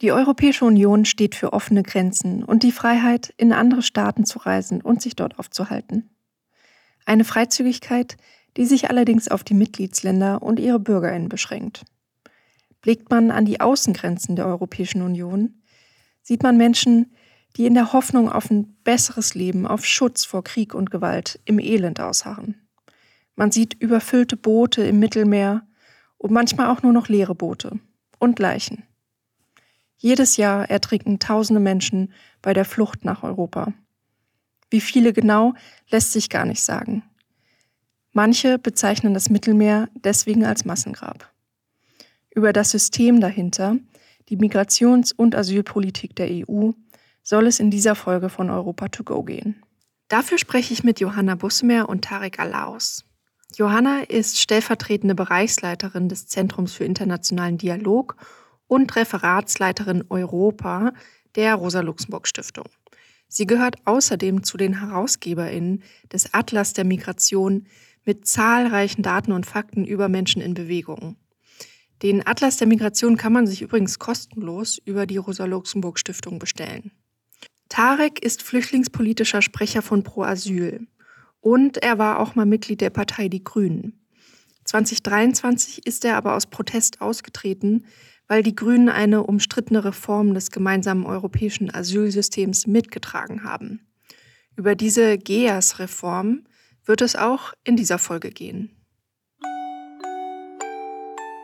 Die 0.00 0.12
Europäische 0.12 0.64
Union 0.64 1.04
steht 1.04 1.34
für 1.34 1.52
offene 1.52 1.82
Grenzen 1.82 2.44
und 2.44 2.62
die 2.62 2.70
Freiheit, 2.70 3.34
in 3.36 3.52
andere 3.52 3.82
Staaten 3.82 4.24
zu 4.24 4.38
reisen 4.38 4.80
und 4.80 5.02
sich 5.02 5.16
dort 5.16 5.40
aufzuhalten. 5.40 6.10
Eine 7.04 7.24
Freizügigkeit, 7.24 8.16
die 8.56 8.64
sich 8.64 8.90
allerdings 8.90 9.28
auf 9.28 9.42
die 9.42 9.54
Mitgliedsländer 9.54 10.40
und 10.42 10.60
ihre 10.60 10.78
Bürgerinnen 10.78 11.28
beschränkt. 11.28 11.84
Blickt 12.80 13.10
man 13.10 13.32
an 13.32 13.44
die 13.44 13.60
Außengrenzen 13.60 14.36
der 14.36 14.46
Europäischen 14.46 15.02
Union, 15.02 15.62
sieht 16.22 16.44
man 16.44 16.56
Menschen, 16.56 17.12
die 17.56 17.66
in 17.66 17.74
der 17.74 17.92
Hoffnung 17.92 18.30
auf 18.30 18.50
ein 18.50 18.76
besseres 18.84 19.34
Leben, 19.34 19.66
auf 19.66 19.84
Schutz 19.84 20.24
vor 20.24 20.44
Krieg 20.44 20.74
und 20.74 20.92
Gewalt 20.92 21.40
im 21.44 21.58
Elend 21.58 22.00
ausharren. 22.00 22.68
Man 23.34 23.50
sieht 23.50 23.74
überfüllte 23.74 24.36
Boote 24.36 24.82
im 24.82 25.00
Mittelmeer 25.00 25.66
und 26.18 26.30
manchmal 26.30 26.68
auch 26.68 26.82
nur 26.82 26.92
noch 26.92 27.08
leere 27.08 27.34
Boote 27.34 27.80
und 28.18 28.38
Leichen. 28.38 28.84
Jedes 29.98 30.36
Jahr 30.36 30.70
ertrinken 30.70 31.18
tausende 31.18 31.60
Menschen 31.60 32.12
bei 32.40 32.54
der 32.54 32.64
Flucht 32.64 33.04
nach 33.04 33.24
Europa. 33.24 33.72
Wie 34.70 34.80
viele 34.80 35.12
genau, 35.12 35.54
lässt 35.90 36.12
sich 36.12 36.30
gar 36.30 36.44
nicht 36.44 36.62
sagen. 36.62 37.02
Manche 38.12 38.58
bezeichnen 38.58 39.12
das 39.12 39.28
Mittelmeer 39.28 39.88
deswegen 39.94 40.44
als 40.44 40.64
Massengrab. 40.64 41.30
Über 42.34 42.52
das 42.52 42.70
System 42.70 43.20
dahinter, 43.20 43.76
die 44.28 44.36
Migrations- 44.36 45.12
und 45.12 45.34
Asylpolitik 45.34 46.14
der 46.14 46.28
EU, 46.30 46.70
soll 47.22 47.46
es 47.46 47.60
in 47.60 47.70
dieser 47.70 47.94
Folge 47.94 48.28
von 48.28 48.50
Europa 48.50 48.88
to 48.88 49.02
go 49.04 49.22
gehen. 49.22 49.62
Dafür 50.08 50.38
spreche 50.38 50.72
ich 50.72 50.84
mit 50.84 51.00
Johanna 51.00 51.34
Bussemer 51.34 51.88
und 51.88 52.04
Tarek 52.04 52.38
Alaus. 52.38 53.04
Johanna 53.56 54.00
ist 54.02 54.40
stellvertretende 54.40 55.14
Bereichsleiterin 55.14 56.08
des 56.08 56.26
Zentrums 56.28 56.74
für 56.74 56.84
internationalen 56.84 57.58
Dialog 57.58 58.16
und 58.68 58.94
Referatsleiterin 58.94 60.04
Europa 60.08 60.92
der 61.34 61.56
Rosa-Luxemburg-Stiftung. 61.56 62.66
Sie 63.26 63.46
gehört 63.46 63.76
außerdem 63.84 64.42
zu 64.42 64.56
den 64.56 64.80
HerausgeberInnen 64.80 65.82
des 66.12 66.32
Atlas 66.32 66.72
der 66.72 66.84
Migration 66.84 67.66
mit 68.04 68.26
zahlreichen 68.26 69.02
Daten 69.02 69.32
und 69.32 69.44
Fakten 69.44 69.84
über 69.84 70.08
Menschen 70.08 70.40
in 70.40 70.54
Bewegung. 70.54 71.16
Den 72.02 72.26
Atlas 72.26 72.56
der 72.56 72.68
Migration 72.68 73.16
kann 73.16 73.32
man 73.32 73.46
sich 73.46 73.60
übrigens 73.60 73.98
kostenlos 73.98 74.78
über 74.84 75.04
die 75.04 75.16
Rosa-Luxemburg-Stiftung 75.16 76.38
bestellen. 76.38 76.92
Tarek 77.68 78.22
ist 78.22 78.42
flüchtlingspolitischer 78.42 79.42
Sprecher 79.42 79.82
von 79.82 80.04
Pro 80.04 80.22
Asyl 80.22 80.86
und 81.40 81.76
er 81.78 81.98
war 81.98 82.20
auch 82.20 82.34
mal 82.34 82.46
Mitglied 82.46 82.80
der 82.80 82.90
Partei 82.90 83.28
Die 83.28 83.44
Grünen. 83.44 84.00
2023 84.64 85.86
ist 85.86 86.04
er 86.04 86.16
aber 86.16 86.34
aus 86.34 86.46
Protest 86.46 87.00
ausgetreten, 87.00 87.84
weil 88.28 88.42
die 88.42 88.54
Grünen 88.54 88.88
eine 88.88 89.24
umstrittene 89.24 89.84
Reform 89.84 90.34
des 90.34 90.50
gemeinsamen 90.50 91.06
europäischen 91.06 91.74
Asylsystems 91.74 92.66
mitgetragen 92.66 93.42
haben. 93.42 93.80
Über 94.54 94.74
diese 94.74 95.18
GEAS-Reform 95.18 96.44
wird 96.84 97.00
es 97.00 97.16
auch 97.16 97.54
in 97.64 97.76
dieser 97.76 97.98
Folge 97.98 98.30
gehen. 98.30 98.70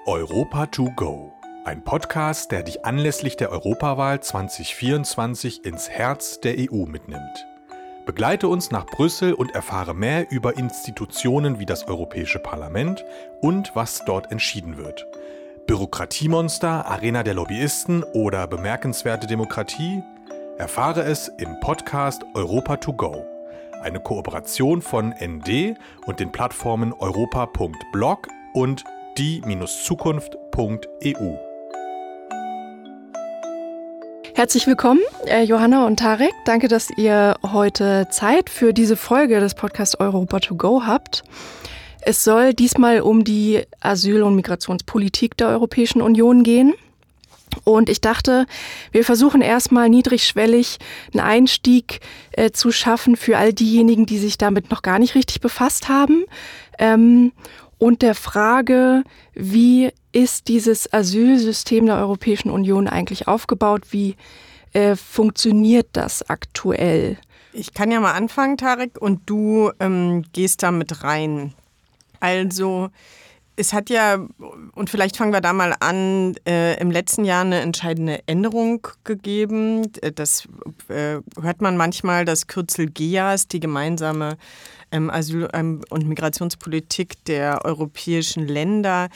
Europa 0.07 0.67
to 0.67 0.91
go. 0.97 1.33
Ein 1.65 1.83
Podcast, 1.83 2.53
der 2.53 2.63
dich 2.63 2.85
anlässlich 2.85 3.37
der 3.37 3.51
Europawahl 3.51 4.23
2024 4.23 5.65
ins 5.65 5.89
Herz 5.89 6.41
der 6.41 6.57
EU 6.59 6.85
mitnimmt. 6.85 7.47
Begleite 8.05 8.49
uns 8.49 8.71
nach 8.71 8.85
Brüssel 8.85 9.33
und 9.33 9.55
erfahre 9.55 9.95
mehr 9.95 10.31
über 10.31 10.59
Institutionen 10.59 11.59
wie 11.59 11.65
das 11.65 11.89
Europäische 11.89 12.39
Parlament 12.39 13.03
und 13.41 13.75
was 13.75 14.05
dort 14.05 14.31
entschieden 14.31 14.77
wird. 14.77 15.07
Bürokratiemonster, 15.67 16.87
Arena 16.87 17.23
der 17.23 17.35
Lobbyisten 17.35 18.03
oder 18.03 18.47
bemerkenswerte 18.47 19.27
Demokratie? 19.27 20.03
Erfahre 20.59 21.05
es 21.05 21.29
im 21.39 21.59
Podcast 21.61 22.23
Europa 22.35 22.77
to 22.77 22.93
go. 22.93 23.25
Eine 23.83 24.01
Kooperation 24.01 24.83
von 24.83 25.15
ND 25.19 25.75
und 26.07 26.21
den 26.21 26.31
Plattformen 26.33 26.93
europa.blog 26.93 28.29
und 28.53 28.85
die-zukunft.eu. 29.17 31.35
Herzlich 34.35 34.67
willkommen, 34.67 35.01
äh, 35.27 35.45
Johanna 35.45 35.87
und 35.87 35.99
Tarek. 35.99 36.35
Danke, 36.45 36.69
dass 36.69 36.91
ihr 36.91 37.37
heute 37.43 38.07
Zeit 38.11 38.51
für 38.51 38.75
diese 38.75 38.97
Folge 38.97 39.41
des 39.41 39.55
Podcasts 39.55 39.99
Europa 39.99 40.41
to 40.41 40.57
go 40.57 40.83
habt. 40.85 41.25
Es 42.07 42.23
soll 42.23 42.53
diesmal 42.53 43.01
um 43.01 43.25
die 43.25 43.63
Asyl- 43.81 44.23
und 44.23 44.37
Migrationspolitik 44.37 45.39
der 45.39 45.49
Europäischen 45.49 46.03
Union 46.03 46.43
gehen. 46.43 46.75
Und 47.63 47.89
ich 47.89 48.01
dachte, 48.01 48.47
wir 48.93 49.05
versuchen 49.05 49.41
erstmal 49.41 49.89
niedrigschwellig 49.89 50.79
einen 51.13 51.21
Einstieg 51.21 52.01
äh, 52.33 52.51
zu 52.51 52.73
schaffen 52.73 53.17
für 53.17 53.39
all 53.39 53.55
diejenigen, 53.55 54.05
die 54.05 54.19
sich 54.19 54.37
damit 54.37 54.71
noch 54.71 54.83
gar 54.83 54.99
nicht 54.99 55.15
richtig 55.15 55.41
befasst 55.41 55.89
haben. 55.89 56.25
Ähm, 56.79 57.33
und 57.79 58.03
der 58.03 58.15
Frage, 58.15 59.05
wie 59.33 59.91
ist 60.13 60.49
dieses 60.49 60.93
Asylsystem 60.93 61.87
der 61.87 61.97
Europäischen 61.97 62.51
Union 62.51 62.87
eigentlich 62.87 63.29
aufgebaut? 63.29 63.83
Wie 63.91 64.17
äh, 64.75 64.95
funktioniert 64.95 65.89
das 65.93 66.29
aktuell? 66.29 67.17
Ich 67.53 67.73
kann 67.73 67.91
ja 67.91 68.01
mal 68.01 68.13
anfangen, 68.13 68.59
Tarek, 68.59 69.01
und 69.01 69.23
du 69.27 69.71
ähm, 69.81 70.25
gehst 70.33 70.63
da 70.63 70.71
mit 70.71 71.03
rein. 71.03 71.55
Also, 72.25 72.89
es 73.55 73.75
hat 73.75 73.91
ja, 73.91 74.19
und 74.73 74.89
vielleicht 74.89 75.19
fangen 75.19 75.33
wir 75.33 75.43
da 75.43 75.53
mal 75.53 75.75
an, 75.79 76.35
äh, 76.49 76.81
im 76.81 76.91
letzten 76.91 77.27
Jahr 77.27 77.43
eine 77.43 77.61
entscheidende 77.61 78.27
Änderung 78.27 78.89
gegeben. 79.05 79.93
Das 80.15 80.49
äh, 80.89 81.19
hört 81.41 81.61
man 81.61 81.77
manchmal, 81.77 82.25
das 82.25 82.47
Kürzel 82.47 82.91
GEAS, 82.91 83.47
die 83.47 83.61
gemeinsame 83.61 84.39
ähm, 84.91 85.11
Asyl- 85.11 85.51
ähm, 85.53 85.83
und 85.91 86.09
Migrationspolitik 86.09 87.27
der 87.27 87.65
europäischen 87.67 88.49
Länder. 88.49 89.09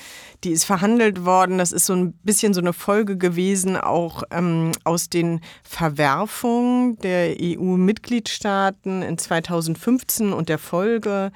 Die 0.45 0.51
ist 0.51 0.65
verhandelt 0.65 1.25
worden. 1.25 1.57
Das 1.57 1.73
ist 1.73 1.87
so 1.87 1.95
ein 1.95 2.13
bisschen 2.23 2.53
so 2.53 2.61
eine 2.61 2.75
Folge 2.75 3.17
gewesen, 3.17 3.79
auch 3.79 4.23
ähm, 4.31 4.73
aus 4.85 5.09
den 5.09 5.41
Verwerfungen 5.65 6.99
der 6.99 7.35
EU-Mitgliedstaaten 7.41 9.01
in 9.01 9.17
2015 9.17 10.35
und 10.35 10.51
der 10.51 10.59
Folge 10.59 11.33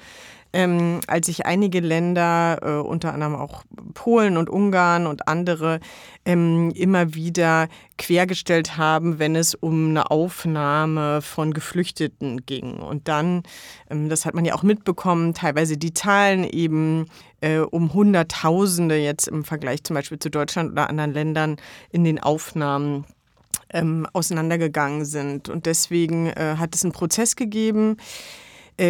ähm, 0.53 1.01
als 1.07 1.25
sich 1.25 1.45
einige 1.45 1.79
Länder, 1.79 2.59
äh, 2.61 2.87
unter 2.87 3.13
anderem 3.13 3.35
auch 3.35 3.63
Polen 3.95 4.37
und 4.37 4.49
Ungarn 4.49 5.07
und 5.07 5.27
andere, 5.27 5.79
ähm, 6.25 6.71
immer 6.75 7.15
wieder 7.15 7.67
quergestellt 7.97 8.77
haben, 8.77 9.19
wenn 9.19 9.35
es 9.35 9.55
um 9.55 9.89
eine 9.89 10.11
Aufnahme 10.11 11.21
von 11.21 11.53
Geflüchteten 11.53 12.45
ging. 12.45 12.77
Und 12.77 13.07
dann, 13.07 13.43
ähm, 13.89 14.09
das 14.09 14.25
hat 14.25 14.35
man 14.35 14.45
ja 14.45 14.53
auch 14.53 14.63
mitbekommen, 14.63 15.33
teilweise 15.33 15.77
die 15.77 15.93
Zahlen 15.93 16.43
eben 16.43 17.07
äh, 17.41 17.57
um 17.57 17.93
Hunderttausende 17.93 18.95
jetzt 18.97 19.27
im 19.27 19.43
Vergleich 19.43 19.83
zum 19.83 19.95
Beispiel 19.95 20.19
zu 20.19 20.29
Deutschland 20.29 20.71
oder 20.71 20.89
anderen 20.89 21.13
Ländern 21.13 21.57
in 21.91 22.03
den 22.03 22.21
Aufnahmen 22.21 23.05
ähm, 23.71 24.07
auseinandergegangen 24.13 25.03
sind. 25.03 25.49
Und 25.49 25.65
deswegen 25.65 26.27
äh, 26.27 26.55
hat 26.57 26.75
es 26.75 26.83
einen 26.83 26.93
Prozess 26.93 27.35
gegeben, 27.35 27.97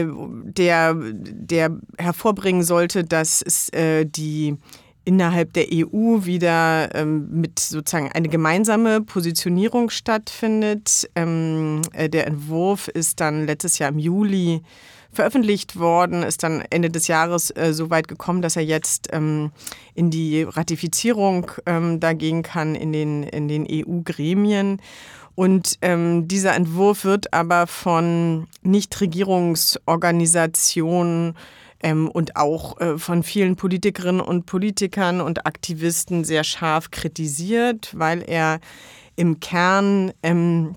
der, 0.02 0.96
der 0.96 1.78
hervorbringen 1.98 2.64
sollte, 2.64 3.04
dass 3.04 3.42
es 3.42 3.70
äh, 3.70 4.06
die 4.06 4.58
innerhalb 5.06 5.54
der 5.54 5.66
EU 5.72 6.26
wieder 6.26 6.96
ähm, 6.96 7.28
mit 7.30 7.60
sozusagen 7.60 8.12
eine 8.12 8.30
gemeinsame 8.30 9.02
Positionierung 9.02 9.90
stattfindet. 9.90 11.10
Ähm, 11.16 11.82
äh, 11.92 12.10
der 12.10 12.28
Entwurf 12.28 12.88
ist 12.88 13.20
dann 13.20 13.46
letztes 13.46 13.80
Jahr 13.80 13.90
im 13.90 14.00
Juli 14.00 14.62
veröffentlicht 15.12 15.78
worden, 15.78 16.24
ist 16.24 16.44
dann 16.44 16.64
Ende 16.70 16.90
des 16.90 17.08
Jahres 17.08 17.52
äh, 17.52 17.74
so 17.74 17.90
weit 17.90 18.08
gekommen, 18.08 18.42
dass 18.42 18.56
er 18.56 18.64
jetzt 18.64 19.10
ähm, 19.12 19.52
in 19.94 20.10
die 20.10 20.44
Ratifizierung 20.44 21.52
ähm, 21.66 22.00
da 22.00 22.14
gehen 22.14 22.42
kann 22.42 22.74
in 22.74 22.92
den, 22.92 23.24
in 23.24 23.48
den 23.48 23.68
EU-Gremien. 23.70 24.82
Und 25.36 25.78
ähm, 25.82 26.28
dieser 26.28 26.56
Entwurf 26.56 27.06
wird 27.06 27.34
aber 27.34 27.68
von 27.68 28.48
Nichtregierungsorganisationen 28.62 31.36
ähm, 31.82 32.10
und 32.10 32.36
auch 32.36 32.80
äh, 32.80 32.98
von 32.98 33.22
vielen 33.24 33.56
Politikerinnen 33.56 34.22
und 34.22 34.46
Politikern 34.46 35.22
und 35.22 35.46
Aktivisten 35.46 36.24
sehr 36.24 36.44
scharf 36.44 36.92
kritisiert, 36.92 37.94
weil 37.98 38.24
er 38.28 38.60
im 39.16 39.40
Kern 39.40 40.12
ähm, 40.22 40.76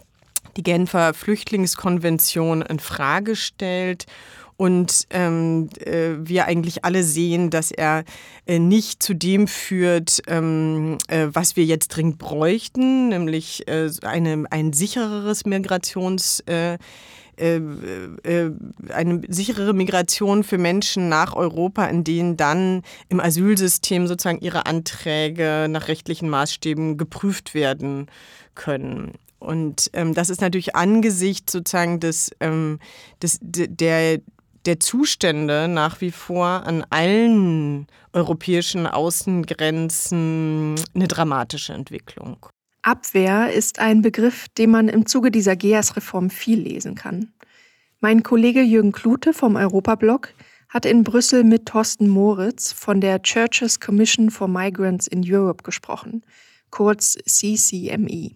die 0.56 0.62
Genfer 0.62 1.12
Flüchtlingskonvention 1.12 2.62
in 2.62 2.79
Frage 2.79 3.37
stellt 3.37 4.06
und 4.56 5.06
ähm, 5.11 5.69
äh, 5.81 6.12
wir 6.19 6.47
eigentlich 6.47 6.85
alle 6.85 7.03
sehen, 7.03 7.50
dass 7.50 7.70
er 7.70 8.05
äh, 8.47 8.58
nicht 8.58 9.03
zu 9.03 9.14
dem 9.14 9.49
führt, 9.49 10.23
ähm, 10.29 10.99
äh, 11.08 11.29
was 11.31 11.56
wir 11.56 11.64
jetzt 11.64 11.88
dringend 11.88 12.19
bräuchten, 12.19 13.08
nämlich 13.08 13.69
äh, 13.69 13.91
eine, 14.03 14.44
ein 14.50 14.73
sichereres 14.73 15.44
Migrations- 15.44 16.43
äh, 16.49 16.79
äh, 17.38 17.61
eine 18.88 19.20
sicherere 19.29 19.75
Migration 19.75 20.43
für 20.43 20.56
Menschen 20.56 21.11
nach 21.11 21.35
Europa, 21.35 21.85
in 21.85 22.03
denen 22.03 22.38
dann 22.38 22.82
im 23.11 23.20
Asylsystem 23.20 24.06
sozusagen 24.06 24.41
ihre 24.41 24.64
Anträge 24.64 25.67
nach 25.69 25.88
rechtlichen 25.88 26.31
Maßstäben 26.31 26.97
geprüft 26.97 27.53
werden 27.53 28.06
können. 28.55 29.12
Und 29.38 29.91
ähm, 29.93 30.14
das 30.14 30.31
ist 30.31 30.41
natürlich 30.41 30.75
angesichts 30.75 31.53
sozusagen 31.53 32.00
des, 32.00 32.31
ähm, 32.41 32.79
des, 33.23 33.38
der, 33.43 34.20
der 34.66 34.80
Zustände 34.80 35.68
nach 35.68 36.00
wie 36.00 36.10
vor 36.10 36.46
an 36.66 36.84
allen 36.90 37.86
europäischen 38.12 38.86
Außengrenzen 38.86 40.74
eine 40.94 41.08
dramatische 41.08 41.72
Entwicklung. 41.72 42.46
Abwehr 42.82 43.52
ist 43.52 43.78
ein 43.78 44.02
Begriff, 44.02 44.46
den 44.58 44.70
man 44.70 44.88
im 44.88 45.06
Zuge 45.06 45.30
dieser 45.30 45.56
GEAS-Reform 45.56 46.30
viel 46.30 46.60
lesen 46.60 46.94
kann. 46.94 47.32
Mein 48.00 48.22
Kollege 48.22 48.62
Jürgen 48.62 48.92
Klute 48.92 49.32
vom 49.32 49.56
Europablog 49.56 50.28
hat 50.69 50.84
in 50.84 51.02
Brüssel 51.02 51.44
mit 51.44 51.66
Thorsten 51.66 52.08
Moritz 52.08 52.72
von 52.72 53.00
der 53.00 53.22
Churches 53.22 53.80
Commission 53.80 54.30
for 54.30 54.48
Migrants 54.48 55.06
in 55.06 55.22
Europe 55.24 55.62
gesprochen, 55.62 56.24
kurz 56.70 57.16
CCME. 57.24 58.32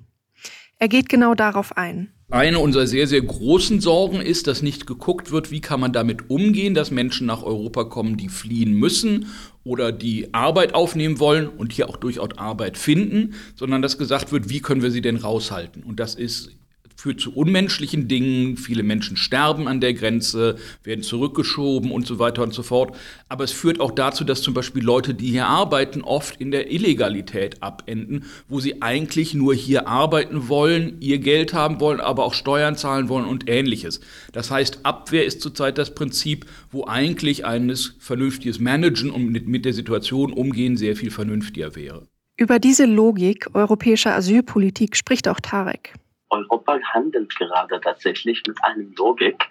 Er 0.78 0.88
geht 0.88 1.08
genau 1.08 1.34
darauf 1.34 1.76
ein. 1.76 2.12
Eine 2.30 2.60
unserer 2.60 2.86
sehr, 2.86 3.08
sehr 3.08 3.22
großen 3.22 3.80
Sorgen 3.80 4.20
ist, 4.20 4.46
dass 4.46 4.62
nicht 4.62 4.86
geguckt 4.86 5.32
wird, 5.32 5.50
wie 5.50 5.60
kann 5.60 5.80
man 5.80 5.92
damit 5.92 6.30
umgehen, 6.30 6.74
dass 6.74 6.92
Menschen 6.92 7.26
nach 7.26 7.42
Europa 7.42 7.82
kommen, 7.82 8.16
die 8.16 8.28
fliehen 8.28 8.72
müssen 8.74 9.26
oder 9.64 9.90
die 9.90 10.32
Arbeit 10.32 10.74
aufnehmen 10.74 11.18
wollen 11.18 11.48
und 11.48 11.72
hier 11.72 11.88
auch 11.88 11.96
durchaus 11.96 12.38
Arbeit 12.38 12.78
finden, 12.78 13.34
sondern 13.56 13.82
dass 13.82 13.98
gesagt 13.98 14.30
wird, 14.30 14.48
wie 14.48 14.60
können 14.60 14.80
wir 14.80 14.92
sie 14.92 15.00
denn 15.00 15.16
raushalten. 15.16 15.82
Und 15.82 15.98
das 15.98 16.14
ist 16.14 16.52
führt 17.00 17.18
zu 17.18 17.32
unmenschlichen 17.32 18.08
Dingen. 18.08 18.58
Viele 18.58 18.82
Menschen 18.82 19.16
sterben 19.16 19.68
an 19.68 19.80
der 19.80 19.94
Grenze, 19.94 20.56
werden 20.84 21.02
zurückgeschoben 21.02 21.90
und 21.90 22.06
so 22.06 22.18
weiter 22.18 22.42
und 22.42 22.52
so 22.52 22.62
fort. 22.62 22.94
Aber 23.30 23.44
es 23.44 23.52
führt 23.52 23.80
auch 23.80 23.92
dazu, 23.92 24.22
dass 24.22 24.42
zum 24.42 24.52
Beispiel 24.52 24.84
Leute, 24.84 25.14
die 25.14 25.30
hier 25.30 25.46
arbeiten, 25.46 26.02
oft 26.02 26.38
in 26.38 26.50
der 26.50 26.70
Illegalität 26.70 27.62
abenden, 27.62 28.24
wo 28.48 28.60
sie 28.60 28.82
eigentlich 28.82 29.32
nur 29.32 29.54
hier 29.54 29.88
arbeiten 29.88 30.48
wollen, 30.48 30.98
ihr 31.00 31.18
Geld 31.18 31.54
haben 31.54 31.80
wollen, 31.80 32.00
aber 32.00 32.24
auch 32.24 32.34
Steuern 32.34 32.76
zahlen 32.76 33.08
wollen 33.08 33.24
und 33.24 33.48
ähnliches. 33.48 34.00
Das 34.32 34.50
heißt, 34.50 34.80
Abwehr 34.82 35.24
ist 35.24 35.40
zurzeit 35.40 35.78
das 35.78 35.94
Prinzip, 35.94 36.44
wo 36.70 36.84
eigentlich 36.84 37.46
eines 37.46 37.94
vernünftiges 37.98 38.60
Managen 38.60 39.10
und 39.10 39.30
mit 39.30 39.64
der 39.64 39.72
Situation 39.72 40.34
umgehen 40.34 40.76
sehr 40.76 40.96
viel 40.96 41.10
vernünftiger 41.10 41.74
wäre. 41.76 42.06
Über 42.36 42.58
diese 42.58 42.84
Logik 42.84 43.54
europäischer 43.54 44.14
Asylpolitik 44.14 44.96
spricht 44.96 45.28
auch 45.28 45.40
Tarek. 45.40 45.94
Europa 46.30 46.78
handelt 46.94 47.34
gerade 47.36 47.80
tatsächlich 47.80 48.42
mit 48.46 48.56
einem 48.64 48.92
Logik. 48.96 49.48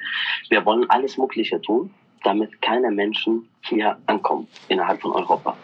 Wir 0.49 0.65
wollen 0.65 0.89
alles 0.89 1.17
Mögliche 1.17 1.61
tun, 1.61 1.93
damit 2.23 2.61
keine 2.61 2.91
Menschen 2.91 3.47
hier 3.61 3.97
ankommen 4.07 4.47
innerhalb 4.67 5.01
von 5.01 5.11
Europa. 5.11 5.55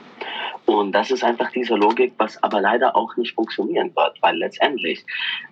Und 0.65 0.93
das 0.93 1.11
ist 1.11 1.23
einfach 1.23 1.51
diese 1.51 1.75
Logik, 1.75 2.13
was 2.17 2.41
aber 2.41 2.59
leider 2.59 2.95
auch 2.95 3.15
nicht 3.17 3.35
funktionieren 3.35 3.95
wird, 3.95 4.17
weil 4.21 4.35
letztendlich 4.37 5.05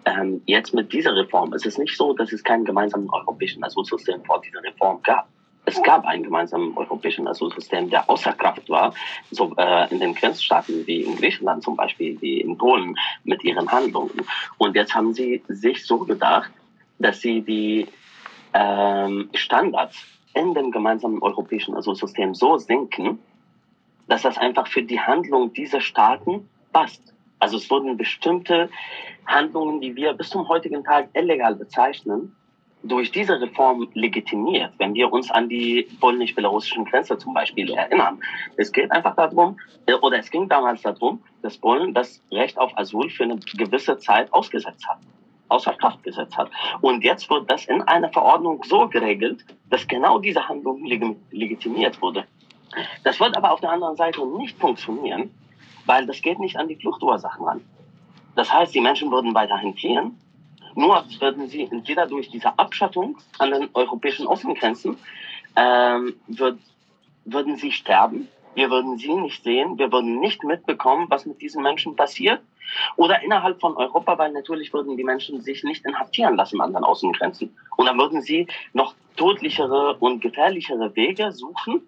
ähm, 0.06 0.42
jetzt 0.45 0.74
mit 0.74 0.92
dieser 0.92 1.15
Reform 1.15 1.54
es 1.54 1.66
ist 1.66 1.77
nicht 1.77 1.95
so, 1.95 2.13
dass 2.13 2.33
es 2.33 2.44
keinen 2.44 2.66
gemeinsamen 2.66 3.09
europäischen 3.12 3.63
Asylsystem 3.63 4.24
vor 4.25 4.42
dieser 4.42 4.63
Reform 4.63 5.01
gab 5.04 5.27
es 5.65 5.81
gab 5.83 6.06
einen 6.06 6.24
gemeinsamen 6.24 6.75
europäischen 6.75 7.27
Asylsystem, 7.27 7.89
der 7.89 8.10
außer 8.10 8.33
Kraft 8.33 8.69
war, 8.69 8.94
so 9.31 9.54
äh, 9.57 9.89
in 9.92 10.00
den 10.00 10.13
Grenzstaaten 10.13 10.86
wie 10.86 11.04
in 11.04 11.15
Griechenland 11.15 11.63
zum 11.63 11.75
Beispiel, 11.75 12.19
wie 12.21 12.42
in 12.42 12.57
Polen 12.57 12.95
mit 13.24 13.44
ihren 13.44 13.71
Handlungen. 13.71 14.21
Und 14.57 14.75
jetzt 14.75 14.94
haben 14.94 15.13
sie 15.13 15.42
sich 15.48 15.86
so 15.86 16.00
gedacht, 16.00 16.51
dass 17.00 17.21
sie 17.21 17.42
die 17.42 17.88
ähm, 18.54 19.30
Standards 19.33 20.06
in 20.33 20.54
dem 20.54 20.71
gemeinsamen 20.71 21.21
europäischen 21.21 21.75
Asylsystem 21.75 22.36
so 22.36 22.57
senken, 22.57 23.19
dass 24.07 24.24
das 24.24 24.38
einfach 24.38 24.68
für 24.68 24.83
die 24.83 25.00
Handlung 25.00 25.54
dieser 25.54 25.80
Staaten 25.80 26.50
passt. 26.71 27.13
Also 27.39 27.57
es 27.57 27.69
wurden 27.69 27.98
bestimmte 27.98 28.69
Handlungen, 29.25 29.80
die 29.80 29.95
wir 29.95 30.13
bis 30.13 30.30
zum 30.30 30.48
heutigen 30.50 30.83
Tag 30.83 31.09
illegal 31.13 31.56
bezeichnen, 31.56 32.36
durch 32.83 33.12
diese 33.12 33.39
Reform 33.39 33.88
legitimiert, 33.94 34.74
wenn 34.77 34.94
wir 34.94 35.12
uns 35.12 35.31
an 35.31 35.47
die 35.47 35.88
polnisch-belarussischen 36.00 36.85
Grenze 36.85 37.18
zum 37.18 37.33
Beispiel 37.33 37.71
erinnern. 37.71 38.19
Es 38.57 38.71
geht 38.71 38.91
einfach 38.91 39.15
darum, 39.15 39.57
äh, 39.85 39.94
oder 39.94 40.19
es 40.19 40.30
ging 40.30 40.50
damals 40.50 40.81
darum, 40.81 41.21
dass 41.41 41.57
Polen 41.57 41.94
das 41.94 42.21
Recht 42.31 42.57
auf 42.57 42.77
Asyl 42.77 43.09
für 43.09 43.24
eine 43.24 43.38
gewisse 43.57 43.97
Zeit 43.97 44.31
ausgesetzt 44.33 44.88
hat, 44.88 45.00
außer 45.47 45.74
Kraft 45.74 46.03
gesetzt 46.03 46.38
hat. 46.38 46.50
Und 46.81 47.03
jetzt 47.03 47.30
wird 47.30 47.50
das 47.50 47.65
in 47.65 47.81
einer 47.83 48.09
Verordnung 48.09 48.62
so 48.65 48.88
geregelt, 48.88 49.45
dass 49.69 49.88
genau 49.88 50.19
diese 50.19 50.47
Handlung 50.47 50.83
legitimiert 51.31 52.01
wurde. 52.01 52.25
Das 53.03 53.19
wird 53.19 53.38
aber 53.38 53.51
auf 53.51 53.62
der 53.62 53.71
anderen 53.71 53.95
Seite 53.95 54.25
nicht 54.38 54.57
funktionieren, 54.59 55.31
weil 55.85 56.06
das 56.06 56.21
geht 56.21 56.39
nicht 56.39 56.57
an 56.57 56.68
die 56.68 56.75
Fluchtursachen 56.75 57.45
ran. 57.45 57.62
Das 58.35 58.51
heißt, 58.51 58.74
die 58.74 58.81
Menschen 58.81 59.12
würden 59.12 59.33
weiterhin 59.35 59.75
fliehen, 59.75 60.18
nur 60.75 61.04
würden 61.20 61.48
sie 61.48 61.64
entweder 61.64 62.08
durch 62.08 62.30
diese 62.30 62.58
Abschattung 62.58 63.18
an 63.40 63.52
den 63.52 63.70
europäischen 63.74 64.28
Außengrenzen, 64.28 64.98
ähm, 65.56 66.16
würd, 66.28 66.60
würden 67.25 67.58
sie 67.58 67.72
sterben. 67.72 68.28
Wir 68.56 68.70
würden 68.70 68.98
sie 68.98 69.14
nicht 69.14 69.44
sehen. 69.44 69.78
Wir 69.80 69.92
würden 69.92 70.20
nicht 70.20 70.44
mitbekommen, 70.44 71.08
was 71.10 71.25
mit 71.25 71.42
diesen 71.42 71.64
Menschen 71.64 71.96
passiert. 71.96 72.42
Oder 72.96 73.22
innerhalb 73.24 73.60
von 73.60 73.75
Europa, 73.75 74.18
weil 74.18 74.31
natürlich 74.31 74.74
würden 74.74 74.96
die 74.98 75.04
Menschen 75.04 75.42
sich 75.42 75.64
nicht 75.64 75.86
inhaftieren 75.86 76.36
lassen 76.36 76.62
an 76.62 76.74
den 76.74 76.84
Außengrenzen. 76.84 77.56
Und 77.78 77.86
dann 77.86 77.98
würden 77.98 78.22
sie 78.22 78.48
noch 78.74 78.94
tödlichere 79.18 79.98
und 80.00 80.22
gefährlichere 80.22 80.96
Wege 80.96 81.31
suchen, 81.31 81.81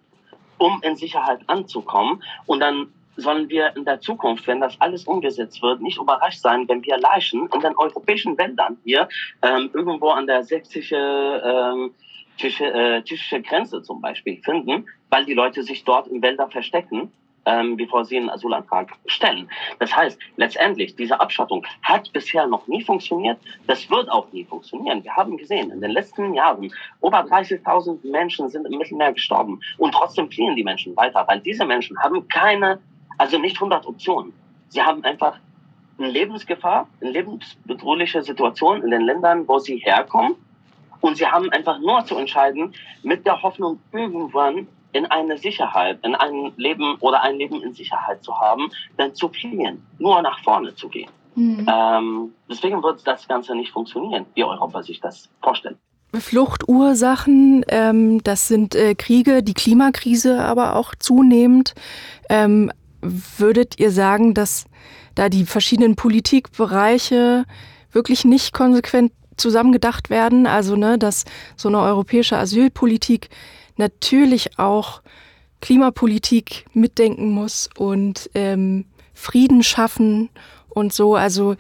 um 0.58 0.81
in 0.84 0.96
Sicherheit 0.96 1.42
anzukommen. 1.48 2.24
Und 2.46 2.60
dann 2.60 2.94
sollen 3.18 3.50
wir 3.50 3.76
in 3.76 3.86
der 3.86 4.02
Zukunft, 4.02 4.48
wenn 4.48 4.62
das 4.62 4.80
alles 4.80 5.06
umgesetzt 5.06 5.62
wird, 5.62 5.82
nicht 5.82 5.98
überrascht 5.98 6.42
sein, 6.42 6.68
wenn 6.68 6.84
wir 6.84 6.98
Leichen 6.98 7.48
in 7.54 7.60
den 7.62 7.76
europäischen 7.78 8.38
Wäldern 8.38 8.78
hier 8.84 9.08
ähm, 9.42 9.70
irgendwo 9.74 10.10
an 10.10 10.28
der 10.28 10.44
sächsische 10.44 10.96
ähm, 10.96 11.92
tschechische, 12.38 12.66
äh, 12.66 13.02
tschechische 13.04 13.42
Grenze 13.42 13.82
zum 13.82 14.02
Beispiel 14.02 14.42
finden, 14.44 14.86
weil 15.10 15.26
die 15.26 15.34
Leute 15.34 15.64
sich 15.64 15.84
dort 15.84 16.08
in 16.08 16.22
Wäldern 16.22 16.52
verstecken, 16.52 17.12
ähm, 17.46 17.78
bevor 17.78 18.06
sie 18.06 18.18
einen 18.18 18.30
Asylantrag 18.30 18.92
stellen. 19.06 19.50
Das 19.80 19.96
heißt, 19.96 20.20
letztendlich, 20.36 20.96
diese 20.96 21.20
Abschottung 21.20 21.66
hat 21.84 22.12
bisher 22.12 22.48
noch 22.48 22.68
nie 22.68 22.84
funktioniert. 22.84 23.38
Das 23.68 23.90
wird 23.90 24.10
auch 24.10 24.32
nie 24.32 24.44
funktionieren. 24.44 25.04
Wir 25.04 25.16
haben 25.16 25.38
gesehen, 25.38 25.72
in 25.72 25.80
den 25.80 25.92
letzten 25.92 26.34
Jahren, 26.34 26.72
über 27.02 27.20
30.000 27.20 28.10
Menschen 28.10 28.50
sind 28.50 28.66
im 28.66 28.78
Mittelmeer 28.78 29.14
gestorben. 29.14 29.62
Und 29.78 29.94
trotzdem 29.94 30.30
fliehen 30.30 30.56
die 30.56 30.64
Menschen 30.64 30.96
weiter, 30.98 31.24
weil 31.28 31.40
diese 31.40 31.66
Menschen 31.66 31.98
haben 32.02 32.28
keine 32.28 32.80
also 33.18 33.38
nicht 33.38 33.58
100 33.58 33.86
Optionen. 33.86 34.34
Sie 34.70 34.82
haben 34.82 35.04
einfach 35.04 35.38
eine 35.98 36.10
Lebensgefahr, 36.10 36.88
eine 37.02 37.12
lebensbedrohliche 37.12 38.22
Situation 38.22 38.84
in 38.84 38.92
den 38.92 39.02
Ländern, 39.02 39.48
wo 39.48 39.60
sie 39.60 39.78
herkommen. 39.78 40.36
Und 41.02 41.18
sie 41.18 41.28
haben 41.28 41.50
einfach 41.52 41.80
nur 41.80 42.04
zu 42.06 42.18
entscheiden, 42.18 42.74
mit 43.04 43.26
der 43.26 43.42
Hoffnung, 43.42 43.80
irgendwann 43.92 44.68
in 44.92 45.06
eine 45.06 45.38
Sicherheit, 45.38 46.00
in 46.04 46.16
ein 46.16 46.54
Leben 46.56 46.95
oder 47.00 47.22
ein 47.22 47.36
Leben 47.36 47.62
in 47.62 47.74
Sicherheit 47.74 48.24
zu 48.24 48.40
haben, 48.40 48.69
dann 48.98 49.14
zu 49.14 49.30
fliehen, 49.30 49.86
nur 50.00 50.22
nach 50.22 50.40
vorne 50.44 50.74
zu 50.74 50.88
gehen. 50.88 51.10
Mhm. 51.36 51.68
Ähm, 51.69 52.34
deswegen 52.50 52.81
wird 52.81 53.06
das 53.06 53.28
Ganze 53.28 53.56
nicht 53.56 53.72
funktionieren, 53.72 54.26
wie 54.36 54.44
Europa 54.44 54.84
sich 54.84 55.02
das 55.02 55.30
vorstellt. 55.42 55.78
Fluchtursachen, 56.14 57.66
ähm, 57.68 58.24
das 58.24 58.48
sind 58.48 58.74
äh, 58.74 58.95
Kriege, 58.95 59.44
die 59.44 59.54
Klimakrise 59.54 60.42
aber 60.42 60.78
auch 60.78 60.95
zunehmend. 60.95 61.76
Ähm, 62.30 62.72
würdet 63.38 63.80
ihr 63.80 63.92
sagen, 63.92 64.33
dass 64.33 64.66
da 65.16 65.30
die 65.30 65.45
verschiedenen 65.45 65.95
Politikbereiche 65.95 67.45
wirklich 67.92 68.26
nicht 68.26 68.54
konsequent 68.54 69.12
zusammengedacht 69.38 70.09
werden? 70.09 70.47
Also, 70.47 70.76
ne, 70.76 70.97
dass 70.97 71.26
so 71.56 71.69
eine 71.69 71.80
europäische 71.80 72.38
Asylpolitik 72.38 73.30
natürlich 73.78 74.59
auch 74.59 75.02
Klimapolitik 75.62 76.66
mitdenken 76.74 77.31
muss 77.31 77.69
und 77.78 78.30
ähm, 78.35 78.85
Frieden 79.14 79.64
schaffen 79.64 80.30
und 80.69 80.94
so. 80.94 81.16
Also 81.16 81.56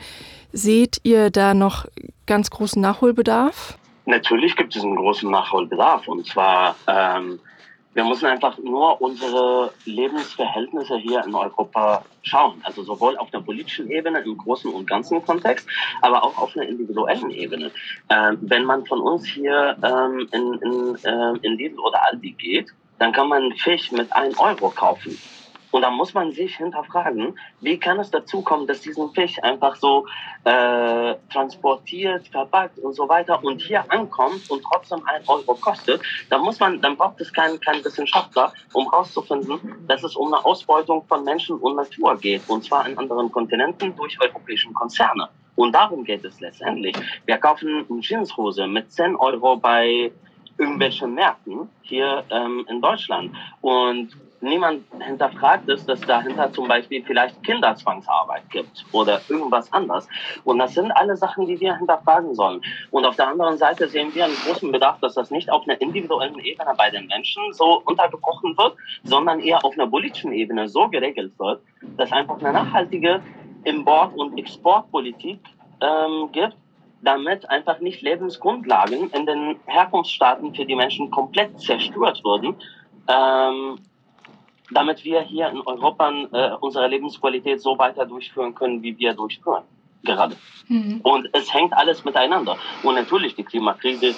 seht 0.51 0.99
ihr 1.03 1.31
da 1.31 1.53
noch 1.53 1.85
ganz 2.27 2.49
großen 2.51 2.81
Nachholbedarf? 2.81 3.77
Natürlich 4.05 4.55
gibt 4.55 4.75
es 4.75 4.83
einen 4.83 4.95
großen 4.95 5.31
Nachholbedarf. 5.31 6.07
Und 6.07 6.27
zwar 6.27 6.75
ähm, 6.87 7.39
wir 7.95 8.03
müssen 8.03 8.25
einfach 8.25 8.57
nur 8.59 9.01
unsere 9.01 9.71
Lebensverhältnisse 9.85 10.97
hier 10.97 11.23
in 11.23 11.33
Europa 11.33 12.03
schauen. 12.23 12.59
Also 12.63 12.83
sowohl 12.83 13.17
auf 13.17 13.31
der 13.31 13.39
politischen 13.39 13.89
Ebene 13.89 14.19
im 14.19 14.37
großen 14.37 14.71
und 14.71 14.85
ganzen 14.85 15.25
Kontext, 15.25 15.65
aber 16.01 16.23
auch 16.23 16.37
auf 16.37 16.55
einer 16.55 16.67
individuellen 16.67 17.31
Ebene. 17.31 17.71
Ähm, 18.09 18.37
wenn 18.41 18.65
man 18.65 18.85
von 18.85 18.99
uns 18.99 19.25
hier 19.25 19.77
ähm, 19.81 20.27
in, 20.33 20.53
in, 20.55 20.95
äh, 21.03 21.37
in 21.41 21.57
Lidl 21.57 21.79
oder 21.79 22.05
Aldi 22.05 22.31
geht, 22.33 22.73
dann 22.99 23.13
kann 23.13 23.29
man 23.29 23.53
Fisch 23.53 23.91
mit 23.93 24.11
1 24.11 24.37
Euro 24.39 24.69
kaufen. 24.69 25.17
Und 25.75 25.81
da 25.81 25.91
muss 25.91 26.13
man 26.13 26.31
sich 26.31 26.55
hinterfragen, 26.55 27.37
wie 27.59 27.77
kann 27.77 27.99
es 27.99 28.09
dazu 28.09 28.41
kommen, 28.41 28.65
dass 28.65 28.79
diesen 28.79 29.11
Fisch 29.11 29.37
einfach 29.43 29.75
so 29.75 30.07
äh, 30.45 31.15
transportiert, 31.29 32.29
verpackt 32.29 32.79
und 32.79 32.93
so 32.93 33.09
weiter 33.09 33.43
und 33.43 33.61
hier 33.61 33.83
ankommt 33.91 34.49
und 34.49 34.63
trotzdem 34.63 35.01
ein 35.05 35.21
Euro 35.27 35.53
kostet. 35.55 36.01
Da 36.29 36.37
muss 36.37 36.61
man, 36.61 36.79
dann 36.79 36.95
braucht 36.95 37.19
es 37.19 37.33
keinen 37.33 37.59
kein 37.59 37.83
Wissenschaftler, 37.83 38.53
um 38.71 38.89
herauszufinden, 38.89 39.59
dass 39.85 40.01
es 40.01 40.15
um 40.15 40.33
eine 40.33 40.45
Ausbeutung 40.45 41.03
von 41.09 41.25
Menschen 41.25 41.57
und 41.57 41.75
Natur 41.75 42.15
geht. 42.19 42.43
Und 42.47 42.63
zwar 42.63 42.87
in 42.87 42.97
anderen 42.97 43.29
Kontinenten 43.29 43.93
durch 43.97 44.17
europäische 44.21 44.71
Konzerne. 44.71 45.27
Und 45.57 45.73
darum 45.73 46.05
geht 46.05 46.23
es 46.23 46.39
letztendlich. 46.39 46.95
Wir 47.25 47.37
kaufen 47.37 47.85
eine 47.89 47.99
Jeanshose 47.99 48.65
mit 48.65 48.93
10 48.93 49.17
Euro 49.17 49.57
bei 49.57 50.09
irgendwelchen 50.57 51.15
Märkten 51.15 51.67
hier 51.81 52.23
ähm, 52.29 52.65
in 52.69 52.79
Deutschland. 52.79 53.35
Und 53.59 54.15
niemand 54.41 54.83
hinterfragt 54.99 55.69
es, 55.69 55.85
dass 55.85 56.01
dahinter 56.01 56.51
zum 56.51 56.67
Beispiel 56.67 57.03
vielleicht 57.03 57.41
Kinderzwangsarbeit 57.43 58.49
gibt 58.49 58.85
oder 58.91 59.21
irgendwas 59.29 59.71
anderes. 59.73 60.07
Und 60.43 60.59
das 60.59 60.73
sind 60.73 60.91
alle 60.91 61.15
Sachen, 61.15 61.47
die 61.47 61.59
wir 61.59 61.77
hinterfragen 61.77 62.35
sollen. 62.35 62.61
Und 62.91 63.05
auf 63.05 63.15
der 63.15 63.27
anderen 63.27 63.57
Seite 63.57 63.87
sehen 63.87 64.13
wir 64.13 64.25
einen 64.25 64.35
großen 64.35 64.71
Bedarf, 64.71 64.99
dass 64.99 65.15
das 65.15 65.31
nicht 65.31 65.49
auf 65.51 65.67
einer 65.67 65.79
individuellen 65.81 66.39
Ebene 66.39 66.73
bei 66.77 66.89
den 66.89 67.07
Menschen 67.07 67.41
so 67.53 67.81
untergebrochen 67.85 68.57
wird, 68.57 68.75
sondern 69.03 69.39
eher 69.39 69.63
auf 69.63 69.73
einer 69.73 69.87
politischen 69.87 70.31
Ebene 70.31 70.67
so 70.67 70.87
geregelt 70.87 71.33
wird, 71.37 71.61
dass 71.97 72.11
einfach 72.11 72.39
eine 72.39 72.53
nachhaltige 72.53 73.21
Import- 73.63 74.15
und 74.15 74.37
Exportpolitik 74.37 75.39
ähm, 75.81 76.31
gibt, 76.31 76.55
damit 77.01 77.49
einfach 77.49 77.79
nicht 77.79 78.01
Lebensgrundlagen 78.01 79.09
in 79.11 79.25
den 79.25 79.59
Herkunftsstaaten 79.65 80.53
für 80.53 80.65
die 80.65 80.75
Menschen 80.75 81.11
komplett 81.11 81.59
zerstört 81.59 82.23
wurden. 82.23 82.55
Ähm, 83.07 83.79
damit 84.71 85.03
wir 85.03 85.21
hier 85.21 85.49
in 85.49 85.61
Europa 85.61 86.11
äh, 86.31 86.51
unsere 86.59 86.87
Lebensqualität 86.87 87.61
so 87.61 87.77
weiter 87.77 88.05
durchführen 88.05 88.55
können, 88.55 88.81
wie 88.81 88.97
wir 88.97 89.13
durchführen 89.13 89.63
gerade. 90.03 90.35
Mhm. 90.67 91.01
Und 91.03 91.29
es 91.33 91.53
hängt 91.53 91.73
alles 91.73 92.05
miteinander. 92.05 92.57
Und 92.83 92.95
natürlich, 92.95 93.35
die 93.35 93.43
Klimakrise 93.43 94.15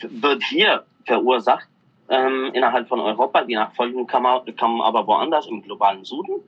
wird 0.00 0.42
hier 0.44 0.84
verursacht 1.04 1.68
ähm, 2.08 2.50
innerhalb 2.54 2.88
von 2.88 3.00
Europa. 3.00 3.42
Die 3.44 3.54
Nachfolgen 3.54 4.06
kommen 4.06 4.80
aber 4.80 5.06
woanders 5.06 5.46
im 5.46 5.62
globalen 5.62 6.04
Süden. 6.04 6.40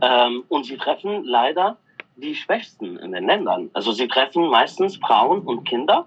Ähm, 0.00 0.44
und 0.48 0.64
sie 0.64 0.76
treffen 0.76 1.24
leider 1.24 1.76
die 2.16 2.34
Schwächsten 2.34 2.98
in 2.98 3.12
den 3.12 3.26
Ländern. 3.26 3.70
Also 3.72 3.92
sie 3.92 4.08
treffen 4.08 4.48
meistens 4.48 4.96
Frauen 4.96 5.40
und 5.42 5.64
Kinder 5.64 6.06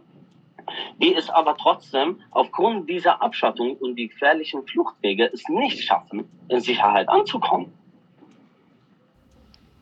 die 1.02 1.16
es 1.16 1.30
aber 1.30 1.56
trotzdem 1.58 2.22
aufgrund 2.32 2.90
dieser 2.90 3.22
Abschattung 3.22 3.76
und 3.78 3.96
die 3.96 4.10
gefährlichen 4.10 4.66
Fluchtwege 4.66 5.30
es 5.34 5.48
nicht 5.50 5.84
schaffen, 5.84 6.26
in 6.50 6.60
Sicherheit 6.62 7.10
anzukommen. 7.10 7.72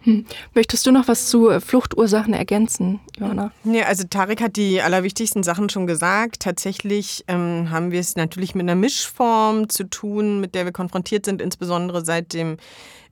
Hm. 0.03 0.25
Möchtest 0.53 0.85
du 0.85 0.91
noch 0.91 1.07
was 1.07 1.29
zu 1.29 1.49
äh, 1.49 1.61
Fluchtursachen 1.61 2.33
ergänzen, 2.33 2.99
Johanna? 3.17 3.51
Ja, 3.63 3.85
also 3.85 4.03
Tarek 4.05 4.41
hat 4.41 4.57
die 4.57 4.81
allerwichtigsten 4.81 5.43
Sachen 5.43 5.69
schon 5.69 5.87
gesagt. 5.87 6.41
Tatsächlich 6.41 7.23
ähm, 7.29 7.69
haben 7.69 7.91
wir 7.91 8.01
es 8.01 8.17
natürlich 8.17 8.53
mit 8.53 8.63
einer 8.63 8.75
Mischform 8.75 9.69
zu 9.69 9.85
tun, 9.85 10.41
mit 10.41 10.55
der 10.55 10.65
wir 10.65 10.73
konfrontiert 10.73 11.25
sind, 11.25 11.41
insbesondere 11.41 12.03
seit 12.03 12.33
dem 12.33 12.57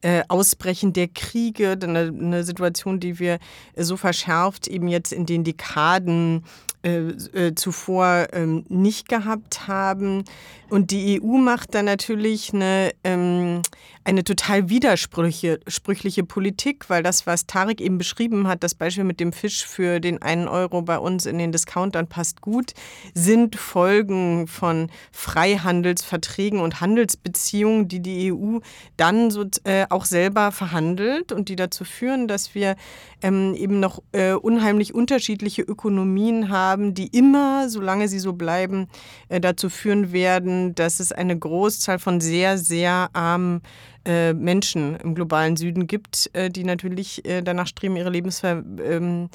äh, 0.02 0.24
Ausbrechen 0.28 0.92
der 0.92 1.08
Kriege, 1.08 1.78
eine, 1.82 2.00
eine, 2.00 2.44
Situation, 2.44 3.00
die 3.00 3.20
wir 3.20 3.40
äh, 3.76 3.84
so 3.84 3.96
verschärft 3.96 4.68
eben 4.68 4.90
jetzt 4.90 5.14
in 5.14 5.26
den 5.26 5.46
Dekaden 5.46 6.44
äh, 6.84 7.10
äh, 7.34 7.56
zuvor 7.56 8.28
ähm, 8.34 8.66
nicht 8.70 9.08
gehabt 9.08 9.68
haben. 9.68 10.24
Und 10.70 10.92
die 10.92 11.22
EU 11.22 11.38
macht 11.38 11.76
da 11.76 11.84
natürlich 11.84 12.54
eine, 12.54 12.92
ähm, 13.04 13.62
eine 14.04 14.24
total 14.24 14.70
widersprüchliche 14.70 16.24
Politik, 16.24 16.90
weil 16.90 17.04
das, 17.04 17.28
was 17.28 17.46
Tarek 17.46 17.80
eben 17.82 18.00
beschrieben 18.00 18.48
hat, 18.48 18.64
das 18.64 18.74
Beispiel 18.74 19.04
mit 19.04 19.20
dem 19.20 19.32
Fisch 19.32 19.66
für 19.66 20.00
den 20.00 20.22
einen 20.22 20.48
Euro 20.48 20.82
bei 20.82 20.98
uns 20.98 21.28
in 21.28 21.38
den 21.38 21.52
Discountern 21.52 22.08
passt 22.08 22.42
gut, 22.42 22.74
sind 23.14 23.56
Folgen 23.56 24.48
von 24.48 24.90
Freihandelsverträgen 25.12 26.60
und 26.60 26.82
Handelsbeziehungen, 26.82 27.88
die 27.88 28.00
die 28.00 28.34
EU 28.34 28.60
dann 28.98 29.30
so 29.30 29.46
äh, 29.66 29.86
auch 29.90 30.06
selber 30.06 30.52
verhandelt 30.52 31.32
und 31.32 31.50
die 31.50 31.56
dazu 31.56 31.86
führen, 31.86 32.28
dass 32.28 32.56
wir 32.56 32.76
ähm, 33.22 33.54
eben 33.54 33.80
noch 33.80 34.02
äh, 34.14 34.34
unheimlich 34.34 34.96
unterschiedliche 34.96 35.62
Ökonomien 35.62 36.50
haben, 36.50 36.96
die 36.96 37.08
immer, 37.08 37.70
solange 37.70 38.08
sie 38.08 38.20
so 38.20 38.34
bleiben, 38.34 38.88
äh, 39.30 39.40
dazu 39.40 39.70
führen 39.70 40.12
werden, 40.12 40.74
dass 40.74 41.00
es 41.00 41.12
eine 41.12 41.38
Großzahl 41.38 42.00
von 42.00 42.20
sehr, 42.20 42.58
sehr 42.58 43.10
armen 43.14 43.62
äh, 44.06 44.34
Menschen 44.34 44.96
im 44.98 45.16
globalen 45.16 45.58
Süden 45.58 45.88
gibt, 45.88 46.30
äh, 46.34 46.50
die 46.50 46.64
natürlich 46.64 47.26
äh, 47.26 47.42
danach 47.42 47.68
streben, 47.68 47.96
ihre 47.96 48.10
Lebenssituation 48.10 49.30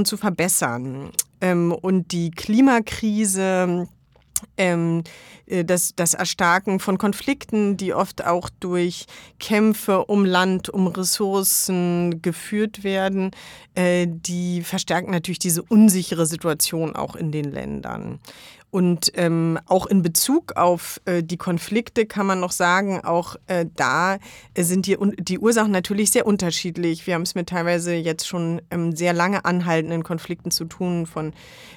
ähm, 0.00 0.04
zu 0.04 0.16
verbessern. 0.16 1.10
Ähm, 1.40 1.72
und 1.72 2.12
die 2.12 2.30
Klimakrise 2.30 3.88
ähm, 4.56 5.02
äh, 5.46 5.64
das, 5.64 5.94
das 5.96 6.14
Erstarken 6.14 6.80
von 6.80 6.98
Konflikten, 6.98 7.76
die 7.76 7.94
oft 7.94 8.24
auch 8.24 8.50
durch 8.60 9.06
Kämpfe 9.38 10.04
um 10.04 10.24
Land, 10.24 10.68
um 10.68 10.86
Ressourcen 10.86 12.22
geführt 12.22 12.84
werden, 12.84 13.30
äh, 13.74 14.06
die 14.08 14.62
verstärken 14.62 15.10
natürlich 15.10 15.38
diese 15.38 15.62
unsichere 15.62 16.26
Situation 16.26 16.96
auch 16.96 17.16
in 17.16 17.32
den 17.32 17.50
Ländern. 17.50 18.20
Und 18.74 19.12
ähm, 19.14 19.56
auch 19.66 19.86
in 19.86 20.02
Bezug 20.02 20.56
auf 20.56 21.00
äh, 21.04 21.22
die 21.22 21.36
Konflikte 21.36 22.06
kann 22.06 22.26
man 22.26 22.40
noch 22.40 22.50
sagen, 22.50 23.04
auch 23.04 23.36
äh, 23.46 23.66
da 23.76 24.18
sind 24.58 24.88
die, 24.88 24.98
die 25.16 25.38
Ursachen 25.38 25.70
natürlich 25.70 26.10
sehr 26.10 26.26
unterschiedlich. 26.26 27.06
Wir 27.06 27.14
haben 27.14 27.22
es 27.22 27.36
mit 27.36 27.50
teilweise 27.50 27.94
jetzt 27.94 28.26
schon 28.26 28.60
ähm, 28.72 28.96
sehr 28.96 29.12
lange 29.12 29.44
anhaltenden 29.44 30.02
Konflikten 30.02 30.50
zu 30.50 30.64
tun 30.64 31.06
von 31.06 31.34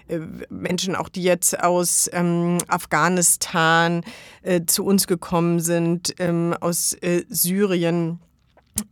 äh, 0.07 0.17
Menschen, 0.49 0.95
auch 0.95 1.09
die 1.09 1.21
jetzt 1.21 1.59
aus 1.63 2.09
ähm, 2.13 2.57
Afghanistan 2.67 4.01
äh, 4.41 4.61
zu 4.65 4.83
uns 4.83 5.05
gekommen 5.05 5.59
sind, 5.59 6.15
ähm, 6.17 6.55
aus 6.59 6.93
äh, 6.93 7.25
Syrien. 7.29 8.17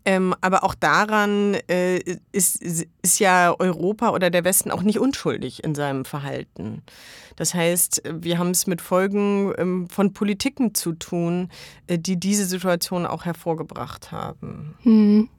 Ähm, 0.06 0.36
aber 0.42 0.64
auch 0.64 0.76
daran 0.76 1.56
äh, 1.70 2.00
ist, 2.32 2.62
ist 2.62 3.20
ja 3.20 3.54
Europa 3.58 4.12
oder 4.12 4.30
der 4.30 4.44
Westen 4.44 4.72
auch 4.72 4.82
nicht 4.82 5.00
unschuldig 5.00 5.64
in 5.64 5.76
seinem 5.76 6.06
Verhalten. 6.06 6.84
Das 7.36 7.54
heißt, 7.54 8.04
wir 8.10 8.38
haben 8.38 8.52
es 8.52 8.68
mit 8.68 8.82
Folgen 8.82 9.54
ähm, 9.58 9.90
von 9.90 10.14
Politiken 10.14 10.74
zu 10.74 10.94
tun, 10.94 11.50
äh, 11.88 12.00
die 12.00 12.18
diese 12.18 12.46
Situation 12.46 13.06
auch 13.06 13.26
hervorgebracht 13.26 14.12
haben. 14.12 14.76
Hm. 14.84 15.30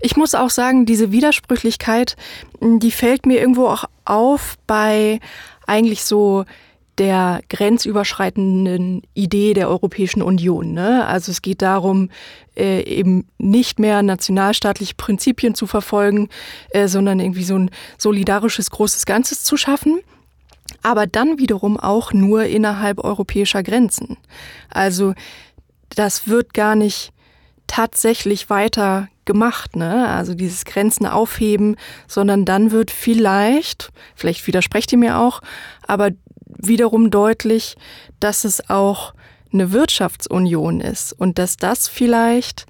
Ich 0.00 0.16
muss 0.16 0.34
auch 0.34 0.50
sagen, 0.50 0.84
diese 0.84 1.12
Widersprüchlichkeit, 1.12 2.16
die 2.60 2.90
fällt 2.90 3.24
mir 3.24 3.38
irgendwo 3.38 3.68
auch 3.68 3.84
auf 4.04 4.56
bei 4.66 5.20
eigentlich 5.66 6.04
so 6.04 6.44
der 6.98 7.40
grenzüberschreitenden 7.48 9.02
Idee 9.14 9.54
der 9.54 9.68
Europäischen 9.68 10.22
Union. 10.22 10.72
Ne? 10.72 11.06
Also 11.06 11.32
es 11.32 11.42
geht 11.42 11.62
darum, 11.62 12.10
äh, 12.56 12.82
eben 12.82 13.26
nicht 13.38 13.78
mehr 13.78 14.02
nationalstaatliche 14.02 14.94
Prinzipien 14.94 15.54
zu 15.54 15.66
verfolgen, 15.66 16.28
äh, 16.70 16.86
sondern 16.86 17.20
irgendwie 17.20 17.44
so 17.44 17.58
ein 17.58 17.70
solidarisches 17.98 18.70
großes 18.70 19.06
Ganzes 19.06 19.42
zu 19.42 19.56
schaffen. 19.56 20.00
Aber 20.82 21.06
dann 21.06 21.38
wiederum 21.38 21.78
auch 21.78 22.12
nur 22.12 22.44
innerhalb 22.44 23.02
europäischer 23.02 23.62
Grenzen. 23.62 24.16
Also 24.70 25.14
das 25.90 26.28
wird 26.28 26.54
gar 26.54 26.74
nicht 26.74 27.12
tatsächlich 27.66 28.50
weiter 28.50 29.08
gemacht, 29.24 29.76
ne? 29.76 30.08
Also 30.08 30.34
dieses 30.34 30.64
Grenzen 30.64 31.06
aufheben, 31.06 31.76
sondern 32.06 32.44
dann 32.44 32.70
wird 32.70 32.90
vielleicht, 32.90 33.90
vielleicht 34.14 34.46
widersprecht 34.46 34.92
ihr 34.92 34.98
mir 34.98 35.18
auch, 35.18 35.40
aber 35.86 36.10
wiederum 36.58 37.10
deutlich, 37.10 37.76
dass 38.20 38.44
es 38.44 38.68
auch 38.70 39.14
eine 39.52 39.72
Wirtschaftsunion 39.72 40.80
ist 40.80 41.12
und 41.12 41.38
dass 41.38 41.56
das 41.56 41.88
vielleicht 41.88 42.66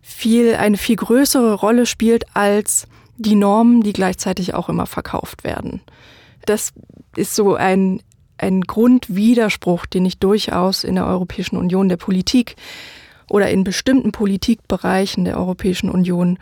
viel, 0.00 0.54
eine 0.54 0.76
viel 0.76 0.96
größere 0.96 1.54
Rolle 1.54 1.86
spielt 1.86 2.24
als 2.34 2.86
die 3.16 3.34
Normen, 3.34 3.82
die 3.82 3.92
gleichzeitig 3.92 4.54
auch 4.54 4.68
immer 4.68 4.86
verkauft 4.86 5.44
werden. 5.44 5.80
Das 6.46 6.72
ist 7.14 7.34
so 7.34 7.54
ein, 7.54 8.02
ein 8.38 8.62
Grundwiderspruch, 8.62 9.86
den 9.86 10.06
ich 10.06 10.18
durchaus 10.18 10.82
in 10.82 10.96
der 10.96 11.06
Europäischen 11.06 11.56
Union 11.56 11.88
der 11.88 11.98
Politik 11.98 12.56
oder 13.28 13.50
in 13.50 13.64
bestimmten 13.64 14.12
Politikbereichen 14.12 15.24
der 15.24 15.38
Europäischen 15.38 15.88
Union 15.88 16.38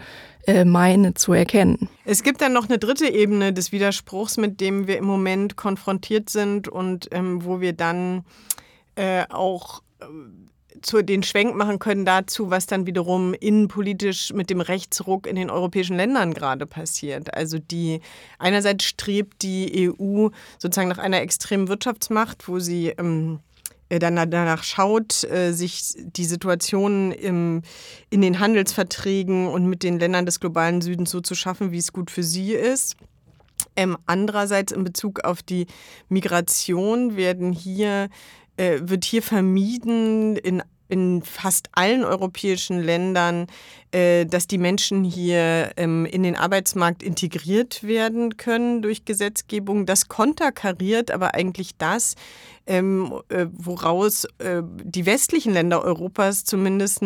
äh, 0.47 0.65
meine 0.65 1.15
zu 1.15 1.33
erkennen. 1.33 1.89
Es 2.05 2.23
gibt 2.23 2.41
dann 2.41 2.53
noch 2.53 2.69
eine 2.69 2.79
dritte 2.79 3.09
Ebene 3.09 3.53
des 3.53 3.73
Widerspruchs, 3.73 4.37
mit 4.37 4.61
dem 4.61 4.87
wir 4.87 4.99
im 4.99 5.05
Moment 5.05 5.57
konfrontiert 5.57 6.31
sind 6.31 6.69
und 6.69 7.09
ähm, 7.13 7.45
wo 7.45 7.61
wir 7.61 7.73
dann 7.73 8.25
äh, 8.97 9.25
auch 9.29 9.83
äh, 10.01 10.05
zu 10.83 11.03
den 11.03 11.23
Schwenk 11.23 11.55
machen 11.57 11.79
können 11.79 12.05
dazu, 12.05 12.51
was 12.51 12.67
dann 12.67 12.87
wiederum 12.87 13.35
innenpolitisch 13.35 14.33
mit 14.33 14.51
dem 14.51 14.61
Rechtsruck 14.61 15.27
in 15.27 15.37
den 15.37 15.51
europäischen 15.51 15.97
Ländern 15.97 16.33
gerade 16.33 16.67
passiert. 16.67 17.35
Also 17.35 17.59
die 17.59 18.01
einerseits 18.39 18.85
strebt 18.85 19.43
die 19.43 19.91
EU 19.91 20.29
sozusagen 20.59 20.89
nach 20.89 20.99
einer 20.99 21.21
extremen 21.21 21.69
Wirtschaftsmacht, 21.69 22.49
wo 22.49 22.59
sie 22.59 22.89
ähm, 22.97 23.41
äh, 23.91 23.99
danach 23.99 24.63
schaut, 24.63 25.25
äh, 25.25 25.53
sich 25.53 25.95
die 25.97 26.25
Situation 26.25 27.13
im, 27.13 27.63
in 28.09 28.23
den 28.23 28.39
Handelsverträgen 28.39 29.49
und 29.49 29.67
mit 29.67 29.83
den 29.83 29.99
Ländern 29.99 30.25
des 30.25 30.41
globalen 30.41 30.81
Südens 30.81 31.11
so 31.11 31.21
zu 31.21 31.35
schaffen, 31.35 31.73
wie 31.73 31.79
es 31.79 31.93
gut 31.93 32.11
für 32.11 32.23
sie 32.23 32.53
ist. 32.53 32.97
Ähm, 33.77 33.99
andererseits 34.07 34.73
in 34.73 34.85
Bezug 34.85 35.25
auf 35.25 35.43
die 35.43 35.67
Migration 36.09 37.17
werden 37.17 37.53
hier, 37.53 38.09
äh, 38.57 38.79
wird 38.81 39.05
hier 39.05 39.23
vermieden, 39.23 40.37
in 40.37 40.63
in 40.91 41.23
fast 41.23 41.69
allen 41.73 42.05
europäischen 42.05 42.81
Ländern, 42.81 43.47
äh, 43.93 44.27
dass 44.27 44.47
die 44.47 44.59
Menschen 44.59 45.05
hier 45.05 45.73
ähm, 45.77 46.05
in 46.05 46.23
den 46.23 46.37
Arbeitsmarkt 46.37 47.03
integriert 47.03 47.83
werden 47.85 48.37
können 48.37 48.83
durch 48.83 49.05
Gesetzgebung. 49.05 49.87
Das 49.87 50.09
konterkariert 50.09 51.11
aber 51.11 51.35
eigentlich 51.35 51.77
das, 51.79 52.17
ähm, 52.71 53.21
äh, 53.31 53.47
woraus 53.53 54.27
äh, 54.39 54.63
die 54.65 55.05
westlichen 55.05 55.53
Länder 55.53 55.83
Europas 55.83 56.45
zumindest 56.45 57.03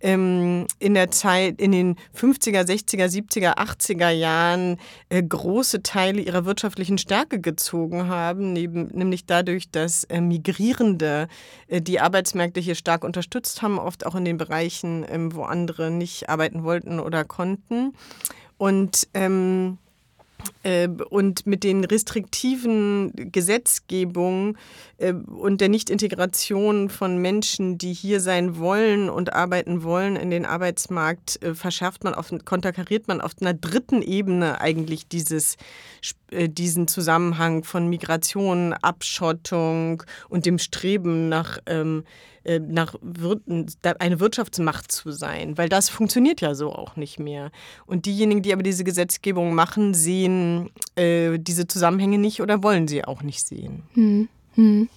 ähm, 0.00 0.66
in 0.78 0.92
der 0.92 1.10
Zeit, 1.10 1.60
in 1.62 1.72
den 1.72 1.96
50er, 2.14 2.60
60er, 2.60 3.06
70er, 3.06 3.56
80er 3.56 4.10
Jahren 4.10 4.76
äh, 5.08 5.22
große 5.22 5.82
Teile 5.82 6.20
ihrer 6.20 6.44
wirtschaftlichen 6.44 6.98
Stärke 6.98 7.40
gezogen 7.40 8.08
haben, 8.08 8.52
neben, 8.52 8.88
nämlich 8.88 9.24
dadurch, 9.24 9.70
dass 9.70 10.04
äh, 10.04 10.20
Migrierende 10.20 11.28
äh, 11.68 11.80
die 11.80 12.00
Arbeitsmärkte 12.00 12.60
hier 12.60 12.74
stark 12.74 13.02
unterstützt 13.02 13.62
haben, 13.62 13.78
oft 13.78 14.04
auch 14.04 14.14
in 14.14 14.26
den 14.26 14.36
Bereichen, 14.36 15.06
ähm, 15.08 15.34
wo 15.34 15.44
andere 15.44 15.90
nicht 15.90 16.28
arbeiten 16.28 16.64
wollten 16.64 17.00
oder 17.00 17.24
konnten. 17.24 17.94
Und 18.58 19.08
ähm, 19.14 19.78
äh, 19.78 19.87
und 21.10 21.46
mit 21.46 21.64
den 21.64 21.84
restriktiven 21.84 23.12
Gesetzgebungen 23.32 24.58
äh, 24.98 25.12
und 25.12 25.60
der 25.60 25.68
Nichtintegration 25.68 26.90
von 26.90 27.18
Menschen, 27.18 27.78
die 27.78 27.92
hier 27.92 28.20
sein 28.20 28.58
wollen 28.58 29.08
und 29.08 29.32
arbeiten 29.32 29.82
wollen 29.82 30.16
in 30.16 30.30
den 30.30 30.44
Arbeitsmarkt, 30.44 31.42
äh, 31.42 31.54
verschärft 31.54 32.04
man, 32.04 32.14
auf, 32.14 32.32
konterkariert 32.44 33.08
man 33.08 33.20
auf 33.20 33.32
einer 33.40 33.54
dritten 33.54 34.02
Ebene 34.02 34.60
eigentlich 34.60 35.08
dieses, 35.08 35.56
diesen 36.30 36.88
Zusammenhang 36.88 37.64
von 37.64 37.88
Migration, 37.88 38.74
Abschottung 38.74 40.02
und 40.28 40.44
dem 40.44 40.58
Streben 40.58 41.28
nach 41.28 41.58
ähm, 41.66 42.04
äh, 42.48 42.60
nach 42.60 42.94
eine 43.98 44.20
Wirtschaftsmacht 44.20 44.90
zu 44.90 45.12
sein, 45.12 45.58
weil 45.58 45.68
das 45.68 45.90
funktioniert 45.90 46.40
ja 46.40 46.54
so 46.54 46.72
auch 46.72 46.96
nicht 46.96 47.18
mehr. 47.18 47.50
Und 47.84 48.06
diejenigen, 48.06 48.40
die 48.40 48.54
aber 48.54 48.62
diese 48.62 48.84
Gesetzgebung 48.84 49.54
machen, 49.54 49.92
sehen 49.92 50.70
äh, 50.96 51.38
diese 51.38 51.68
Zusammenhänge 51.68 52.16
nicht 52.16 52.40
oder 52.40 52.62
wollen 52.62 52.88
sie 52.88 53.04
auch 53.04 53.22
nicht 53.22 53.46
sehen. 53.46 53.82
Hm. 53.92 54.28
Hm. 54.54 54.88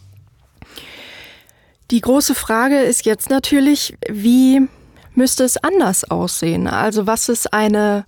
Die 1.91 2.00
große 2.00 2.36
Frage 2.36 2.79
ist 2.79 3.05
jetzt 3.05 3.29
natürlich, 3.29 3.98
wie 4.10 4.62
müsste 5.13 5.43
es 5.43 5.58
anders 5.58 6.10
aussehen? 6.10 6.67
Also 6.67 7.05
was 7.05 7.27
ist 7.27 7.51
eine, 7.51 8.05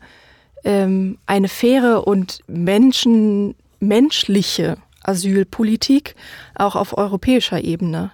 ähm, 0.64 1.18
eine 1.26 1.50
faire 1.50 2.08
und 2.08 2.40
Menschen, 2.48 3.56
menschliche 3.82 4.78
Asylpolitik 5.04 6.16
auch 6.56 6.78
auf 6.78 6.98
europäischer 6.98 7.62
Ebene? 7.62 8.14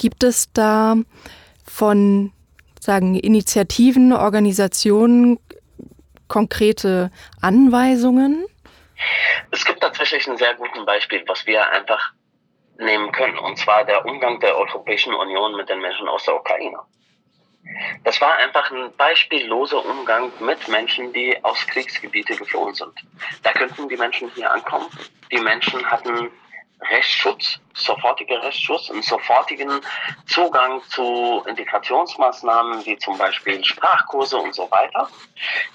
Gibt 0.00 0.24
es 0.24 0.50
da 0.54 0.96
von 1.62 2.32
sagen 2.80 3.16
Initiativen, 3.16 4.14
Organisationen 4.14 5.38
konkrete 6.26 7.10
Anweisungen? 7.42 8.46
Es 9.50 9.62
gibt 9.62 9.80
tatsächlich 9.82 10.26
ein 10.26 10.38
sehr 10.38 10.54
gutes 10.54 10.86
Beispiel, 10.86 11.22
was 11.26 11.46
wir 11.46 11.68
einfach 11.68 12.14
nehmen 12.78 13.12
können, 13.12 13.36
und 13.40 13.58
zwar 13.58 13.84
der 13.84 14.06
Umgang 14.06 14.40
der 14.40 14.56
Europäischen 14.56 15.12
Union 15.12 15.54
mit 15.54 15.68
den 15.68 15.82
Menschen 15.82 16.08
aus 16.08 16.24
der 16.24 16.36
Ukraine. 16.36 16.78
Das 18.04 18.18
war 18.22 18.38
einfach 18.38 18.70
ein 18.70 18.90
beispielloser 18.96 19.84
Umgang 19.84 20.32
mit 20.40 20.66
Menschen, 20.68 21.12
die 21.12 21.36
aus 21.44 21.66
Kriegsgebiete 21.66 22.36
geflohen 22.36 22.72
sind. 22.72 22.94
Da 23.42 23.52
könnten 23.52 23.86
die 23.90 23.98
Menschen 23.98 24.30
hier 24.34 24.50
ankommen. 24.50 24.86
Die 25.30 25.40
Menschen 25.40 25.84
hatten 25.84 26.30
Rechtsschutz, 26.88 27.60
sofortiger 27.74 28.42
Rechtsschutz, 28.42 28.90
einen 28.90 29.02
sofortigen 29.02 29.80
Zugang 30.26 30.82
zu 30.88 31.42
Integrationsmaßnahmen 31.46 32.84
wie 32.86 32.96
zum 32.98 33.18
Beispiel 33.18 33.64
Sprachkurse 33.64 34.36
und 34.38 34.54
so 34.54 34.70
weiter. 34.70 35.08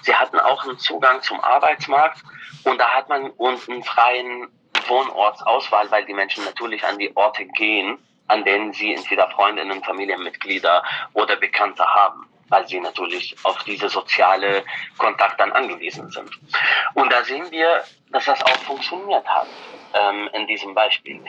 Sie 0.02 0.14
hatten 0.14 0.38
auch 0.38 0.64
einen 0.64 0.78
Zugang 0.78 1.22
zum 1.22 1.40
Arbeitsmarkt 1.40 2.22
und 2.64 2.78
da 2.78 2.88
hat 2.88 3.08
man 3.08 3.32
einen 3.38 3.84
freien 3.84 4.48
Wohnortsauswahl, 4.86 5.90
weil 5.90 6.04
die 6.06 6.14
Menschen 6.14 6.44
natürlich 6.44 6.84
an 6.84 6.98
die 6.98 7.14
Orte 7.16 7.44
gehen, 7.44 7.98
an 8.28 8.44
denen 8.44 8.72
sie 8.72 8.94
entweder 8.94 9.30
Freundinnen, 9.30 9.82
Familienmitglieder 9.82 10.82
oder 11.14 11.36
Bekannte 11.36 11.84
haben 11.84 12.28
weil 12.48 12.66
sie 12.66 12.80
natürlich 12.80 13.36
auf 13.44 13.62
diese 13.64 13.88
soziale 13.88 14.64
Kontakt 14.98 15.40
dann 15.40 15.52
angewiesen 15.52 16.10
sind. 16.10 16.30
Und 16.94 17.12
da 17.12 17.24
sehen 17.24 17.50
wir, 17.50 17.84
dass 18.10 18.26
das 18.26 18.42
auch 18.42 18.58
funktioniert 18.58 19.26
hat 19.26 19.46
ähm, 19.94 20.28
in 20.32 20.46
diesem 20.46 20.74
Beispiel. 20.74 21.20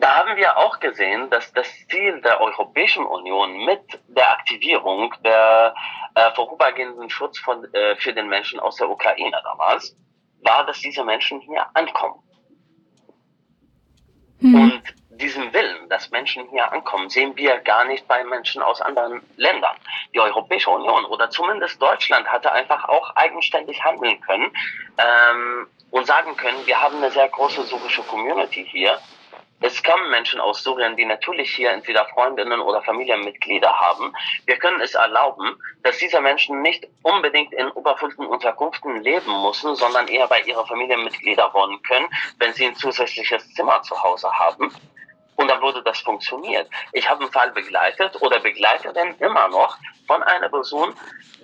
Da 0.00 0.16
haben 0.16 0.36
wir 0.36 0.56
auch 0.56 0.80
gesehen, 0.80 1.30
dass 1.30 1.52
das 1.52 1.66
Ziel 1.88 2.20
der 2.22 2.40
Europäischen 2.40 3.04
Union 3.04 3.64
mit 3.64 3.80
der 4.08 4.30
Aktivierung 4.32 5.14
der 5.24 5.74
äh, 6.14 6.32
vorübergehenden 6.34 7.10
Schutz 7.10 7.38
von, 7.38 7.64
äh, 7.74 7.96
für 7.96 8.12
den 8.12 8.28
Menschen 8.28 8.58
aus 8.60 8.76
der 8.76 8.88
Ukraine 8.88 9.40
damals 9.44 9.96
war, 10.42 10.64
dass 10.66 10.80
diese 10.80 11.04
Menschen 11.04 11.40
hier 11.40 11.66
ankommen. 11.74 12.22
Hm. 14.40 14.54
Und 14.54 14.82
diesen 15.18 15.52
Willen, 15.52 15.88
dass 15.88 16.10
Menschen 16.10 16.48
hier 16.50 16.70
ankommen, 16.72 17.08
sehen 17.08 17.36
wir 17.36 17.58
gar 17.58 17.84
nicht 17.84 18.06
bei 18.08 18.24
Menschen 18.24 18.62
aus 18.62 18.80
anderen 18.80 19.22
Ländern. 19.36 19.76
Die 20.14 20.20
Europäische 20.20 20.70
Union 20.70 21.04
oder 21.06 21.30
zumindest 21.30 21.80
Deutschland 21.80 22.26
hatte 22.28 22.52
einfach 22.52 22.88
auch 22.88 23.14
eigenständig 23.16 23.82
handeln 23.82 24.20
können 24.20 24.52
ähm, 24.98 25.66
und 25.90 26.06
sagen 26.06 26.36
können, 26.36 26.66
wir 26.66 26.80
haben 26.80 26.96
eine 26.96 27.10
sehr 27.10 27.28
große 27.28 27.62
syrische 27.64 28.02
Community 28.02 28.66
hier. 28.70 28.98
Es 29.60 29.82
kommen 29.82 30.10
Menschen 30.10 30.40
aus 30.40 30.62
Syrien, 30.62 30.96
die 30.96 31.06
natürlich 31.06 31.50
hier 31.54 31.70
entweder 31.70 32.04
Freundinnen 32.08 32.60
oder 32.60 32.82
Familienmitglieder 32.82 33.72
haben. 33.72 34.12
Wir 34.44 34.58
können 34.58 34.80
es 34.80 34.94
erlauben, 34.94 35.56
dass 35.82 35.96
diese 35.96 36.20
Menschen 36.20 36.60
nicht 36.60 36.86
unbedingt 37.02 37.52
in 37.54 37.68
überfüllten 37.68 38.26
Unterkünften 38.26 39.00
leben 39.02 39.42
müssen, 39.42 39.74
sondern 39.76 40.08
eher 40.08 40.26
bei 40.26 40.40
ihren 40.42 40.66
Familienmitgliedern 40.66 41.54
wohnen 41.54 41.80
können, 41.82 42.08
wenn 42.38 42.52
sie 42.52 42.66
ein 42.66 42.76
zusätzliches 42.76 43.54
Zimmer 43.54 43.80
zu 43.82 44.02
Hause 44.02 44.30
haben. 44.30 44.70
Und 45.44 45.50
dann 45.50 45.60
wurde 45.60 45.82
das 45.82 45.98
funktioniert. 46.00 46.70
Ich 46.92 47.06
habe 47.06 47.20
einen 47.20 47.30
Fall 47.30 47.50
begleitet 47.50 48.16
oder 48.22 48.40
begleite 48.40 48.94
den 48.94 49.14
immer 49.18 49.46
noch 49.48 49.76
von 50.06 50.22
einer 50.22 50.48
Person, 50.48 50.94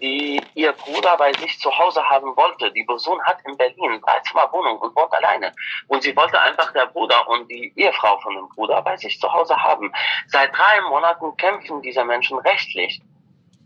die 0.00 0.40
ihr 0.54 0.72
Bruder 0.72 1.18
bei 1.18 1.34
sich 1.34 1.58
zu 1.58 1.70
Hause 1.76 2.02
haben 2.08 2.34
wollte. 2.34 2.72
Die 2.72 2.84
Person 2.84 3.22
hat 3.24 3.36
in 3.44 3.58
Berlin 3.58 4.00
Dreizimmerwohnung 4.00 4.78
und 4.78 4.96
wohnt 4.96 5.12
alleine. 5.12 5.52
Und 5.88 6.02
sie 6.02 6.16
wollte 6.16 6.40
einfach 6.40 6.72
der 6.72 6.86
Bruder 6.86 7.28
und 7.28 7.50
die 7.50 7.74
Ehefrau 7.76 8.18
von 8.20 8.36
dem 8.36 8.48
Bruder 8.48 8.80
bei 8.80 8.96
sich 8.96 9.20
zu 9.20 9.30
Hause 9.30 9.54
haben. 9.54 9.92
Seit 10.28 10.56
drei 10.56 10.80
Monaten 10.88 11.36
kämpfen 11.36 11.82
diese 11.82 12.02
Menschen 12.02 12.38
rechtlich, 12.38 13.02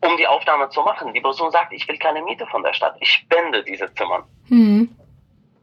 um 0.00 0.16
die 0.16 0.26
Aufnahme 0.26 0.68
zu 0.70 0.82
machen. 0.82 1.12
Die 1.12 1.20
Person 1.20 1.52
sagt, 1.52 1.72
ich 1.72 1.86
will 1.86 1.98
keine 1.98 2.22
Miete 2.22 2.48
von 2.48 2.64
der 2.64 2.72
Stadt. 2.72 2.96
Ich 2.98 3.12
spende 3.12 3.62
diese 3.62 3.94
Zimmern. 3.94 4.24
Mhm. 4.48 4.96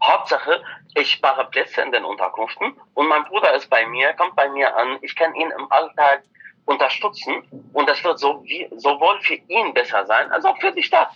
Hauptsache, 0.03 0.63
ich 0.95 1.11
spare 1.11 1.45
Plätze 1.49 1.81
in 1.81 1.91
den 1.91 2.05
Unterkünften 2.05 2.79
und 2.93 3.07
mein 3.07 3.23
Bruder 3.25 3.53
ist 3.53 3.69
bei 3.69 3.85
mir, 3.85 4.13
kommt 4.13 4.35
bei 4.35 4.49
mir 4.49 4.75
an, 4.75 4.97
ich 5.01 5.15
kann 5.15 5.33
ihn 5.35 5.51
im 5.51 5.71
Alltag 5.71 6.23
unterstützen 6.65 7.43
und 7.73 7.87
das 7.87 8.03
wird 8.03 8.19
so 8.19 8.43
wie, 8.43 8.67
sowohl 8.75 9.19
für 9.21 9.35
ihn 9.35 9.73
besser 9.73 10.05
sein, 10.05 10.31
als 10.31 10.45
auch 10.45 10.57
für 10.59 10.71
die 10.71 10.83
Stadt 10.83 11.11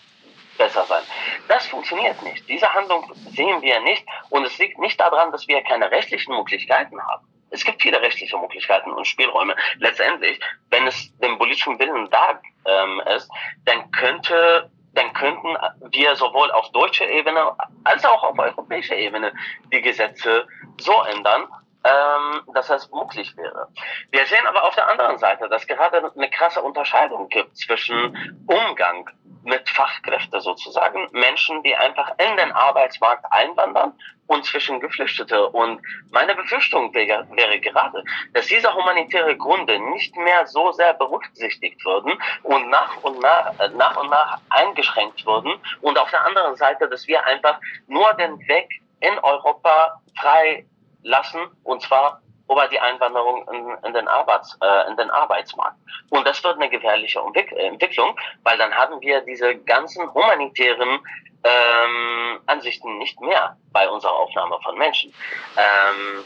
besser 0.58 0.86
sein. 0.86 1.04
Das 1.48 1.68
funktioniert 1.68 2.22
nicht. 2.24 2.48
Diese 2.48 2.72
Handlung 2.74 3.12
sehen 3.32 3.62
wir 3.62 3.80
nicht 3.82 4.06
und 4.30 4.46
es 4.46 4.58
liegt 4.58 4.80
nicht 4.80 5.00
daran, 5.00 5.32
dass 5.32 5.48
wir 5.48 5.62
keine 5.64 5.92
rechtlichen 5.92 6.36
Möglichkeiten 6.36 7.00
haben. 7.02 7.28
Es 7.52 7.64
gibt 7.64 7.82
viele 7.82 8.02
rechtliche 8.02 8.38
Möglichkeiten 8.38 8.92
und 8.92 9.06
Spielräume. 9.06 9.56
Letztendlich, 9.78 10.40
wenn 10.70 10.88
es 10.88 11.16
dem 11.20 11.38
politischen 11.38 11.80
Willen 11.80 12.10
da 12.10 12.42
ähm, 12.66 13.02
ist, 13.16 13.30
dann 13.66 13.92
könnte 13.92 14.70
dann 14.96 15.14
könnten 15.14 15.56
wir 15.92 16.16
sowohl 16.16 16.52
auf 16.52 16.72
deutscher 16.72 17.08
Ebene 17.08 17.56
als 17.84 18.06
auch 18.06 18.24
auf 18.24 18.40
europäischer 18.40 18.96
Ebene 18.96 19.34
die 19.72 19.82
Gesetze 19.82 20.48
so 20.80 21.04
ändern, 21.04 21.48
ähm, 21.84 22.42
dass 22.54 22.68
das 22.68 22.90
möglich 22.92 23.38
wäre. 23.38 23.68
Wir 24.10 24.26
sehen 24.26 24.46
aber 24.48 24.64
auf 24.64 24.76
der 24.76 24.90
anderen 24.90 25.20
Seite, 25.20 25.48
dass 25.50 25.68
gerade 25.68 26.12
eine 26.16 26.30
krasse 26.30 26.62
Unterscheidung 26.62 27.30
gibt 27.30 27.56
zwischen 27.58 28.44
Umgang 28.48 29.10
mit 29.46 29.70
Fachkräften 29.70 30.42
sozusagen, 30.42 31.08
Menschen, 31.12 31.62
die 31.64 31.76
einfach 31.76 32.12
in 32.18 32.38
den 32.38 32.52
Arbeitsmarkt 32.52 33.26
einwandern 33.32 33.94
und 34.28 34.46
zwischen 34.46 34.80
Geflüchtete. 34.80 35.48
Und 35.50 35.82
meine 36.12 36.36
Befürchtung 36.36 36.94
wäre, 36.94 37.28
wäre 37.32 37.60
gerade, 37.60 38.04
dass 38.34 38.48
diese 38.48 38.74
humanitäre 38.74 39.38
Gründe 39.38 39.80
nicht 39.92 40.16
mehr 40.18 40.46
so 40.48 40.72
sehr 40.72 40.94
berücksichtigt 40.96 41.84
würden 41.86 42.14
und 42.44 42.70
nach 42.70 42.98
und 43.04 43.20
nach, 43.22 43.54
nach 43.76 43.98
und 43.98 44.10
nach 44.10 44.40
eingeschränkt 44.50 45.26
würden. 45.26 45.54
Und 45.82 45.98
auf 45.98 46.10
der 46.10 46.26
anderen 46.26 46.56
Seite, 46.56 46.90
dass 46.90 47.08
wir 47.08 47.24
einfach 47.26 47.60
nur 47.88 48.14
den 48.16 48.40
Weg 48.48 48.82
in 49.00 49.18
Europa 49.20 50.02
frei 50.20 50.66
lassen, 51.04 51.40
und 51.64 51.84
zwar 51.84 52.22
über 52.50 52.68
die 52.68 52.80
Einwanderung 52.80 53.48
in, 53.52 53.88
in, 53.88 53.94
den, 53.94 54.08
Arbeits, 54.08 54.58
äh, 54.62 54.90
in 54.90 54.98
den 54.98 55.10
Arbeitsmarkt. 55.10 55.78
Und 56.10 56.28
das 56.28 56.44
wird 56.44 56.56
eine 56.56 56.70
gefährliche 56.70 57.20
Entwicklung, 57.20 58.16
weil 58.44 58.58
dann 58.58 58.74
haben 58.74 59.02
wir 59.02 59.22
diese 59.22 59.56
ganzen 59.56 60.14
humanitären 60.14 61.00
ähm, 61.44 62.40
Ansichten 62.46 62.98
nicht 62.98 63.20
mehr 63.22 63.58
bei 63.72 63.88
unserer 63.90 64.14
Aufnahme 64.14 64.58
von 64.64 64.78
Menschen. 64.78 65.14
Ähm, 65.58 66.24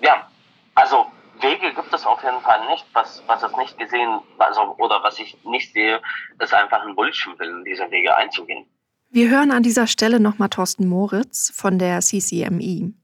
ja, 0.00 0.28
also 0.74 1.06
Wege 1.40 1.72
gibt 1.74 1.92
es 1.92 2.04
auf 2.04 2.22
jeden 2.22 2.40
Fall 2.40 2.66
nicht. 2.68 2.84
Was, 2.92 3.22
was 3.26 3.42
es 3.42 3.56
nicht 3.56 3.78
gesehen, 3.78 4.20
also, 4.38 4.74
oder 4.78 5.02
was 5.02 5.18
ich 5.18 5.36
nicht 5.44 5.72
sehe, 5.72 6.00
ist 6.38 6.54
einfach 6.54 6.84
ein 6.84 6.94
Bullshit-Willen, 6.94 7.64
diese 7.64 7.90
Wege 7.90 8.16
einzugehen. 8.16 8.66
Wir 9.12 9.28
hören 9.28 9.50
an 9.50 9.62
dieser 9.62 9.86
Stelle 9.86 10.20
nochmal 10.20 10.50
Thorsten 10.50 10.86
Moritz 10.86 11.52
von 11.54 11.78
der 11.78 12.00
CCMI, 12.00 12.94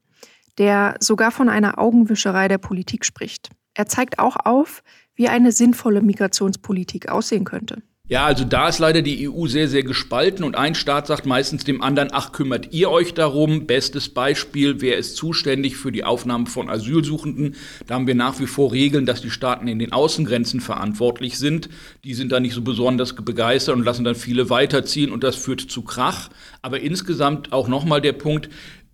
der 0.57 0.95
sogar 0.99 1.31
von 1.31 1.49
einer 1.49 1.79
Augenwischerei 1.79 2.47
der 2.47 2.57
Politik 2.57 3.05
spricht. 3.05 3.49
Er 3.73 3.85
zeigt 3.85 4.19
auch 4.19 4.37
auf, 4.43 4.83
wie 5.15 5.27
eine 5.27 5.51
sinnvolle 5.51 6.01
Migrationspolitik 6.01 7.09
aussehen 7.09 7.43
könnte. 7.43 7.81
Ja, 8.09 8.25
also 8.25 8.45
da 8.45 8.69
ist 8.69 8.79
leider 8.79 9.01
die 9.01 9.29
EU 9.29 9.47
sehr, 9.47 9.67
sehr 9.67 9.83
gespalten 9.83 10.45
und 10.45 10.55
ein 10.55 10.75
Staat 10.75 11.07
sagt 11.07 11.25
meistens 11.25 11.65
dem 11.65 11.81
anderen, 11.81 12.07
ach, 12.13 12.31
kümmert 12.31 12.71
ihr 12.71 12.89
euch 12.89 13.13
darum? 13.13 13.67
Bestes 13.67 14.07
Beispiel, 14.07 14.79
wer 14.79 14.97
ist 14.97 15.17
zuständig 15.17 15.75
für 15.75 15.91
die 15.91 16.05
Aufnahme 16.05 16.45
von 16.45 16.69
Asylsuchenden? 16.69 17.55
Da 17.85 17.95
haben 17.95 18.07
wir 18.07 18.15
nach 18.15 18.39
wie 18.39 18.47
vor 18.47 18.71
Regeln, 18.71 19.05
dass 19.05 19.21
die 19.21 19.29
Staaten 19.29 19.67
in 19.67 19.77
den 19.77 19.91
Außengrenzen 19.91 20.61
verantwortlich 20.61 21.37
sind. 21.37 21.67
Die 22.05 22.13
sind 22.13 22.31
da 22.31 22.39
nicht 22.39 22.53
so 22.53 22.61
besonders 22.61 23.13
begeistert 23.13 23.75
und 23.75 23.83
lassen 23.83 24.05
dann 24.05 24.15
viele 24.15 24.49
weiterziehen 24.49 25.11
und 25.11 25.25
das 25.25 25.35
führt 25.35 25.59
zu 25.59 25.81
Krach. 25.81 26.29
Aber 26.61 26.79
insgesamt 26.79 27.51
auch 27.51 27.67
nochmal 27.67 27.99
der 27.99 28.13
Punkt, 28.13 28.47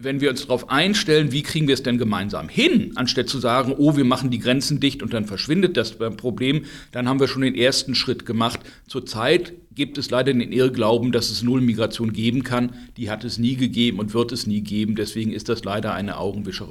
wenn 0.04 0.22
wir 0.22 0.30
uns 0.30 0.42
darauf 0.42 0.70
einstellen, 0.70 1.32
wie 1.32 1.44
kriegen 1.44 1.68
wir 1.68 1.74
es 1.74 1.84
denn 1.84 1.98
gemeinsam 1.98 2.50
hin, 2.50 2.92
anstatt 2.96 3.30
zu 3.30 3.40
sagen, 3.40 3.76
oh, 3.78 3.96
wir 3.96 4.06
machen 4.06 4.30
die 4.30 4.40
Grenzen 4.40 4.80
dicht 4.80 5.02
und 5.02 5.14
dann 5.14 5.26
verschwindet 5.26 5.78
das 5.78 5.98
Problem, 5.98 6.66
dann 6.92 7.08
haben 7.08 7.20
wir 7.20 7.28
schon 7.28 7.42
den 7.42 7.56
ersten 7.56 7.96
Schritt 7.96 8.26
gemacht. 8.26 8.60
Zurzeit 8.88 9.54
gibt 9.76 9.98
es 9.98 10.10
leider 10.10 10.34
den 10.34 10.52
Irrglauben, 10.52 11.12
dass 11.12 11.30
es 11.30 11.44
Null-Migration 11.44 12.14
geben 12.14 12.44
kann. 12.44 12.74
Die 12.98 13.10
hat 13.10 13.24
es 13.24 13.38
nie 13.38 13.56
gegeben 13.56 14.00
und 14.00 14.14
wird 14.14 14.32
es 14.32 14.48
nie 14.48 14.62
geben. 14.62 14.96
Deswegen 14.96 15.32
ist 15.32 15.50
das 15.50 15.64
leider 15.64 15.94
eine 15.94 16.16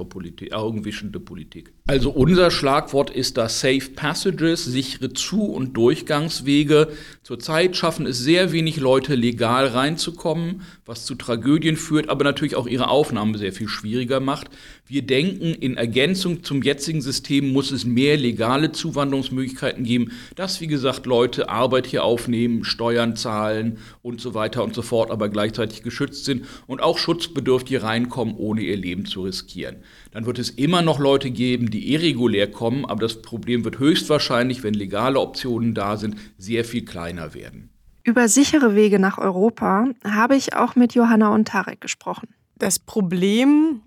Politik, 0.09 0.53
augenwischende 0.53 1.19
Politik. 1.19 1.73
Also 1.87 2.11
unser 2.11 2.51
Schlagwort 2.51 3.09
ist 3.09 3.37
da 3.37 3.49
Safe 3.49 3.89
Passages, 3.95 4.65
sichere 4.65 5.13
Zu- 5.13 5.43
und 5.43 5.73
Durchgangswege. 5.75 6.89
Zurzeit 7.23 7.75
schaffen 7.75 8.05
es 8.05 8.19
sehr 8.19 8.51
wenig 8.51 8.77
Leute, 8.77 9.15
legal 9.15 9.67
reinzukommen, 9.67 10.61
was 10.85 11.05
zu 11.05 11.15
Tragödien 11.15 11.77
führt, 11.77 12.09
aber 12.09 12.23
natürlich 12.23 12.55
auch 12.55 12.67
ihre 12.67 12.89
Aufnahme 12.89 13.37
sehr 13.37 13.53
viel 13.53 13.67
schwieriger 13.67 14.19
macht. 14.19 14.49
Wir 14.85 15.01
denken, 15.01 15.53
in 15.53 15.77
Ergänzung 15.77 16.43
zum 16.43 16.61
jetzigen 16.61 17.01
System 17.01 17.53
muss 17.53 17.71
es 17.71 17.85
mehr 17.85 18.17
legale 18.17 18.71
Zuwanderungsmöglichkeiten 18.71 19.83
geben, 19.83 20.11
dass, 20.35 20.59
wie 20.61 20.67
gesagt, 20.67 21.05
Leute 21.05 21.49
Arbeit 21.49 21.87
hier 21.87 22.03
aufnehmen, 22.03 22.63
Steuern 22.93 23.15
zahlen 23.15 23.79
und 24.03 24.21
so 24.21 24.33
weiter 24.33 24.63
und 24.63 24.75
so 24.75 24.83
fort, 24.83 25.09
aber 25.09 25.29
gleichzeitig 25.29 25.81
geschützt 25.81 26.25
sind 26.25 26.45
und 26.67 26.81
auch 26.81 26.99
Schutzbedürftige 26.99 27.81
reinkommen, 27.81 28.35
ohne 28.35 28.61
ihr 28.61 28.77
Leben 28.77 29.05
zu 29.05 29.23
riskieren. 29.23 29.77
Dann 30.11 30.25
wird 30.27 30.37
es 30.37 30.51
immer 30.51 30.83
noch 30.83 30.99
Leute 30.99 31.31
geben, 31.31 31.71
die 31.71 31.91
irregulär 31.91 32.51
kommen, 32.51 32.85
aber 32.85 33.01
das 33.01 33.21
Problem 33.21 33.63
wird 33.63 33.79
höchstwahrscheinlich, 33.79 34.63
wenn 34.63 34.75
legale 34.75 35.19
Optionen 35.19 35.73
da 35.73 35.97
sind, 35.97 36.17
sehr 36.37 36.65
viel 36.65 36.85
kleiner 36.85 37.33
werden. 37.33 37.69
Über 38.03 38.27
sichere 38.27 38.75
Wege 38.75 38.99
nach 38.99 39.17
Europa 39.17 39.87
habe 40.03 40.35
ich 40.35 40.55
auch 40.55 40.75
mit 40.75 40.93
Johanna 40.93 41.33
und 41.33 41.47
Tarek 41.47 41.81
gesprochen. 41.81 42.27
Das 42.57 42.77
Problem 42.77 43.81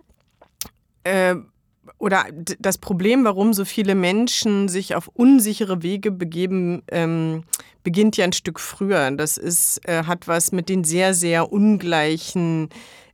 äh, 1.04 1.36
oder 1.98 2.26
das 2.58 2.78
Problem, 2.78 3.24
warum 3.24 3.52
so 3.52 3.64
viele 3.64 3.94
Menschen 3.94 4.68
sich 4.68 4.94
auf 4.94 5.08
unsichere 5.08 5.82
Wege 5.82 6.10
begeben, 6.10 6.82
ähm, 6.90 7.44
beginnt 7.86 8.16
ja 8.16 8.24
ein 8.24 8.32
Stück 8.32 8.58
früher. 8.58 9.12
Das 9.12 9.36
ist, 9.36 9.78
äh, 9.88 10.02
hat 10.02 10.26
was 10.26 10.50
mit 10.50 10.68
den 10.68 10.82
sehr, 10.82 11.14
sehr 11.14 11.52
ungleichen 11.52 12.68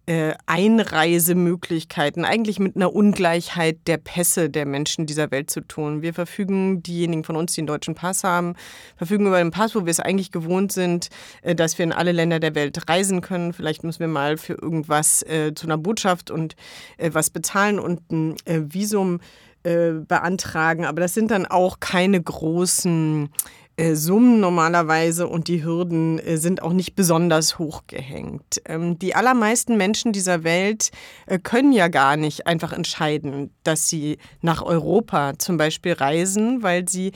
äh, 0.07 0.33
Einreisemöglichkeiten, 0.47 2.25
eigentlich 2.25 2.59
mit 2.59 2.75
einer 2.75 2.95
Ungleichheit 2.95 3.87
der 3.87 3.99
Pässe 3.99 4.49
der 4.49 4.65
Menschen 4.65 5.05
dieser 5.05 5.31
Welt 5.31 5.51
zu 5.51 5.61
tun. 5.61 6.01
Wir 6.01 6.15
verfügen, 6.15 6.83
diejenigen 6.83 7.23
von 7.23 7.37
uns, 7.37 7.53
die 7.53 7.61
einen 7.61 7.67
deutschen 7.67 7.95
Pass 7.95 8.25
haben, 8.25 8.55
verfügen 8.97 9.27
über 9.27 9.37
einen 9.37 9.51
Pass, 9.51 9.75
wo 9.75 9.85
wir 9.85 9.91
es 9.91 10.01
eigentlich 10.01 10.33
gewohnt 10.33 10.73
sind, 10.73 11.11
äh, 11.43 11.55
dass 11.55 11.77
wir 11.77 11.85
in 11.85 11.93
alle 11.93 12.13
Länder 12.13 12.41
der 12.41 12.55
Welt 12.55 12.89
reisen 12.89 13.21
können. 13.21 13.53
Vielleicht 13.53 13.85
müssen 13.85 14.01
wir 14.01 14.09
mal 14.09 14.39
für 14.39 14.55
irgendwas 14.55 15.23
äh, 15.25 15.53
zu 15.55 15.67
einer 15.67 15.77
Botschaft 15.77 16.31
und 16.31 16.57
äh, 16.97 17.11
was 17.13 17.29
bezahlen 17.29 17.79
und 17.79 18.11
ein 18.11 18.37
äh, 18.47 18.63
Visum 18.69 19.21
äh, 19.65 19.93
beantragen. 20.09 20.87
Aber 20.87 21.01
das 21.03 21.15
sind 21.15 21.31
dann 21.31 21.47
auch 21.47 21.79
keine 21.79 22.21
großen 22.21 23.29
äh, 23.77 23.95
Summen 23.95 24.39
normalerweise 24.41 25.27
und 25.27 25.49
die 25.49 25.65
Hürden 25.65 26.19
äh, 26.19 26.37
sind 26.37 26.63
auch 26.63 26.75
nicht 26.75 26.95
besonders 26.95 27.59
hoch 27.59 27.85
gehängt. 27.87 28.61
Ähm, 28.67 28.99
die 28.99 29.15
allermeisten 29.15 29.79
Menschen 29.79 30.13
dieser 30.13 30.45
Welt 30.45 30.91
äh, 31.27 31.39
können 31.39 31.73
ja 31.73 31.89
gar 31.89 32.19
nicht 32.19 32.47
einfach 32.47 32.75
entscheiden, 32.75 33.51
dass 33.65 33.89
sie 33.89 34.19
nach 34.43 34.61
Europa 34.61 35.39
zum 35.39 35.57
Beispiel 35.57 35.95
reisen, 35.95 36.63
weil 36.63 36.89
sie 36.89 37.13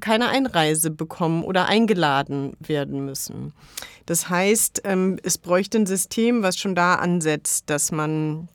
keine 0.00 0.28
Einreise 0.28 0.90
bekommen 0.90 1.44
oder 1.44 1.66
eingeladen 1.66 2.54
werden 2.58 3.04
müssen. 3.04 3.52
Das 4.06 4.28
heißt, 4.28 4.82
ähm, 4.84 5.18
es 5.22 5.38
bräuchte 5.38 5.78
ein 5.78 5.86
System, 5.86 6.42
was 6.42 6.56
schon 6.56 6.74
da 6.74 6.96
ansetzt, 6.96 7.70
dass 7.70 7.92
man 7.92 8.48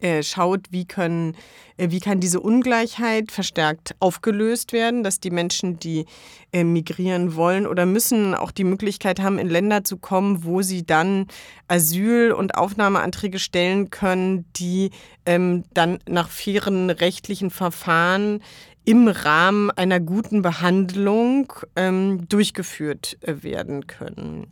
äh, 0.00 0.22
schaut, 0.22 0.66
wie, 0.70 0.84
können, 0.84 1.36
äh, 1.76 1.90
wie 1.90 2.00
kann 2.00 2.20
diese 2.20 2.40
Ungleichheit 2.40 3.32
verstärkt 3.32 3.94
aufgelöst 4.00 4.72
werden, 4.72 5.02
dass 5.02 5.20
die 5.20 5.30
Menschen, 5.30 5.78
die 5.78 6.06
äh, 6.52 6.64
migrieren 6.64 7.34
wollen 7.34 7.66
oder 7.66 7.86
müssen, 7.86 8.34
auch 8.34 8.50
die 8.50 8.64
Möglichkeit 8.64 9.20
haben, 9.20 9.38
in 9.38 9.48
Länder 9.48 9.84
zu 9.84 9.96
kommen, 9.96 10.44
wo 10.44 10.62
sie 10.62 10.84
dann 10.86 11.26
Asyl- 11.68 12.32
und 12.32 12.54
Aufnahmeanträge 12.54 13.38
stellen 13.38 13.90
können, 13.90 14.44
die 14.56 14.90
ähm, 15.26 15.64
dann 15.74 15.98
nach 16.08 16.28
fairen 16.28 16.90
rechtlichen 16.90 17.50
Verfahren 17.50 18.40
im 18.84 19.08
Rahmen 19.08 19.70
einer 19.70 20.00
guten 20.00 20.40
Behandlung 20.40 21.52
ähm, 21.76 22.26
durchgeführt 22.28 23.18
werden 23.20 23.86
können. 23.86 24.46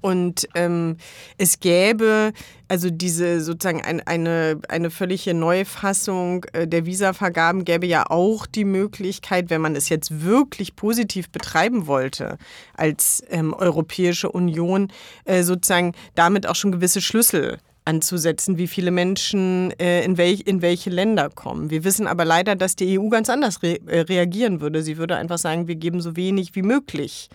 Und 0.00 0.48
ähm, 0.54 0.96
es 1.38 1.60
gäbe 1.60 2.32
also 2.68 2.90
diese 2.90 3.40
sozusagen 3.40 3.82
ein, 3.82 4.06
eine, 4.06 4.60
eine 4.68 4.90
völlige 4.90 5.32
Neufassung 5.32 6.44
äh, 6.52 6.68
der 6.68 6.84
Visavergaben 6.84 7.64
gäbe 7.64 7.86
ja 7.86 8.10
auch 8.10 8.46
die 8.46 8.66
Möglichkeit, 8.66 9.48
wenn 9.48 9.62
man 9.62 9.74
es 9.74 9.88
jetzt 9.88 10.22
wirklich 10.22 10.76
positiv 10.76 11.30
betreiben 11.30 11.86
wollte 11.86 12.36
als 12.74 13.22
ähm, 13.30 13.54
Europäische 13.54 14.30
Union, 14.30 14.92
äh, 15.24 15.42
sozusagen 15.42 15.94
damit 16.14 16.46
auch 16.46 16.54
schon 16.54 16.72
gewisse 16.72 17.00
Schlüssel 17.00 17.58
anzusetzen, 17.86 18.58
wie 18.58 18.66
viele 18.66 18.90
Menschen 18.90 19.72
äh, 19.80 20.04
in, 20.04 20.18
welch, 20.18 20.42
in 20.44 20.60
welche 20.60 20.90
Länder 20.90 21.30
kommen. 21.30 21.70
Wir 21.70 21.84
wissen 21.84 22.06
aber 22.06 22.26
leider, 22.26 22.54
dass 22.54 22.76
die 22.76 22.98
EU 22.98 23.08
ganz 23.08 23.30
anders 23.30 23.62
re 23.62 23.80
äh, 23.86 24.00
reagieren 24.00 24.60
würde. 24.60 24.82
Sie 24.82 24.98
würde 24.98 25.16
einfach 25.16 25.38
sagen, 25.38 25.68
wir 25.68 25.76
geben 25.76 26.02
so 26.02 26.14
wenig 26.14 26.54
wie 26.54 26.62
möglich 26.62 27.30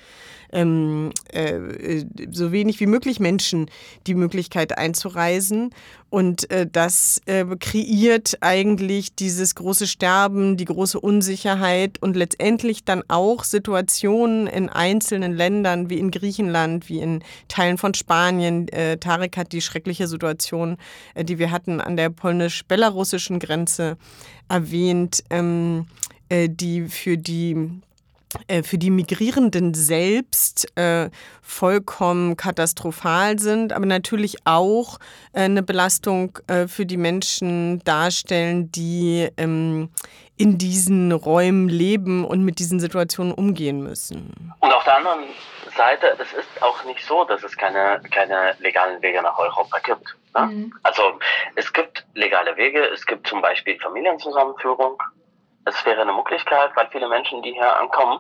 ähm, 0.54 1.12
äh, 1.32 2.06
so 2.32 2.52
wenig 2.52 2.80
wie 2.80 2.86
möglich 2.86 3.20
Menschen 3.20 3.70
die 4.08 4.16
Möglichkeit 4.16 4.78
einzureisen. 4.78 5.72
Und 6.10 6.50
äh, 6.52 6.68
das 6.72 7.22
äh, 7.26 7.44
kreiert 7.60 8.38
eigentlich 8.42 9.16
dieses 9.16 9.56
große 9.56 9.88
Sterben, 9.88 10.58
die 10.58 10.66
große 10.66 11.00
Unsicherheit 11.00 12.02
und 12.02 12.16
letztendlich 12.16 12.86
dann 12.86 13.04
auch 13.08 13.44
Situationen 13.44 14.46
in 14.46 14.70
einzelnen 14.70 15.34
Ländern 15.34 15.89
wie 15.89 15.98
in 15.98 16.12
Griechenland, 16.12 16.88
wie 16.88 17.00
in 17.00 17.24
Teilen 17.48 17.80
von 17.80 17.96
Spanien. 17.96 18.68
Äh, 18.68 18.98
Tarek 18.98 19.38
hat 19.38 19.52
die 19.54 19.62
schreckliche 19.62 20.08
Situation, 20.08 20.78
äh, 21.16 21.26
die 21.26 21.39
wir 21.39 21.50
hatten 21.50 21.82
an 21.82 21.98
der 21.98 22.12
polnisch-belarussischen 22.12 23.39
Grenze 23.39 23.98
erwähnt, 24.50 25.24
ähm, 25.32 25.88
äh, 26.30 26.48
die 26.48 26.84
für 26.89 27.18
die 27.18 27.82
für 28.63 28.78
die 28.78 28.89
Migrierenden 28.89 29.74
selbst 29.74 30.67
äh, 30.78 31.10
vollkommen 31.41 32.38
katastrophal 32.38 33.39
sind, 33.39 33.74
aber 33.74 33.86
natürlich 33.86 34.38
auch 34.46 35.00
äh, 35.34 35.41
eine 35.41 35.63
Belastung 35.63 36.39
äh, 36.48 36.67
für 36.67 36.86
die 36.86 36.98
Menschen 36.98 37.84
darstellen, 37.84 38.72
die 38.72 39.30
ähm, 39.38 39.89
in 40.38 40.58
diesen 40.58 41.12
Räumen 41.12 41.69
leben 41.69 42.26
und 42.26 42.43
mit 42.43 42.60
diesen 42.60 42.80
Situationen 42.80 43.34
umgehen 43.34 43.84
müssen. 43.84 44.54
Und 44.60 44.74
auf 44.74 44.84
der 44.84 44.98
anderen 44.98 45.26
Seite, 45.76 46.15
es 46.19 46.34
ist 46.34 46.62
auch 46.62 46.84
nicht 46.86 47.06
so, 47.06 47.24
dass 47.24 47.43
es 47.43 47.56
keine, 47.56 48.02
keine 48.12 48.56
legalen 48.60 49.02
Wege 49.02 49.22
nach 49.22 49.38
Europa 49.38 49.80
gibt. 49.80 50.15
Ne? 50.36 50.46
Mhm. 50.46 50.74
Also 50.84 51.19
es 51.56 51.72
gibt 51.72 52.06
legale 52.13 52.56
Wege, 52.58 52.80
es 52.93 53.06
gibt 53.06 53.28
zum 53.28 53.41
Beispiel 53.41 53.80
Familienzusammenführung, 53.80 55.02
es 55.65 55.86
wäre 55.86 56.02
eine 56.02 56.13
Möglichkeit, 56.13 56.71
weil 56.76 56.88
viele 56.89 57.08
Menschen, 57.08 57.41
die 57.41 57.54
hier 57.54 57.78
ankommen, 57.78 58.19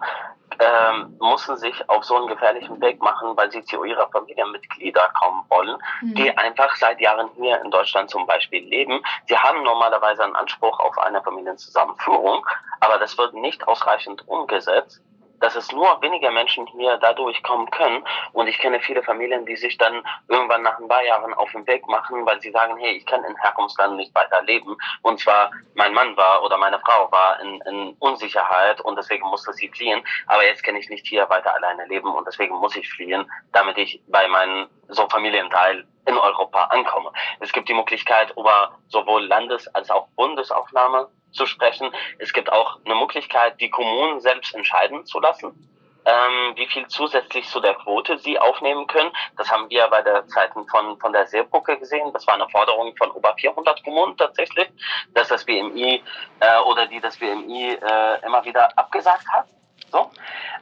ähm, 0.59 1.17
müssen 1.19 1.57
sich 1.57 1.89
auf 1.89 2.03
so 2.03 2.15
einen 2.15 2.27
gefährlichen 2.27 2.79
Weg 2.81 3.01
machen, 3.01 3.35
weil 3.35 3.51
sie 3.51 3.63
zu 3.63 3.83
ihrer 3.83 4.07
Familienmitglieder 4.09 5.09
kommen 5.19 5.43
wollen, 5.49 5.77
mhm. 6.01 6.15
die 6.15 6.37
einfach 6.37 6.75
seit 6.75 6.99
Jahren 7.01 7.29
hier 7.35 7.59
in 7.61 7.71
Deutschland 7.71 8.09
zum 8.09 8.25
Beispiel 8.27 8.63
leben. 8.63 9.03
Sie 9.27 9.37
haben 9.37 9.63
normalerweise 9.63 10.23
einen 10.23 10.35
Anspruch 10.35 10.79
auf 10.79 10.97
eine 10.99 11.21
Familienzusammenführung, 11.21 12.45
aber 12.81 12.99
das 12.99 13.17
wird 13.17 13.33
nicht 13.33 13.67
ausreichend 13.67 14.27
umgesetzt 14.27 15.01
dass 15.43 15.57
es 15.57 15.69
nur 15.73 16.01
weniger 16.01 16.31
Menschen 16.31 16.65
hier 16.67 16.95
dadurch 17.01 17.43
kommen 17.43 17.69
können. 17.69 18.01
Und 18.31 18.47
ich 18.47 18.57
kenne 18.59 18.79
viele 18.79 19.03
Familien, 19.03 19.45
die 19.45 19.57
sich 19.57 19.77
dann 19.77 20.01
irgendwann 20.29 20.61
nach 20.61 20.79
ein 20.79 20.87
paar 20.87 21.03
Jahren 21.03 21.33
auf 21.33 21.51
den 21.51 21.67
Weg 21.67 21.85
machen, 21.85 22.25
weil 22.25 22.39
sie 22.39 22.49
sagen, 22.51 22.77
hey, 22.77 22.93
ich 22.93 23.05
kann 23.05 23.25
in 23.25 23.35
Herkunftsland 23.35 23.97
nicht 23.97 24.15
weiter 24.15 24.41
leben. 24.43 24.77
Und 25.01 25.19
zwar, 25.19 25.51
mein 25.73 25.93
Mann 25.93 26.15
war 26.15 26.43
oder 26.43 26.57
meine 26.57 26.79
Frau 26.79 27.11
war 27.11 27.41
in, 27.41 27.59
in 27.67 27.93
Unsicherheit 27.99 28.79
und 28.79 28.97
deswegen 28.97 29.27
musste 29.27 29.51
sie 29.51 29.67
fliehen. 29.67 30.01
Aber 30.27 30.45
jetzt 30.45 30.63
kann 30.63 30.77
ich 30.77 30.89
nicht 30.89 31.05
hier 31.05 31.29
weiter 31.29 31.53
alleine 31.53 31.87
leben 31.87 32.09
und 32.15 32.25
deswegen 32.25 32.55
muss 32.55 32.77
ich 32.77 32.89
fliehen, 32.89 33.29
damit 33.51 33.77
ich 33.77 34.01
bei 34.07 34.25
meinem 34.29 34.69
so 34.87 35.09
Familienteil 35.09 35.85
in 36.05 36.17
Europa 36.17 36.65
ankomme. 36.65 37.11
Es 37.41 37.51
gibt 37.51 37.67
die 37.67 37.73
Möglichkeit 37.73 38.31
über 38.37 38.77
sowohl 38.87 39.25
Landes- 39.25 39.67
als 39.75 39.91
auch 39.91 40.07
Bundesaufnahme 40.15 41.09
zu 41.33 41.45
sprechen. 41.45 41.91
Es 42.19 42.33
gibt 42.33 42.51
auch 42.51 42.79
eine 42.85 42.95
Möglichkeit, 42.95 43.59
die 43.59 43.69
Kommunen 43.69 44.19
selbst 44.19 44.53
entscheiden 44.55 45.05
zu 45.05 45.19
lassen. 45.19 45.69
Ähm, 46.05 46.57
wie 46.57 46.67
viel 46.67 46.85
zusätzlich 46.87 47.47
zu 47.47 47.61
der 47.61 47.75
Quote 47.75 48.17
sie 48.17 48.37
aufnehmen 48.37 48.87
können. 48.87 49.09
Das 49.37 49.49
haben 49.49 49.69
wir 49.69 49.87
bei 49.87 50.01
der 50.01 50.27
Zeiten 50.27 50.67
von, 50.67 50.99
von 50.99 51.13
der 51.13 51.27
Seebrücke 51.27 51.77
gesehen. 51.77 52.11
Das 52.11 52.27
war 52.27 52.33
eine 52.33 52.49
Forderung 52.49 52.93
von 52.97 53.15
über 53.15 53.33
400 53.35 53.81
Kommunen 53.85 54.17
tatsächlich, 54.17 54.69
dass 55.13 55.29
das 55.29 55.45
BMI 55.45 56.03
äh, 56.41 56.59
oder 56.65 56.87
die 56.87 56.99
das 56.99 57.17
BMI 57.17 57.77
äh, 57.81 58.25
immer 58.25 58.43
wieder 58.43 58.77
abgesagt 58.77 59.25
hat. 59.31 59.47
So. 59.91 60.11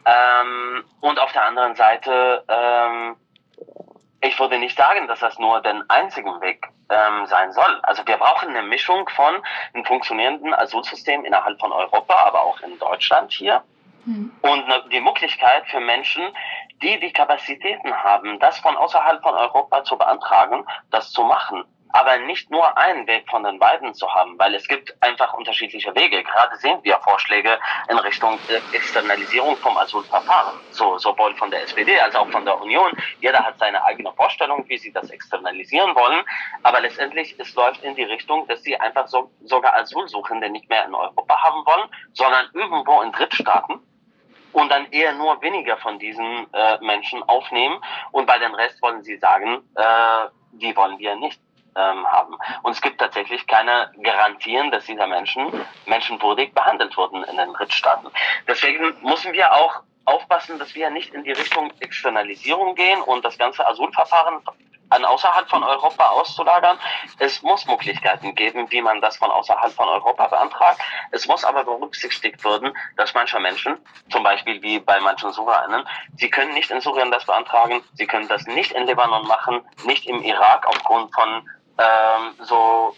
Ähm, 0.05 0.83
und 0.99 1.19
auf 1.19 1.31
der 1.31 1.45
anderen 1.45 1.75
Seite 1.75 2.43
ähm, 2.47 3.15
ich 4.21 4.39
würde 4.39 4.59
nicht 4.59 4.77
sagen, 4.77 5.07
dass 5.07 5.19
das 5.19 5.37
nur 5.39 5.61
den 5.61 5.87
einzigen 5.89 6.39
Weg 6.41 6.67
ähm, 6.89 7.25
sein 7.25 7.51
soll. 7.51 7.79
Also 7.83 8.05
wir 8.05 8.17
brauchen 8.17 8.49
eine 8.49 8.63
Mischung 8.63 9.09
von 9.09 9.41
einem 9.73 9.85
funktionierenden 9.85 10.53
Asylsystem 10.53 11.25
innerhalb 11.25 11.59
von 11.59 11.71
Europa, 11.71 12.15
aber 12.25 12.41
auch 12.41 12.59
in 12.61 12.77
Deutschland 12.77 13.31
hier. 13.31 13.63
Mhm. 14.05 14.31
Und 14.41 14.65
die 14.91 15.01
Möglichkeit 15.01 15.65
für 15.67 15.79
Menschen, 15.79 16.23
die 16.81 16.99
die 16.99 17.11
Kapazitäten 17.11 17.93
haben, 17.93 18.39
das 18.39 18.59
von 18.59 18.75
außerhalb 18.75 19.21
von 19.21 19.35
Europa 19.35 19.83
zu 19.83 19.97
beantragen, 19.97 20.65
das 20.91 21.11
zu 21.11 21.23
machen 21.23 21.63
aber 21.93 22.17
nicht 22.19 22.49
nur 22.49 22.77
einen 22.77 23.07
Weg 23.07 23.29
von 23.29 23.43
den 23.43 23.59
beiden 23.59 23.93
zu 23.93 24.13
haben, 24.13 24.37
weil 24.37 24.55
es 24.55 24.67
gibt 24.67 24.95
einfach 25.01 25.33
unterschiedliche 25.33 25.93
Wege. 25.95 26.23
Gerade 26.23 26.55
sehen 26.57 26.79
wir 26.83 26.97
Vorschläge 26.99 27.59
in 27.89 27.97
Richtung 27.99 28.39
Externalisierung 28.73 29.57
vom 29.57 29.77
Asylverfahren, 29.77 30.59
so, 30.71 30.97
sowohl 30.97 31.35
von 31.35 31.51
der 31.51 31.63
SPD 31.63 31.99
als 31.99 32.15
auch 32.15 32.29
von 32.29 32.45
der 32.45 32.59
Union. 32.61 32.91
Jeder 33.19 33.39
hat 33.39 33.57
seine 33.59 33.83
eigene 33.83 34.11
Vorstellung, 34.13 34.63
wie 34.67 34.77
sie 34.77 34.91
das 34.91 35.09
externalisieren 35.09 35.95
wollen, 35.95 36.23
aber 36.63 36.81
letztendlich 36.81 37.35
es 37.37 37.53
läuft 37.55 37.83
in 37.83 37.95
die 37.95 38.03
Richtung, 38.03 38.47
dass 38.47 38.61
sie 38.63 38.77
einfach 38.77 39.07
so, 39.07 39.31
sogar 39.43 39.73
Asylsuchende 39.75 40.49
nicht 40.49 40.69
mehr 40.69 40.85
in 40.85 40.95
Europa 40.95 41.43
haben 41.43 41.65
wollen, 41.65 41.89
sondern 42.13 42.49
irgendwo 42.53 43.01
in 43.01 43.11
Drittstaaten 43.11 43.79
und 44.53 44.69
dann 44.69 44.91
eher 44.91 45.13
nur 45.13 45.41
weniger 45.41 45.77
von 45.77 45.99
diesen 45.99 46.47
äh, 46.53 46.77
Menschen 46.81 47.23
aufnehmen 47.23 47.81
und 48.11 48.25
bei 48.25 48.37
den 48.39 48.53
Rest 48.53 48.81
wollen 48.81 49.03
sie 49.03 49.17
sagen, 49.17 49.61
äh, 49.75 50.27
die 50.53 50.75
wollen 50.75 50.99
wir 50.99 51.15
nicht 51.15 51.39
ähm, 51.75 52.05
haben. 52.07 52.37
Und 52.63 52.71
es 52.71 52.81
gibt 52.81 52.99
tatsächlich 52.99 53.45
keine 53.47 53.91
Garantien, 54.01 54.71
dass 54.71 54.85
diese 54.85 55.07
Menschen 55.07 55.65
menschenwürdig 55.85 56.53
behandelt 56.53 56.95
wurden 56.97 57.23
in 57.23 57.37
den 57.37 57.53
Drittstaaten. 57.53 58.09
Deswegen 58.47 58.95
müssen 59.01 59.33
wir 59.33 59.53
auch 59.53 59.81
aufpassen, 60.05 60.59
dass 60.59 60.75
wir 60.75 60.89
nicht 60.89 61.13
in 61.13 61.23
die 61.23 61.31
Richtung 61.31 61.71
Externalisierung 61.79 62.75
gehen 62.75 63.01
und 63.01 63.23
das 63.23 63.37
ganze 63.37 63.65
Asylverfahren 63.65 64.41
an 64.91 65.05
außerhalb 65.05 65.49
von 65.49 65.63
Europa 65.63 66.09
auszulagern. 66.09 66.77
Es 67.17 67.41
muss 67.41 67.65
Möglichkeiten 67.65 68.35
geben, 68.35 68.69
wie 68.71 68.81
man 68.81 69.01
das 69.01 69.17
von 69.17 69.31
außerhalb 69.31 69.71
von 69.71 69.87
Europa 69.87 70.27
beantragt. 70.27 70.81
Es 71.11 71.27
muss 71.27 71.43
aber 71.43 71.63
berücksichtigt 71.63 72.43
werden, 72.43 72.73
dass 72.97 73.13
manche 73.13 73.39
Menschen, 73.39 73.77
zum 74.09 74.23
Beispiel 74.23 74.61
wie 74.61 74.79
bei 74.79 74.99
manchen 74.99 75.31
Souveränen, 75.31 75.87
sie 76.17 76.29
können 76.29 76.53
nicht 76.53 76.71
in 76.71 76.81
Syrien 76.81 77.11
das 77.11 77.25
beantragen, 77.25 77.81
sie 77.93 78.05
können 78.05 78.27
das 78.27 78.45
nicht 78.47 78.73
in 78.73 78.85
Libanon 78.85 79.25
machen, 79.27 79.61
nicht 79.85 80.07
im 80.07 80.21
Irak 80.23 80.67
aufgrund 80.67 81.13
von 81.13 81.49
ähm, 81.81 82.45
so 82.45 82.95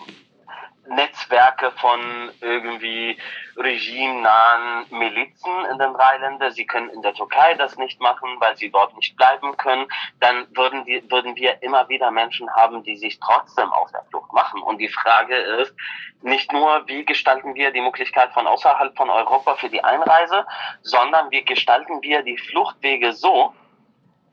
Netzwerke 0.88 1.72
von 1.72 2.32
irgendwie 2.42 3.18
regimenahen 3.56 4.86
Milizen 4.90 5.66
in 5.72 5.78
den 5.78 5.94
drei 5.94 6.18
Ländern. 6.18 6.52
Sie 6.52 6.66
können 6.66 6.90
in 6.90 7.02
der 7.02 7.14
Türkei 7.14 7.54
das 7.54 7.78
nicht 7.78 8.00
machen, 8.02 8.30
weil 8.40 8.58
sie 8.58 8.70
dort 8.70 8.96
nicht 8.96 9.16
bleiben 9.16 9.56
können. 9.58 9.88
Dann 10.20 10.48
würden, 10.56 10.84
die, 10.86 11.04
würden 11.10 11.36
wir 11.36 11.62
immer 11.62 11.88
wieder 11.90 12.12
Menschen 12.12 12.54
haben, 12.56 12.84
die 12.84 12.98
sich 12.98 13.20
trotzdem 13.20 13.72
auf 13.72 13.92
der 13.92 14.04
Flucht 14.10 14.34
machen. 14.34 14.62
Und 14.62 14.80
die 14.80 14.90
Frage 14.90 15.36
ist 15.36 15.74
nicht 16.22 16.52
nur, 16.52 16.88
wie 16.88 17.06
gestalten 17.06 17.56
wir 17.56 17.72
die 17.72 17.82
Möglichkeit 17.82 18.34
von 18.34 18.48
außerhalb 18.48 18.96
von 18.98 19.10
Europa 19.10 19.56
für 19.56 19.70
die 19.70 19.84
Einreise, 19.84 20.46
sondern 20.82 21.32
wie 21.32 21.46
gestalten 21.46 22.02
wir 22.02 22.24
die 22.24 22.38
Fluchtwege 22.38 23.14
so, 23.14 23.54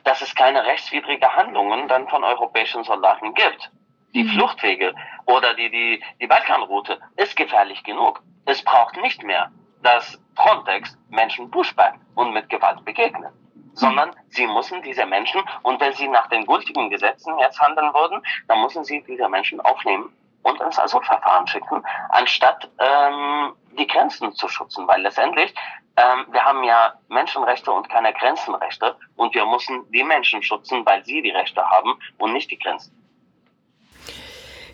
dass 0.05 0.23
es 0.23 0.35
keine 0.35 0.65
rechtswidrige 0.65 1.37
Handlungen 1.37 1.87
dann 1.87 2.09
von 2.09 2.25
europäischen 2.25 2.85
Soldaten 2.85 3.35
gibt 3.35 3.71
die 4.15 4.25
mhm. 4.25 4.31
Fluchtwege 4.31 4.95
oder 5.27 5.55
die, 5.55 5.71
die, 5.71 6.03
die 6.21 6.27
Balkanroute 6.27 7.01
ist 7.17 7.37
gefährlich 7.37 7.83
genug. 7.85 8.23
Es 8.47 8.63
braucht 8.65 8.97
nicht 9.01 9.23
mehr, 9.23 9.51
dass 9.83 10.21
Frontex 10.37 10.99
Menschen 11.09 11.51
buschbackt 11.51 12.01
und 12.15 12.33
mit 12.33 12.49
Gewalt 12.49 12.85
begegnet. 12.85 13.33
Sondern 13.73 14.11
sie 14.29 14.47
müssen 14.47 14.83
diese 14.83 15.07
Menschen, 15.07 15.43
und 15.63 15.81
wenn 15.81 15.93
sie 15.95 16.09
nach 16.09 16.29
den 16.29 16.45
gültigen 16.45 16.91
Gesetzen 16.91 17.39
jetzt 17.39 17.61
handeln 17.61 17.95
würden, 17.95 18.21
dann 18.49 18.61
müssen 18.63 18.85
sie 18.85 19.03
diese 19.07 19.29
Menschen 19.29 19.61
aufnehmen 19.61 20.13
und 20.43 20.61
ins 20.61 20.79
Asylverfahren 20.79 21.47
schicken, 21.47 21.83
anstatt 22.11 22.69
ähm, 22.79 23.55
die 23.79 23.87
Grenzen 23.87 24.35
zu 24.35 24.49
schützen. 24.49 24.89
Weil 24.89 25.03
letztendlich, 25.03 25.55
ähm, 25.97 26.27
wir 26.31 26.45
haben 26.45 26.65
ja 26.65 26.95
Menschenrechte 27.09 27.71
und 27.71 27.89
keine 27.89 28.13
Grenzenrechte 28.13 28.97
und 29.17 29.35
wir 29.35 29.47
müssen 29.47 29.89
die 29.93 30.05
Menschen 30.05 30.43
schützen, 30.43 30.85
weil 30.85 31.05
sie 31.05 31.23
die 31.23 31.31
Rechte 31.31 31.65
haben 31.65 31.99
und 32.19 32.33
nicht 32.33 32.51
die 32.51 32.59
Grenzen. 32.59 33.00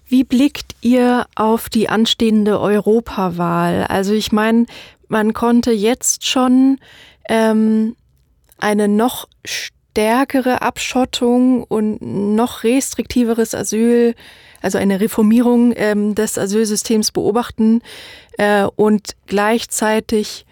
Wie 0.09 0.25
blickt 0.25 0.77
ihr 0.83 1.27
auf 1.35 1.69
die 1.69 1.89
anstehende 1.89 2.61
Europawahl? 2.61 3.85
Also 3.89 4.13
ich 4.13 4.31
meine, 4.31 4.67
man 5.09 5.33
konnte 5.33 5.73
jetzt 5.73 6.27
schon 6.27 6.79
ähm, 7.29 7.97
eine 8.59 8.89
noch 8.89 9.29
stärkere 9.45 10.63
Abschottung 10.63 11.65
und 11.65 12.01
noch 12.01 12.63
restriktiveres 12.63 13.55
Asyl, 13.55 14.15
also 14.63 14.79
eine 14.79 15.01
Reformierung 15.01 15.73
ähm, 15.77 16.15
des 16.15 16.39
Asylsystems 16.39 17.13
beobachten 17.13 17.83
äh, 18.39 18.65
und 18.77 19.17
gleichzeitig 19.27 20.47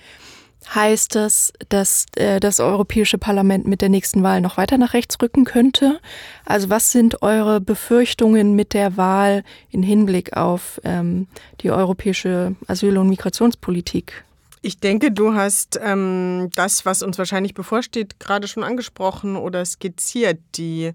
heißt 0.72 1.14
das, 1.14 1.52
dass 1.68 2.06
äh, 2.16 2.40
das 2.40 2.60
Europäische 2.60 3.18
Parlament 3.18 3.66
mit 3.66 3.80
der 3.80 3.88
nächsten 3.88 4.22
Wahl 4.22 4.40
noch 4.40 4.56
weiter 4.56 4.78
nach 4.78 4.94
rechts 4.94 5.16
rücken 5.20 5.44
könnte? 5.44 6.00
Also 6.44 6.70
was 6.70 6.92
sind 6.92 7.22
eure 7.22 7.60
Befürchtungen 7.60 8.54
mit 8.54 8.74
der 8.74 8.96
Wahl 8.96 9.44
in 9.70 9.82
Hinblick 9.82 10.36
auf 10.36 10.80
ähm, 10.84 11.26
die 11.60 11.70
europäische 11.70 12.54
Asyl- 12.66 12.98
und 12.98 13.08
Migrationspolitik? 13.08 14.24
Ich 14.62 14.78
denke, 14.78 15.12
du 15.12 15.34
hast 15.34 15.78
ähm, 15.82 16.48
das, 16.54 16.86
was 16.86 17.02
uns 17.02 17.18
wahrscheinlich 17.18 17.52
bevorsteht, 17.52 18.18
gerade 18.18 18.48
schon 18.48 18.64
angesprochen 18.64 19.36
oder 19.36 19.62
skizziert. 19.64 20.38
Die 20.54 20.92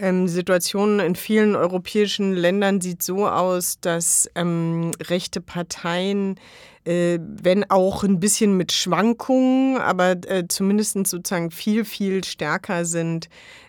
ähm, 0.00 0.26
Situation 0.26 1.00
in 1.00 1.14
vielen 1.14 1.54
europäischen 1.54 2.32
Ländern 2.32 2.80
sieht 2.80 3.02
so 3.02 3.28
aus, 3.28 3.78
dass 3.80 4.28
ähm, 4.34 4.90
rechte 5.00 5.40
Parteien 5.40 6.40
wenn 6.88 7.70
auch 7.70 8.02
ein 8.02 8.18
bisschen 8.20 8.56
mit 8.56 8.72
Schwankungen, 8.72 9.76
aber 9.78 10.16
äh, 10.26 10.48
zumindest 10.48 10.94
sozusagen 11.06 11.50
viel, 11.50 11.84
viel 11.84 12.24
stärker 12.24 12.84
sind 12.84 13.28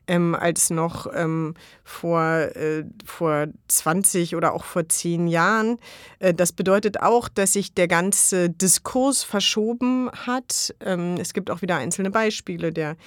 ähm, 0.09 0.35
als 0.35 0.69
noch 0.69 1.07
ähm, 1.13 1.53
vor, 1.83 2.21
äh, 2.23 2.83
vor 3.05 3.47
20 3.67 4.35
oder 4.35 4.53
auch 4.53 4.63
vor 4.63 4.89
10 4.89 5.27
Jahren. 5.27 5.77
Äh, 6.19 6.33
das 6.33 6.51
bedeutet 6.51 7.01
auch, 7.01 7.29
dass 7.29 7.53
sich 7.53 7.73
der 7.73 7.87
ganze 7.87 8.49
Diskurs 8.49 9.23
verschoben 9.23 10.09
hat. 10.11 10.73
Ähm, 10.83 11.15
es 11.19 11.33
gibt 11.33 11.51
auch 11.51 11.61
wieder 11.61 11.77
einzelne 11.77 12.09
Beispiele. 12.09 12.73
Der 12.73 12.97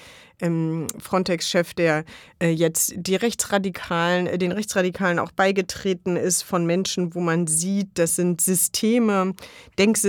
ähm, 0.43 0.87
Frontex-Chef, 0.99 1.75
der 1.75 2.05
äh, 2.41 2.51
jetzt 2.51 2.95
die 2.97 3.17
Rechtsradikalen, 3.17 4.27
äh, 4.27 4.39
den 4.39 4.53
Rechtsradikalen 4.53 5.19
auch 5.19 5.33
beigetreten 5.33 6.17
ist 6.17 6.43
von 6.43 6.67
Menschen, 6.67 7.15
wo 7.15 7.21
man 7.21 7.47
sieht, 7.47 7.91
das 7.95 8.17
sind 8.17 8.41
Systeme, 8.41 9.35
Denksysteme, 9.79 10.02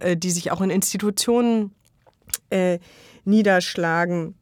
äh, 0.00 0.16
die 0.16 0.30
sich 0.30 0.50
auch 0.50 0.60
in 0.60 0.70
Institutionen 0.70 1.72
niederschlagen. 3.24 4.34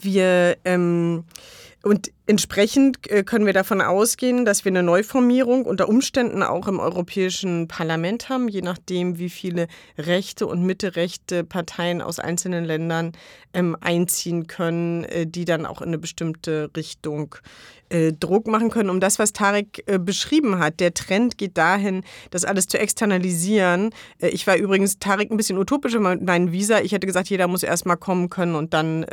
Wir 0.00 0.56
ähm, 0.64 1.24
und 1.82 2.12
Entsprechend 2.24 3.10
äh, 3.10 3.24
können 3.24 3.46
wir 3.46 3.52
davon 3.52 3.80
ausgehen, 3.80 4.44
dass 4.44 4.64
wir 4.64 4.70
eine 4.70 4.84
Neuformierung 4.84 5.64
unter 5.64 5.88
Umständen 5.88 6.44
auch 6.44 6.68
im 6.68 6.78
Europäischen 6.78 7.66
Parlament 7.66 8.28
haben, 8.28 8.46
je 8.46 8.62
nachdem, 8.62 9.18
wie 9.18 9.28
viele 9.28 9.66
rechte 9.98 10.46
und 10.46 10.62
mittelrechte 10.62 11.42
Parteien 11.42 12.00
aus 12.00 12.20
einzelnen 12.20 12.64
Ländern 12.64 13.10
ähm, 13.54 13.76
einziehen 13.80 14.46
können, 14.46 15.02
äh, 15.04 15.26
die 15.26 15.44
dann 15.44 15.66
auch 15.66 15.82
in 15.82 15.88
eine 15.88 15.98
bestimmte 15.98 16.70
Richtung 16.76 17.34
äh, 17.88 18.12
Druck 18.12 18.46
machen 18.46 18.70
können. 18.70 18.88
Um 18.88 19.00
das, 19.00 19.18
was 19.18 19.32
Tarek 19.32 19.84
beschrieben 20.00 20.60
hat, 20.60 20.78
der 20.78 20.94
Trend 20.94 21.38
geht 21.38 21.58
dahin, 21.58 22.04
das 22.30 22.44
alles 22.44 22.68
zu 22.68 22.78
externalisieren. 22.78 23.90
Ich 24.18 24.46
war 24.46 24.56
übrigens, 24.56 24.98
Tarek, 24.98 25.30
ein 25.30 25.36
bisschen 25.36 25.58
utopisch 25.58 25.94
mit 25.98 26.22
meinem 26.22 26.52
Visa. 26.52 26.80
Ich 26.80 26.92
hätte 26.92 27.06
gesagt, 27.06 27.28
jeder 27.28 27.48
muss 27.48 27.62
erstmal 27.62 27.96
kommen 27.96 28.30
können 28.30 28.54
und 28.54 28.72
dann, 28.72 29.04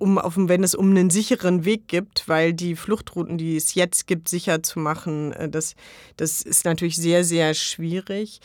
um, 0.00 0.48
wenn 0.48 0.64
es 0.64 0.74
um 0.74 0.90
einen 0.90 1.10
sicheren 1.10 1.64
Weg 1.64 1.81
gibt, 1.88 2.28
weil 2.28 2.52
die 2.52 2.76
Fluchtrouten, 2.76 3.38
die 3.38 3.56
es 3.56 3.74
jetzt 3.74 4.06
gibt, 4.06 4.28
sicher 4.28 4.62
zu 4.62 4.78
machen, 4.78 5.34
das, 5.50 5.74
das 6.16 6.42
ist 6.42 6.64
natürlich 6.64 6.96
sehr, 6.96 7.24
sehr 7.24 7.54
schwierig. 7.54 8.40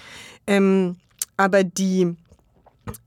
Ähm, 0.45 0.97
aber 1.37 1.63
die 1.63 2.15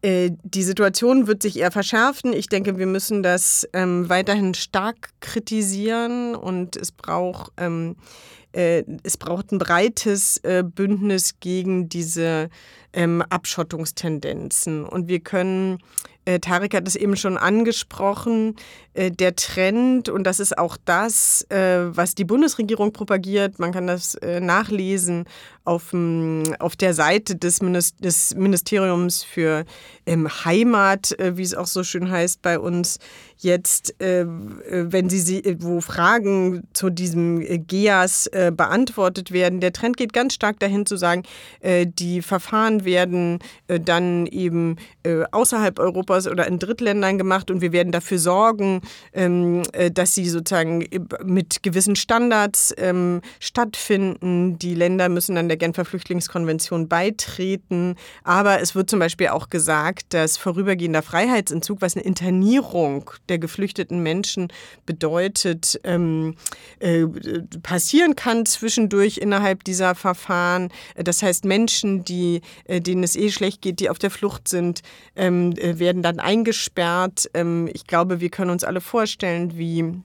äh, 0.03 0.31
die 0.43 0.63
Situation 0.63 1.27
wird 1.27 1.43
sich 1.43 1.59
eher 1.59 1.71
verschärfen. 1.71 2.33
Ich 2.33 2.49
denke, 2.49 2.79
wir 2.79 2.87
müssen 2.87 3.23
das 3.23 3.69
ähm, 3.73 4.09
weiterhin 4.09 4.55
stark 4.55 5.11
kritisieren 5.21 6.35
und 6.35 6.77
es 6.77 6.93
braucht, 6.93 7.53
ähm, 7.57 7.97
äh, 8.53 8.85
es 9.03 9.17
braucht 9.17 9.53
ein 9.53 9.59
breites 9.59 10.39
äh, 10.39 10.63
Bündnis 10.63 11.41
gegen 11.41 11.89
diese 11.89 12.51
ähm, 12.93 13.23
Abschottungstendenzen. 13.23 14.85
Und 14.85 15.09
wir 15.09 15.21
können 15.21 15.79
äh, 16.31 16.39
Tarek 16.39 16.75
hat 16.75 16.87
es 16.87 16.97
eben 16.97 17.17
schon 17.17 17.37
angesprochen, 17.37 18.55
äh, 18.95 19.11
der 19.11 19.37
Trend, 19.37 20.09
und 20.09 20.25
das 20.25 20.41
ist 20.41 20.59
auch 20.59 20.77
das, 20.85 21.43
äh, 21.51 21.97
was 21.97 22.15
die 22.15 22.25
Bundesregierung 22.25 22.93
propagiert, 22.93 23.59
man 23.59 23.73
kann 23.73 23.87
das 23.87 24.15
äh, 24.17 24.41
nachlesen 24.41 25.25
auf, 25.65 25.95
auf 26.59 26.77
der 26.77 26.95
Seite 26.95 27.37
des, 27.37 27.61
des 28.01 28.35
Ministeriums 28.35 29.23
für 29.23 29.65
ähm, 30.07 30.29
Heimat, 30.45 31.19
äh, 31.19 31.37
wie 31.37 31.43
es 31.43 31.55
auch 31.55 31.67
so 31.67 31.85
schön 31.85 32.11
heißt 32.11 32.43
bei 32.43 32.59
uns, 32.59 32.99
jetzt, 33.37 34.01
äh, 34.01 34.27
wenn 34.27 35.09
sie, 35.09 35.57
wo 35.61 35.81
Fragen 35.81 36.65
zu 36.73 36.91
diesem 36.91 37.41
GEAS 37.67 38.31
beantwortet 38.53 39.33
werden. 39.33 39.61
Der 39.61 39.73
Trend 39.73 39.97
geht 39.97 40.13
ganz 40.13 40.35
stark 40.35 40.61
dahin 40.61 40.85
zu 40.85 40.97
sagen, 40.97 41.23
die 41.63 42.21
Verfahren 42.21 42.85
werden 42.85 43.39
dann 43.67 44.27
eben 44.27 44.77
außerhalb 45.33 45.79
Europas 45.79 46.20
Europas 46.21 46.27
oder 46.27 46.47
in 46.47 46.59
Drittländern 46.59 47.19
gemacht 47.19 47.51
und 47.51 47.61
wir 47.61 47.73
werden 47.73 47.93
dafür 47.93 48.19
sorgen, 48.19 48.83
ähm, 49.13 49.63
äh, 49.73 49.91
dass 49.91 50.15
sie 50.15 50.29
sozusagen 50.29 50.87
mit 51.25 51.63
gewissen 51.63 51.97
Standards 51.97 52.75
ähm, 52.79 53.21
stattfinden. 53.39 54.59
Die 54.59 54.75
Länder 54.75 55.09
müssen 55.09 55.35
dann 55.35 55.49
der 55.49 55.57
Genfer 55.57 55.85
Flüchtlingskonvention 55.85 56.89
beitreten. 56.89 57.97
Aber 58.25 58.61
es 58.61 58.75
wird 58.75 58.91
zum 58.91 58.99
Beispiel 58.99 59.29
auch 59.29 59.51
gesagt, 59.51 60.15
dass 60.15 60.37
vorübergehender 60.37 61.03
Freiheitsentzug, 61.03 61.81
was 61.81 61.97
eine 61.97 62.05
Internierung 62.05 63.11
der 63.29 63.39
geflüchteten 63.39 64.03
Menschen 64.03 64.49
bedeutet, 64.87 65.81
ähm, 65.85 66.35
äh, 66.79 67.07
passieren 67.63 68.17
kann 68.17 68.47
zwischendurch 68.47 69.19
innerhalb 69.19 69.65
dieser 69.65 69.95
Verfahren. 69.95 70.71
Das 70.97 71.23
heißt, 71.23 71.45
Menschen, 71.45 72.05
die, 72.05 72.41
äh, 72.65 72.81
denen 72.81 73.03
es 73.03 73.17
eh 73.17 73.31
schlecht 73.31 73.63
geht, 73.63 73.81
die 73.81 73.91
auf 73.91 73.99
der 73.99 74.11
Flucht 74.11 74.49
sind, 74.49 74.83
äh, 75.15 75.31
werden 76.03 76.17
dann 76.17 76.25
eingesperrt. 76.25 77.31
Ähm, 77.35 77.69
ich 77.73 77.87
glaube, 77.87 78.21
wir 78.21 78.31
können 78.31 78.51
uns 78.51 78.65
alle 78.65 78.81
vorstellen, 78.81 79.57
wie 79.57 80.03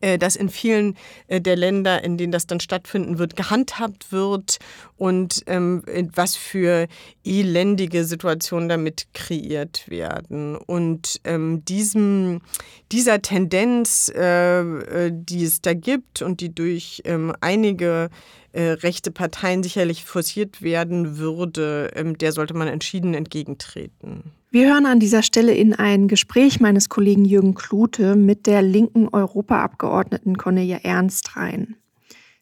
äh, 0.00 0.18
das 0.18 0.36
in 0.36 0.48
vielen 0.48 0.96
äh, 1.28 1.40
der 1.40 1.56
Länder, 1.56 2.04
in 2.04 2.18
denen 2.18 2.32
das 2.32 2.46
dann 2.46 2.60
stattfinden 2.60 3.18
wird, 3.18 3.36
gehandhabt 3.36 4.12
wird 4.12 4.58
und 4.96 5.42
ähm, 5.46 5.82
was 6.14 6.36
für 6.36 6.88
elendige 7.24 8.04
Situationen 8.04 8.68
damit 8.68 9.08
kreiert 9.14 9.88
werden. 9.88 10.56
Und 10.56 11.20
ähm, 11.24 11.64
diesem, 11.64 12.40
dieser 12.92 13.22
Tendenz, 13.22 14.12
äh, 14.14 14.60
äh 14.60 15.10
die 15.12 15.44
es 15.44 15.60
da 15.62 15.74
gibt 15.74 16.22
und 16.22 16.40
die 16.40 16.54
durch 16.54 17.02
ähm, 17.04 17.32
einige 17.40 18.10
äh, 18.52 18.70
rechte 18.70 19.10
Parteien 19.10 19.62
sicherlich 19.62 20.04
forciert 20.04 20.62
werden 20.62 21.18
würde, 21.18 21.90
ähm, 21.94 22.18
der 22.18 22.32
sollte 22.32 22.54
man 22.54 22.68
entschieden 22.68 23.14
entgegentreten. 23.14 24.32
Wir 24.50 24.72
hören 24.72 24.86
an 24.86 24.98
dieser 24.98 25.22
Stelle 25.22 25.52
in 25.52 25.74
ein 25.74 26.08
Gespräch 26.08 26.58
meines 26.58 26.88
Kollegen 26.88 27.26
Jürgen 27.26 27.54
Klute 27.54 28.16
mit 28.16 28.46
der 28.46 28.62
linken 28.62 29.06
Europaabgeordneten 29.08 30.38
Cornelia 30.38 30.78
Ernst 30.78 31.36
rein. 31.36 31.76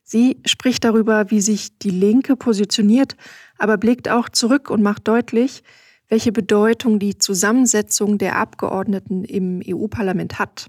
Sie 0.05 0.39
spricht 0.45 0.85
darüber, 0.85 1.33
wie 1.33 1.41
sich 1.41 1.77
die 1.79 1.91
Linke 1.91 2.37
positioniert, 2.37 3.17
aber 3.59 3.77
blickt 3.77 4.09
auch 4.09 4.29
zurück 4.29 4.71
und 4.71 4.85
macht 4.85 5.09
deutlich, 5.09 5.65
welche 6.09 6.31
Bedeutung 6.31 7.01
die 7.01 7.19
Zusammensetzung 7.19 8.19
der 8.19 8.37
Abgeordneten 8.37 9.25
im 9.25 9.61
EU-Parlament 9.67 10.39
hat. 10.39 10.69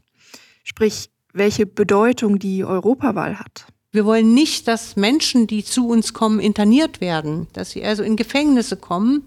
Sprich, 0.63 1.11
welche 1.33 1.67
Bedeutung 1.67 2.39
die 2.39 2.65
Europawahl 2.65 3.37
hat. 3.37 3.67
Wir 3.91 4.05
wollen 4.05 4.33
nicht, 4.33 4.67
dass 4.67 4.95
Menschen, 4.95 5.45
die 5.45 5.63
zu 5.63 5.87
uns 5.87 6.13
kommen, 6.13 6.39
interniert 6.39 6.99
werden, 6.99 7.45
dass 7.53 7.71
sie 7.71 7.83
also 7.83 8.01
in 8.01 8.15
Gefängnisse 8.15 8.75
kommen 8.75 9.23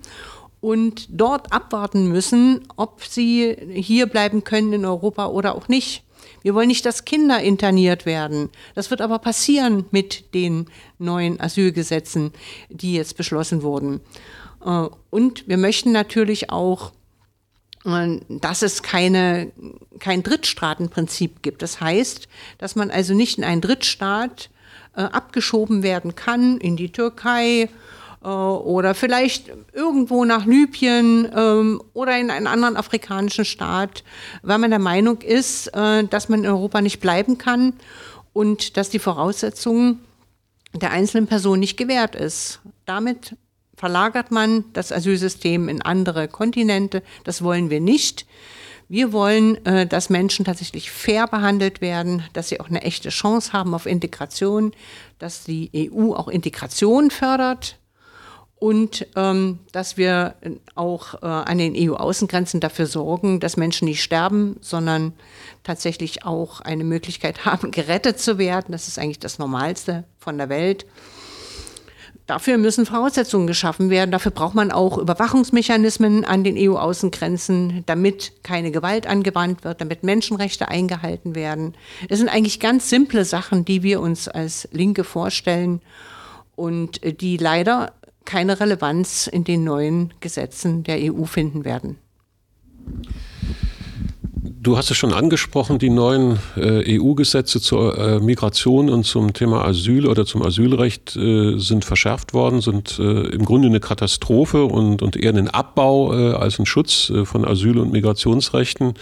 und 0.61 1.09
dort 1.11 1.53
abwarten 1.53 2.09
müssen, 2.09 2.67
ob 2.77 3.05
sie 3.05 3.57
hier 3.73 4.07
bleiben 4.07 4.45
können 4.45 4.73
in 4.73 4.85
Europa 4.85 5.27
oder 5.27 5.55
auch 5.55 5.69
nicht. 5.69 6.05
Wir 6.43 6.55
wollen 6.55 6.69
nicht, 6.69 6.87
dass 6.87 7.05
Kinder 7.05 7.41
interniert 7.41 8.07
werden. 8.07 8.51
Das 8.75 8.91
wird 8.91 9.01
aber 9.01 9.19
passieren 9.19 9.87
mit 9.91 10.35
den 10.35 10.67
neuen 10.99 11.41
Asylgesetzen, 11.41 12.33
die 12.69 12.95
jetzt 12.95 13.17
beschlossen 13.17 13.63
wurden. 13.63 14.01
Äh, 14.65 14.89
und 15.11 15.49
wir 15.49 15.57
möchten 15.57 15.93
natürlich 15.93 16.51
auch, 16.51 16.93
äh, 17.85 18.21
dass 18.29 18.63
es 18.63 18.83
keine, 18.83 19.53
kein 19.99 20.23
Drittstaatenprinzip 20.23 21.43
gibt. 21.43 21.63
Das 21.63 21.81
heißt, 21.81 22.29
dass 22.59 22.77
man 22.77 22.91
also 22.91 23.15
nicht 23.15 23.39
in 23.39 23.45
einen 23.45 23.61
Drittstaat 23.61 24.51
äh, 24.97 25.03
abgeschoben 25.03 25.83
werden 25.83 26.15
kann, 26.15 26.59
in 26.59 26.77
die 26.77 26.93
Türkei, 26.93 27.69
oder 28.23 28.95
vielleicht 28.95 29.51
irgendwo 29.73 30.25
nach 30.25 30.45
Libyen 30.45 31.31
ähm, 31.35 31.83
oder 31.95 32.19
in 32.19 32.31
einen 32.31 32.47
anderen 32.47 32.77
afrikanischen 32.77 33.47
Staat, 33.47 34.05
weil 34.43 34.59
man 34.59 34.71
der 34.71 34.79
Meinung 34.79 35.23
ist, 35.23 35.69
äh, 35.69 36.05
dass 36.05 36.29
man 36.29 36.45
in 36.45 36.51
Europa 36.51 36.83
nicht 36.83 37.01
bleiben 37.01 37.39
kann 37.39 37.73
und 38.33 38.77
dass 38.77 38.91
die 38.91 38.99
Voraussetzungen 38.99 40.01
der 40.75 40.91
einzelnen 40.91 41.27
Person 41.27 41.61
nicht 41.61 41.77
gewährt 41.77 42.15
ist. 42.15 42.61
Damit 42.85 43.37
verlagert 43.75 44.31
man 44.31 44.65
das 44.75 44.93
Asylsystem 44.93 45.71
in 45.71 45.81
andere 45.81 46.29
Kontinente. 46.29 47.03
Das 47.25 47.43
wollen 47.43 47.71
wir 47.71 47.81
nicht. 47.81 48.27
Wir 48.91 49.13
wollen, 49.13 49.65
äh, 49.65 49.87
dass 49.87 50.11
Menschen 50.11 50.45
tatsächlich 50.45 50.91
fair 50.91 51.27
behandelt 51.27 51.81
werden, 51.81 52.25
dass 52.35 52.51
sie 52.51 52.61
auch 52.61 52.69
eine 52.69 52.83
echte 52.83 53.09
Chance 53.09 53.55
haben 53.55 53.73
auf 53.73 53.87
Integration, 53.87 54.73
dass 55.19 55.45
die 55.45 55.71
EU 55.75 56.13
auch 56.13 56.29
Integration 56.29 57.11
fördert, 57.11 57.80
und 58.61 59.07
ähm, 59.17 59.59
dass 59.73 59.97
wir 59.97 60.35
auch 60.75 61.15
äh, 61.23 61.27
an 61.27 61.57
den 61.57 61.75
EU-Außengrenzen 61.75 62.61
dafür 62.61 62.87
sorgen, 62.87 63.41
dass 63.41 63.57
Menschen 63.57 63.87
nicht 63.87 64.03
sterben, 64.03 64.57
sondern 64.61 65.15
tatsächlich 65.65 66.27
auch 66.27 66.61
eine 66.61 66.85
Möglichkeit 66.85 67.45
haben, 67.47 67.71
gerettet 67.71 68.21
zu 68.21 68.37
werden. 68.37 68.67
Das 68.73 68.87
ist 68.87 68.99
eigentlich 68.99 69.19
das 69.19 69.39
Normalste 69.39 70.05
von 70.19 70.37
der 70.37 70.51
Welt. 70.51 70.85
Dafür 72.27 72.59
müssen 72.59 72.85
Voraussetzungen 72.85 73.47
geschaffen 73.47 73.89
werden. 73.89 74.11
Dafür 74.11 74.31
braucht 74.31 74.55
man 74.55 74.71
auch 74.71 74.99
Überwachungsmechanismen 74.99 76.27
an 76.27 76.45
den 76.45 76.57
EU-Außengrenzen, 76.57 77.83
damit 77.87 78.45
keine 78.45 78.71
Gewalt 78.71 79.07
angewandt 79.07 79.65
wird, 79.65 79.81
damit 79.81 80.05
Menschenrechte 80.05 80.69
eingehalten 80.69 81.35
werden. 81.35 81.75
Es 82.11 82.19
sind 82.19 82.29
eigentlich 82.29 82.61
ganz 82.61 82.91
simple 82.91 83.25
Sachen, 83.25 83.65
die 83.65 83.83
wir 83.83 84.01
uns 84.03 84.29
als 84.29 84.69
Linke 84.71 85.03
vorstellen 85.03 85.81
und 86.61 87.03
äh, 87.03 87.15
die 87.15 87.39
leider 87.39 87.95
keine 88.25 88.61
Relevanz 88.61 89.27
in 89.27 89.45
den 89.45 89.65
neuen 89.65 90.13
Gesetzen 90.21 90.85
der 90.85 90.99
EU 91.01 91.25
finden 91.25 91.65
werden. 91.65 91.99
Du 94.63 94.77
hast 94.77 94.91
es 94.91 94.99
schon 94.99 95.15
angesprochen, 95.15 95.79
die 95.79 95.89
neuen 95.89 96.39
äh, 96.55 96.99
EU-Gesetze 96.99 97.63
zur 97.63 97.97
äh, 97.97 98.21
Migration 98.21 98.91
und 98.91 99.05
zum 99.05 99.33
Thema 99.33 99.65
Asyl 99.65 100.07
oder 100.07 100.27
zum 100.27 100.43
Asylrecht 100.43 101.17
äh, 101.17 101.59
sind 101.59 101.87
verschärft 101.87 102.35
worden, 102.35 102.61
sind 102.61 102.99
äh, 102.99 103.29
im 103.29 103.47
Grunde 103.47 103.69
eine 103.69 103.81
Katastrophe 103.81 104.65
und, 104.65 105.01
und 105.01 105.17
eher 105.17 105.35
ein 105.35 105.49
Abbau 105.49 106.13
äh, 106.13 106.35
als 106.35 106.59
ein 106.59 106.67
Schutz 106.67 107.09
äh, 107.09 107.25
von 107.25 107.47
Asyl- 107.47 107.79
und 107.79 107.91
Migrationsrechten. 107.91 108.95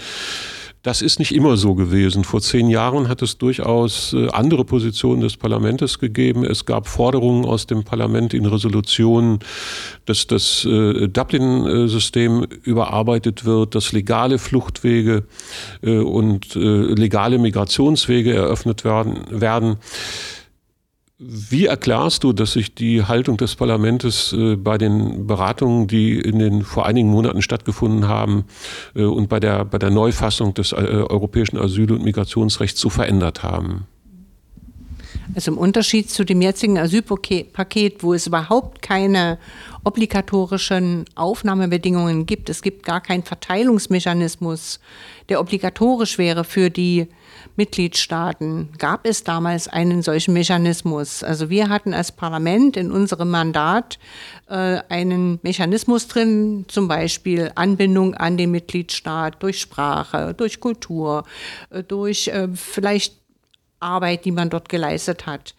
Das 0.83 1.03
ist 1.03 1.19
nicht 1.19 1.35
immer 1.35 1.57
so 1.57 1.75
gewesen. 1.75 2.23
Vor 2.23 2.41
zehn 2.41 2.69
Jahren 2.71 3.09
hat 3.09 3.21
es 3.21 3.37
durchaus 3.37 4.13
äh, 4.13 4.29
andere 4.29 4.65
Positionen 4.65 5.21
des 5.21 5.37
Parlaments 5.37 5.99
gegeben. 5.99 6.45
Es 6.45 6.67
gab 6.67 6.87
Forderungen 6.87 7.45
aus 7.45 7.67
dem 7.67 7.83
Parlament 7.83 8.33
in 8.33 8.47
Resolutionen, 8.47 9.41
dass 10.07 10.29
das 10.29 10.65
äh, 10.65 11.09
Dublin-System 11.09 12.47
überarbeitet 12.63 13.45
wird, 13.45 13.75
dass 13.75 13.91
legale 13.93 14.39
Fluchtwege 14.39 15.25
äh, 15.83 15.99
und 15.99 16.55
legale 16.55 17.39
Migrationswege 17.39 18.33
eröffnet 18.35 18.85
werden. 18.85 19.25
werden. 19.31 19.77
Wie 21.21 21.67
erklärst 21.67 22.23
du, 22.23 22.33
dass 22.33 22.53
sich 22.53 22.77
die 22.77 23.03
Haltung 23.03 23.37
des 23.39 23.57
Parlaments 23.57 24.33
äh, 24.33 24.55
bei 24.55 24.79
den 24.79 25.27
Beratungen, 25.27 25.89
die 25.89 26.17
in 26.17 26.39
den 26.39 26.63
vor 26.63 26.87
einigen 26.87 27.09
Monaten 27.09 27.43
stattgefunden 27.43 28.07
haben 28.07 28.45
äh, 28.95 29.03
und 29.03 29.29
bei 29.29 29.41
der, 29.41 29.65
bei 29.65 29.79
der 29.79 29.91
Neufassung 29.91 30.55
des 30.55 30.71
äh, 30.71 30.77
europäischen 30.77 31.59
Asyl- 31.59 31.91
und 31.91 32.05
Migrationsrechts 32.05 32.79
so 32.79 32.89
verändert 32.89 33.43
haben? 33.43 33.89
Also 35.35 35.51
im 35.51 35.59
Unterschied 35.59 36.09
zu 36.09 36.25
dem 36.25 36.41
jetzigen 36.41 36.79
Asylpaket, 36.79 38.03
wo 38.05 38.15
es 38.15 38.29
überhaupt 38.29 38.81
keine 38.81 39.39
obligatorischen 39.83 41.05
Aufnahmebedingungen 41.17 42.27
gibt, 42.27 42.49
es 42.49 42.63
gibt 42.63 42.85
gar 42.85 43.01
keinen 43.01 43.25
Verteilungsmechanismus, 43.25 44.79
der 45.29 45.41
obligatorisch 45.41 46.17
wäre 46.17 46.45
für 46.45 46.71
die 46.71 47.09
Mitgliedstaaten 47.57 48.71
gab 48.79 49.07
es 49.07 49.25
damals 49.25 49.69
einen 49.69 50.03
solchen 50.03 50.33
Mechanismus. 50.35 51.23
Also 51.23 51.51
wir 51.51 51.69
hatten 51.69 51.95
als 51.95 52.13
Parlament 52.13 52.77
in 52.77 52.93
unserem 52.93 53.31
Mandat 53.31 53.99
äh, 54.49 54.79
einen 54.89 55.41
Mechanismus 55.43 56.09
drin, 56.09 56.67
zum 56.69 56.89
Beispiel 56.89 57.51
Anbindung 57.55 58.15
an 58.15 58.37
den 58.37 58.51
Mitgliedstaat 58.51 59.43
durch 59.43 59.61
Sprache, 59.61 60.35
durch 60.35 60.61
Kultur, 60.61 61.25
äh, 61.71 61.83
durch 61.83 62.29
äh, 62.29 62.49
vielleicht 62.55 63.15
Arbeit, 63.81 64.25
die 64.25 64.33
man 64.33 64.51
dort 64.51 64.69
geleistet 64.69 65.27
hat. 65.27 65.55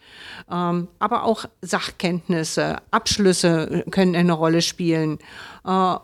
Ähm, 0.50 0.88
aber 0.98 1.24
auch 1.24 1.46
Sachkenntnisse, 1.62 2.78
Abschlüsse 2.90 3.84
können 3.90 4.14
eine 4.16 4.32
Rolle 4.32 4.62
spielen. 4.62 5.18
Äh, 5.64 5.96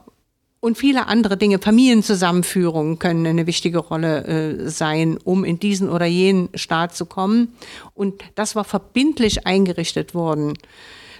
und 0.67 0.77
viele 0.77 1.07
andere 1.07 1.37
Dinge, 1.37 1.61
Familienzusammenführung 1.61 2.99
können 2.99 3.25
eine 3.25 3.47
wichtige 3.47 3.79
Rolle 3.79 4.25
äh, 4.25 4.69
sein, 4.69 5.17
um 5.23 5.45
in 5.45 5.61
diesen 5.61 5.89
oder 5.89 6.07
jenen 6.07 6.49
Staat 6.57 6.97
zu 6.97 7.07
kommen. 7.07 7.55
Und 7.95 8.21
das 8.35 8.57
war 8.57 8.64
verbindlich 8.64 9.47
eingerichtet 9.47 10.12
worden. 10.12 10.55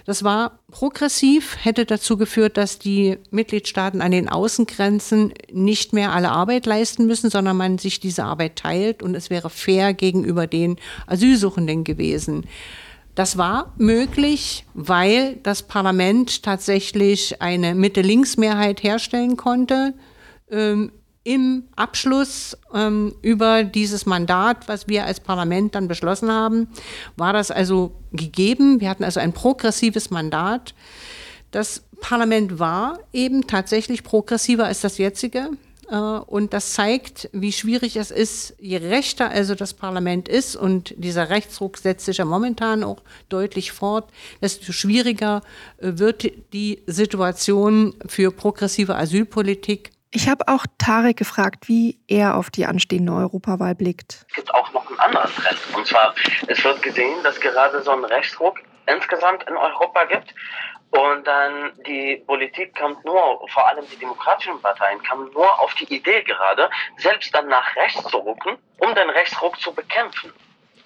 Das 0.03 0.25
war 0.25 0.59
progressiv, 0.69 1.55
hätte 1.63 1.85
dazu 1.85 2.17
geführt, 2.17 2.57
dass 2.57 2.77
die 2.77 3.19
Mitgliedstaaten 3.31 4.01
an 4.01 4.11
den 4.11 4.27
Außengrenzen 4.27 5.33
nicht 5.49 5.93
mehr 5.93 6.11
alle 6.11 6.31
Arbeit 6.31 6.65
leisten 6.65 7.05
müssen, 7.05 7.29
sondern 7.29 7.55
man 7.55 7.77
sich 7.77 8.01
diese 8.01 8.25
Arbeit 8.25 8.57
teilt 8.57 9.01
und 9.01 9.15
es 9.15 9.29
wäre 9.29 9.49
fair 9.49 9.93
gegenüber 9.93 10.45
den 10.45 10.75
Asylsuchenden 11.05 11.85
gewesen. 11.85 12.43
Das 13.17 13.35
war 13.35 13.73
möglich, 13.79 14.63
weil 14.75 15.37
das 15.37 15.63
Parlament 15.63 16.43
tatsächlich 16.43 17.41
eine 17.41 17.73
Mitte-Links-Mehrheit 17.73 18.83
herstellen 18.83 19.37
konnte. 19.37 19.95
Ähm, 20.51 20.91
Im 21.23 21.63
Abschluss 21.75 22.55
ähm, 22.75 23.15
über 23.23 23.63
dieses 23.63 24.05
Mandat, 24.05 24.67
was 24.67 24.87
wir 24.87 25.05
als 25.05 25.19
Parlament 25.19 25.73
dann 25.73 25.87
beschlossen 25.87 26.31
haben, 26.31 26.67
war 27.15 27.33
das 27.33 27.49
also 27.49 27.95
gegeben. 28.11 28.81
Wir 28.81 28.89
hatten 28.91 29.03
also 29.03 29.19
ein 29.19 29.33
progressives 29.33 30.11
Mandat. 30.11 30.75
Das 31.49 31.85
Parlament 31.99 32.59
war 32.59 32.99
eben 33.13 33.47
tatsächlich 33.47 34.03
progressiver 34.03 34.65
als 34.65 34.81
das 34.81 34.99
jetzige. 34.99 35.49
Äh, 35.89 35.95
und 35.95 36.53
das 36.53 36.73
zeigt, 36.73 37.29
wie 37.33 37.51
schwierig 37.51 37.95
es 37.95 38.11
ist, 38.11 38.55
je 38.59 38.77
rechter 38.77 39.29
also 39.29 39.55
das 39.55 39.73
Parlament 39.73 40.27
ist, 40.27 40.55
und 40.55 40.93
dieser 40.97 41.29
Rechtsruck 41.29 41.77
setzt 41.77 42.05
sich 42.05 42.17
ja 42.17 42.25
momentan 42.25 42.83
auch 42.83 43.01
deutlich 43.29 43.71
fort, 43.71 44.09
desto 44.41 44.71
schwieriger 44.71 45.41
äh, 45.77 45.93
wird 45.97 46.31
die 46.53 46.83
Situation 46.87 47.95
für 48.07 48.31
progressive 48.31 48.95
Asylpolitik. 48.95 49.91
Ich 50.11 50.29
habe 50.29 50.47
auch 50.47 50.65
Tarek 50.77 51.17
gefragt, 51.17 51.67
wie 51.67 51.99
er 52.07 52.37
auf 52.37 52.49
die 52.49 52.65
anstehende 52.65 53.11
Europawahl 53.11 53.75
blickt. 53.75 54.25
Es 54.29 54.35
gibt 54.35 54.53
auch 54.53 54.71
noch 54.71 54.89
einen 54.89 54.99
anderen 54.99 55.29
Trend. 55.29 55.59
Und 55.75 55.85
zwar, 55.85 56.15
es 56.47 56.63
wird 56.63 56.81
gesehen, 56.81 57.21
dass 57.23 57.39
gerade 57.39 57.81
so 57.83 57.91
ein 57.91 58.05
Rechtsruck 58.05 58.57
insgesamt 58.87 59.43
in 59.49 59.57
Europa 59.57 60.05
gibt. 60.05 60.33
Und 60.97 61.27
dann 61.27 61.73
die 61.85 62.23
Politik 62.25 62.75
kommt 62.75 63.05
nur, 63.05 63.47
vor 63.53 63.67
allem 63.67 63.87
die 63.87 63.97
demokratischen 63.97 64.59
Parteien, 64.61 65.01
kamen 65.03 65.31
nur 65.31 65.61
auf 65.61 65.71
die 65.75 65.93
Idee 65.93 66.23
gerade, 66.23 66.71
selbst 66.97 67.35
dann 67.35 67.47
nach 67.47 67.75
rechts 67.75 68.03
zu 68.09 68.17
rücken, 68.17 68.57
um 68.79 68.95
den 68.95 69.09
Rechtsruck 69.11 69.59
zu 69.59 69.71
bekämpfen. 69.73 70.33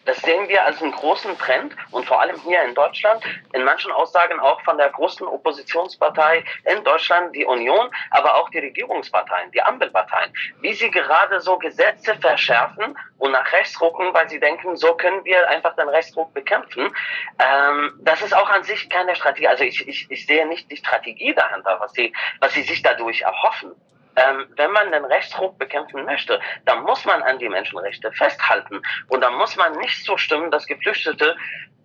Das 0.05 0.17
sehen 0.21 0.47
wir 0.47 0.65
als 0.65 0.81
einen 0.81 0.91
großen 0.91 1.37
Trend 1.37 1.75
und 1.91 2.05
vor 2.05 2.21
allem 2.21 2.39
hier 2.41 2.63
in 2.63 2.73
Deutschland, 2.73 3.23
in 3.53 3.63
manchen 3.63 3.91
Aussagen 3.91 4.39
auch 4.39 4.59
von 4.61 4.77
der 4.77 4.89
großen 4.89 5.27
Oppositionspartei 5.27 6.43
in 6.65 6.83
Deutschland, 6.83 7.35
die 7.35 7.45
Union, 7.45 7.89
aber 8.09 8.35
auch 8.35 8.49
die 8.49 8.59
Regierungsparteien, 8.59 9.51
die 9.51 9.61
Ampelparteien, 9.61 10.33
wie 10.61 10.73
sie 10.73 10.89
gerade 10.89 11.39
so 11.39 11.57
Gesetze 11.57 12.15
verschärfen 12.15 12.97
und 13.19 13.31
nach 13.31 13.51
rechts 13.53 13.79
rucken, 13.79 14.13
weil 14.13 14.27
sie 14.27 14.39
denken, 14.39 14.75
so 14.75 14.95
können 14.95 15.23
wir 15.23 15.47
einfach 15.49 15.75
den 15.75 15.89
Rechtsruck 15.89 16.33
bekämpfen. 16.33 16.95
Ähm, 17.39 17.99
das 18.01 18.21
ist 18.21 18.35
auch 18.35 18.49
an 18.49 18.63
sich 18.63 18.89
keine 18.89 19.15
Strategie. 19.15 19.47
Also 19.47 19.63
ich, 19.63 19.87
ich, 19.87 20.09
ich 20.09 20.25
sehe 20.25 20.47
nicht 20.47 20.71
die 20.71 20.77
Strategie 20.77 21.33
dahinter, 21.35 21.79
was 21.79 21.93
sie, 21.93 22.13
was 22.39 22.53
sie 22.53 22.63
sich 22.63 22.81
dadurch 22.81 23.21
erhoffen 23.21 23.75
ähm, 24.15 24.47
wenn 24.55 24.71
man 24.71 24.91
den 24.91 25.05
Rechtsruck 25.05 25.57
bekämpfen 25.57 26.05
möchte, 26.05 26.39
dann 26.65 26.83
muss 26.83 27.05
man 27.05 27.21
an 27.23 27.39
die 27.39 27.49
Menschenrechte 27.49 28.11
festhalten. 28.11 28.81
Und 29.07 29.21
dann 29.21 29.35
muss 29.35 29.55
man 29.55 29.73
nicht 29.77 30.03
so 30.05 30.17
stimmen, 30.17 30.51
dass 30.51 30.65
Geflüchtete 30.65 31.35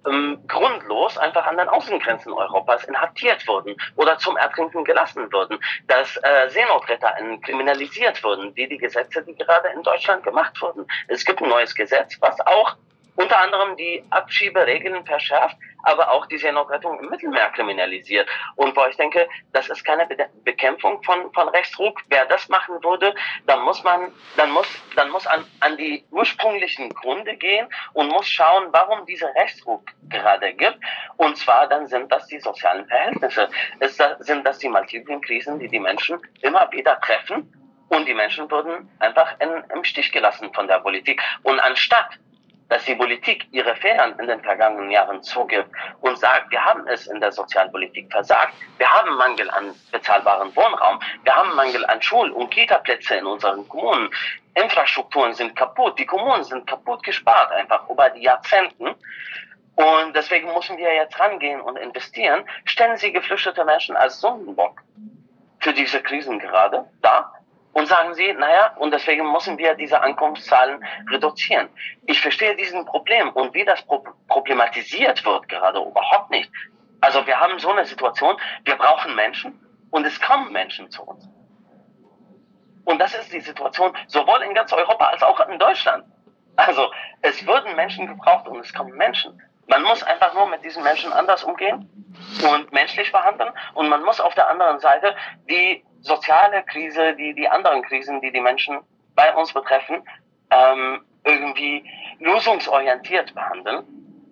ähm, 0.06 0.38
grundlos 0.46 1.18
einfach 1.18 1.46
an 1.46 1.56
den 1.56 1.68
Außengrenzen 1.68 2.32
Europas 2.32 2.84
inhaftiert 2.84 3.46
wurden 3.48 3.76
oder 3.96 4.18
zum 4.18 4.36
Ertrinken 4.36 4.84
gelassen 4.84 5.30
würden, 5.32 5.58
dass 5.88 6.16
äh, 6.18 6.48
SeenotretterInnen 6.48 7.40
kriminalisiert 7.40 8.22
wurden, 8.22 8.54
wie 8.54 8.68
die 8.68 8.78
Gesetze, 8.78 9.22
die 9.22 9.34
gerade 9.34 9.68
in 9.68 9.82
Deutschland 9.82 10.22
gemacht 10.22 10.60
wurden. 10.62 10.86
Es 11.08 11.24
gibt 11.24 11.42
ein 11.42 11.48
neues 11.48 11.74
Gesetz, 11.74 12.16
was 12.20 12.38
auch 12.46 12.76
unter 13.16 13.40
anderem 13.40 13.76
die 13.76 14.04
Abschieberegeln 14.10 15.04
verschärft, 15.04 15.56
aber 15.82 16.10
auch 16.10 16.26
die 16.26 16.38
Seenotrettung 16.38 16.98
im 17.00 17.08
Mittelmeer 17.08 17.48
kriminalisiert. 17.50 18.28
Und 18.56 18.76
wo 18.76 18.84
ich 18.86 18.96
denke, 18.96 19.28
das 19.52 19.68
ist 19.68 19.84
keine 19.84 20.06
Be 20.06 20.16
Bekämpfung 20.44 21.02
von, 21.02 21.32
von 21.32 21.48
Rechtsruck. 21.48 22.00
Wer 22.08 22.26
das 22.26 22.48
machen 22.48 22.82
würde, 22.82 23.14
dann 23.46 23.62
muss 23.62 23.82
man, 23.84 24.12
dann 24.36 24.50
muss, 24.50 24.66
dann 24.96 25.10
muss 25.10 25.26
an, 25.26 25.44
an 25.60 25.76
die 25.76 26.04
ursprünglichen 26.10 26.90
Gründe 26.90 27.36
gehen 27.36 27.68
und 27.92 28.08
muss 28.08 28.26
schauen, 28.28 28.68
warum 28.72 29.06
dieser 29.06 29.34
Rechtsruck 29.34 29.82
gerade 30.08 30.52
gibt. 30.54 30.78
Und 31.16 31.36
zwar 31.36 31.68
dann 31.68 31.86
sind 31.86 32.10
das 32.10 32.26
die 32.26 32.40
sozialen 32.40 32.86
Verhältnisse. 32.86 33.48
Es 33.80 33.96
sind 34.20 34.46
das 34.46 34.58
die 34.58 34.68
multiplen 34.68 35.20
Krisen, 35.20 35.58
die 35.58 35.68
die 35.68 35.80
Menschen 35.80 36.20
immer 36.42 36.70
wieder 36.72 37.00
treffen. 37.00 37.52
Und 37.88 38.06
die 38.06 38.14
Menschen 38.14 38.50
wurden 38.50 38.90
einfach 38.98 39.38
in, 39.40 39.48
im 39.72 39.84
Stich 39.84 40.10
gelassen 40.10 40.52
von 40.52 40.66
der 40.66 40.80
Politik. 40.80 41.22
Und 41.44 41.60
anstatt 41.60 42.18
dass 42.68 42.84
die 42.84 42.94
Politik 42.94 43.46
ihre 43.52 43.76
Fehlern 43.76 44.18
in 44.18 44.26
den 44.26 44.40
vergangenen 44.42 44.90
Jahren 44.90 45.22
zugibt 45.22 45.70
und 46.00 46.18
sagt, 46.18 46.50
wir 46.50 46.64
haben 46.64 46.86
es 46.88 47.06
in 47.06 47.20
der 47.20 47.32
Sozialpolitik 47.32 48.10
versagt, 48.10 48.54
wir 48.78 48.90
haben 48.90 49.16
Mangel 49.16 49.50
an 49.50 49.74
bezahlbarem 49.92 50.54
Wohnraum, 50.56 51.00
wir 51.22 51.34
haben 51.34 51.54
Mangel 51.54 51.84
an 51.86 52.02
Schul- 52.02 52.30
und 52.30 52.50
Kita-Plätze 52.50 53.16
in 53.16 53.26
unseren 53.26 53.68
Kommunen, 53.68 54.10
Infrastrukturen 54.54 55.34
sind 55.34 55.54
kaputt, 55.54 55.98
die 55.98 56.06
Kommunen 56.06 56.42
sind 56.42 56.66
kaputt 56.66 57.02
gespart, 57.02 57.52
einfach 57.52 57.88
über 57.90 58.08
die 58.10 58.22
Jahrzehnten. 58.22 58.94
Und 59.74 60.16
deswegen 60.16 60.52
müssen 60.54 60.78
wir 60.78 60.94
jetzt 60.94 61.20
rangehen 61.20 61.60
und 61.60 61.76
investieren. 61.76 62.48
Stellen 62.64 62.96
Sie 62.96 63.12
geflüchtete 63.12 63.62
Menschen 63.66 63.94
als 63.94 64.18
Sündenbock 64.22 64.80
für 65.60 65.74
diese 65.74 66.02
Krisen 66.02 66.38
gerade 66.38 66.86
da 67.02 67.35
und 67.76 67.88
sagen 67.88 68.14
sie, 68.14 68.32
naja, 68.32 68.72
und 68.78 68.90
deswegen 68.90 69.30
müssen 69.30 69.58
wir 69.58 69.74
diese 69.74 70.00
Ankunftszahlen 70.00 70.82
reduzieren. 71.10 71.68
Ich 72.06 72.18
verstehe 72.22 72.56
diesen 72.56 72.86
Problem 72.86 73.28
und 73.32 73.52
wie 73.52 73.66
das 73.66 73.84
problematisiert 74.28 75.22
wird 75.26 75.46
gerade 75.50 75.80
überhaupt 75.80 76.30
nicht. 76.30 76.50
Also 77.02 77.26
wir 77.26 77.38
haben 77.38 77.58
so 77.58 77.70
eine 77.70 77.84
Situation, 77.84 78.34
wir 78.64 78.76
brauchen 78.76 79.14
Menschen 79.14 79.60
und 79.90 80.06
es 80.06 80.18
kommen 80.22 80.50
Menschen 80.52 80.90
zu 80.90 81.02
uns. 81.02 81.28
Und 82.86 82.98
das 82.98 83.14
ist 83.14 83.30
die 83.30 83.40
Situation 83.40 83.92
sowohl 84.06 84.40
in 84.40 84.54
ganz 84.54 84.72
Europa 84.72 85.08
als 85.08 85.22
auch 85.22 85.38
in 85.46 85.58
Deutschland. 85.58 86.06
Also 86.56 86.90
es 87.20 87.46
würden 87.46 87.76
Menschen 87.76 88.06
gebraucht 88.06 88.48
und 88.48 88.58
es 88.60 88.72
kommen 88.72 88.96
Menschen. 88.96 89.38
Man 89.66 89.82
muss 89.82 90.02
einfach 90.02 90.32
nur 90.32 90.46
mit 90.46 90.64
diesen 90.64 90.82
Menschen 90.82 91.12
anders 91.12 91.44
umgehen 91.44 91.90
und 92.42 92.72
menschlich 92.72 93.12
behandeln. 93.12 93.50
Und 93.74 93.90
man 93.90 94.02
muss 94.02 94.18
auf 94.18 94.34
der 94.34 94.48
anderen 94.48 94.78
Seite 94.78 95.14
die 95.50 95.84
soziale 96.00 96.62
Krise, 96.64 97.14
die, 97.14 97.34
die 97.34 97.48
anderen 97.48 97.82
Krisen, 97.82 98.20
die 98.20 98.32
die 98.32 98.40
Menschen 98.40 98.78
bei 99.14 99.34
uns 99.34 99.52
betreffen, 99.52 100.02
ähm, 100.50 101.04
irgendwie 101.24 101.84
lösungsorientiert 102.20 103.34
behandeln 103.34 103.84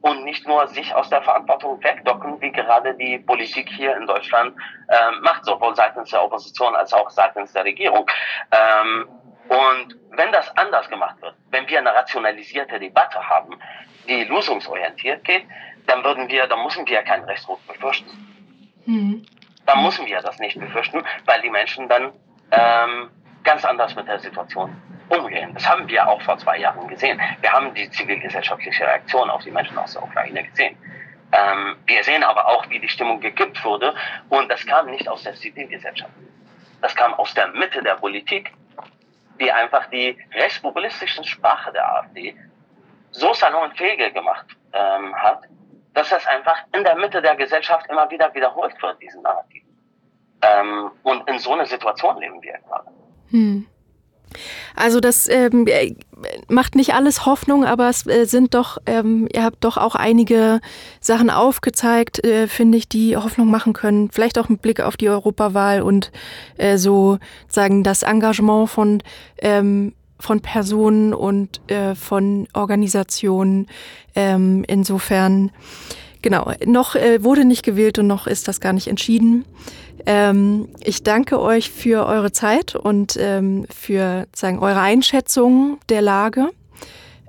und 0.02 0.24
nicht 0.24 0.46
nur 0.46 0.66
sich 0.68 0.94
aus 0.94 1.08
der 1.10 1.22
Verantwortung 1.22 1.82
wegdocken, 1.82 2.40
wie 2.40 2.52
gerade 2.52 2.94
die 2.94 3.18
Politik 3.18 3.68
hier 3.70 3.96
in 3.96 4.06
Deutschland 4.06 4.54
ähm, 4.88 5.20
macht, 5.22 5.44
sowohl 5.44 5.74
seitens 5.74 6.10
der 6.10 6.22
Opposition 6.22 6.76
als 6.76 6.92
auch 6.92 7.10
seitens 7.10 7.52
der 7.52 7.64
Regierung. 7.64 8.06
Ähm, 8.50 9.08
Und 9.48 9.96
wenn 10.16 10.32
das 10.32 10.48
anders 10.56 10.88
gemacht 10.88 11.20
wird, 11.20 11.34
wenn 11.50 11.68
wir 11.68 11.78
eine 11.78 11.94
rationalisierte 11.94 12.78
Debatte 12.78 13.18
haben, 13.18 13.58
die 14.08 14.24
lösungsorientiert 14.24 15.22
geht, 15.24 15.44
dann 15.86 16.02
würden 16.02 16.28
wir, 16.28 16.46
dann 16.46 16.62
müssen 16.62 16.86
wir 16.86 17.02
keinen 17.02 17.24
Rechtsruck 17.24 17.60
befürchten. 17.66 18.10
Mhm. 18.86 19.26
Dann 19.66 19.82
müssen 19.82 20.06
wir 20.06 20.20
das 20.20 20.38
nicht 20.38 20.58
befürchten, 20.58 21.04
weil 21.24 21.40
die 21.42 21.50
Menschen 21.50 21.88
dann 21.88 22.12
ähm, 22.50 23.10
ganz 23.42 23.64
anders 23.64 23.94
mit 23.94 24.08
der 24.08 24.18
Situation 24.18 24.76
umgehen. 25.08 25.52
Das 25.54 25.68
haben 25.68 25.88
wir 25.88 26.08
auch 26.08 26.20
vor 26.22 26.38
zwei 26.38 26.58
Jahren 26.58 26.88
gesehen. 26.88 27.20
Wir 27.40 27.52
haben 27.52 27.74
die 27.74 27.88
zivilgesellschaftliche 27.90 28.84
Reaktion 28.84 29.30
auf 29.30 29.42
die 29.42 29.50
Menschen 29.50 29.76
aus 29.78 29.92
der 29.92 30.02
Ukraine 30.02 30.44
gesehen. 30.44 30.76
Ähm, 31.32 31.76
wir 31.86 32.02
sehen 32.04 32.22
aber 32.22 32.46
auch, 32.46 32.68
wie 32.70 32.78
die 32.78 32.88
Stimmung 32.88 33.20
gekippt 33.20 33.64
wurde. 33.64 33.94
Und 34.28 34.48
das 34.50 34.64
kam 34.66 34.90
nicht 34.90 35.08
aus 35.08 35.22
der 35.22 35.34
Zivilgesellschaft. 35.34 36.12
Das 36.80 36.94
kam 36.94 37.14
aus 37.14 37.32
der 37.34 37.48
Mitte 37.48 37.82
der 37.82 37.94
Politik, 37.94 38.52
die 39.40 39.50
einfach 39.50 39.86
die 39.90 40.16
rechtspopulistischen 40.32 41.24
Sprache 41.24 41.72
der 41.72 41.86
AfD 41.96 42.36
so 43.10 43.32
salonfähig 43.32 44.12
gemacht 44.12 44.46
ähm, 44.72 45.14
hat, 45.14 45.44
dass 46.10 46.22
das 46.22 46.26
einfach 46.26 46.56
in 46.76 46.84
der 46.84 46.96
Mitte 46.96 47.22
der 47.22 47.36
Gesellschaft 47.36 47.86
immer 47.88 48.10
wieder 48.10 48.32
wiederholt 48.34 48.74
wird, 48.82 49.00
diesen 49.00 49.22
Narrativ. 49.22 49.62
Ähm, 50.42 50.90
und 51.02 51.28
in 51.28 51.38
so 51.38 51.52
einer 51.52 51.66
Situation 51.66 52.18
leben 52.18 52.42
wir 52.42 52.58
gerade. 52.66 52.90
Hm. 53.30 53.66
Also 54.74 55.00
das 55.00 55.28
ähm, 55.28 55.66
äh, 55.68 55.94
macht 56.48 56.74
nicht 56.74 56.92
alles 56.92 57.24
Hoffnung, 57.24 57.64
aber 57.64 57.88
es 57.88 58.06
äh, 58.06 58.24
sind 58.24 58.54
doch, 58.54 58.78
ähm, 58.86 59.28
ihr 59.32 59.44
habt 59.44 59.64
doch 59.64 59.76
auch 59.76 59.94
einige 59.94 60.60
Sachen 61.00 61.30
aufgezeigt, 61.30 62.24
äh, 62.24 62.48
finde 62.48 62.78
ich, 62.78 62.88
die 62.88 63.16
Hoffnung 63.16 63.48
machen 63.48 63.72
können. 63.72 64.10
Vielleicht 64.10 64.38
auch 64.38 64.48
mit 64.48 64.60
Blick 64.60 64.80
auf 64.80 64.96
die 64.96 65.08
Europawahl 65.08 65.82
und 65.82 66.10
äh, 66.58 66.76
so 66.76 67.18
sagen 67.48 67.84
das 67.84 68.02
Engagement 68.02 68.68
von 68.68 69.02
ähm, 69.38 69.94
von 70.18 70.40
Personen 70.40 71.12
und 71.14 71.60
äh, 71.70 71.94
von 71.94 72.48
Organisationen. 72.52 73.66
Ähm, 74.14 74.64
insofern, 74.66 75.50
genau, 76.22 76.52
noch 76.64 76.94
äh, 76.94 77.22
wurde 77.22 77.44
nicht 77.44 77.64
gewählt 77.64 77.98
und 77.98 78.06
noch 78.06 78.26
ist 78.26 78.48
das 78.48 78.60
gar 78.60 78.72
nicht 78.72 78.88
entschieden. 78.88 79.44
Ähm, 80.06 80.68
ich 80.82 81.02
danke 81.02 81.40
euch 81.40 81.70
für 81.70 82.06
eure 82.06 82.32
Zeit 82.32 82.74
und 82.74 83.16
ähm, 83.18 83.66
für 83.74 84.26
sagen, 84.34 84.58
eure 84.58 84.80
Einschätzung 84.80 85.78
der 85.88 86.02
Lage. 86.02 86.50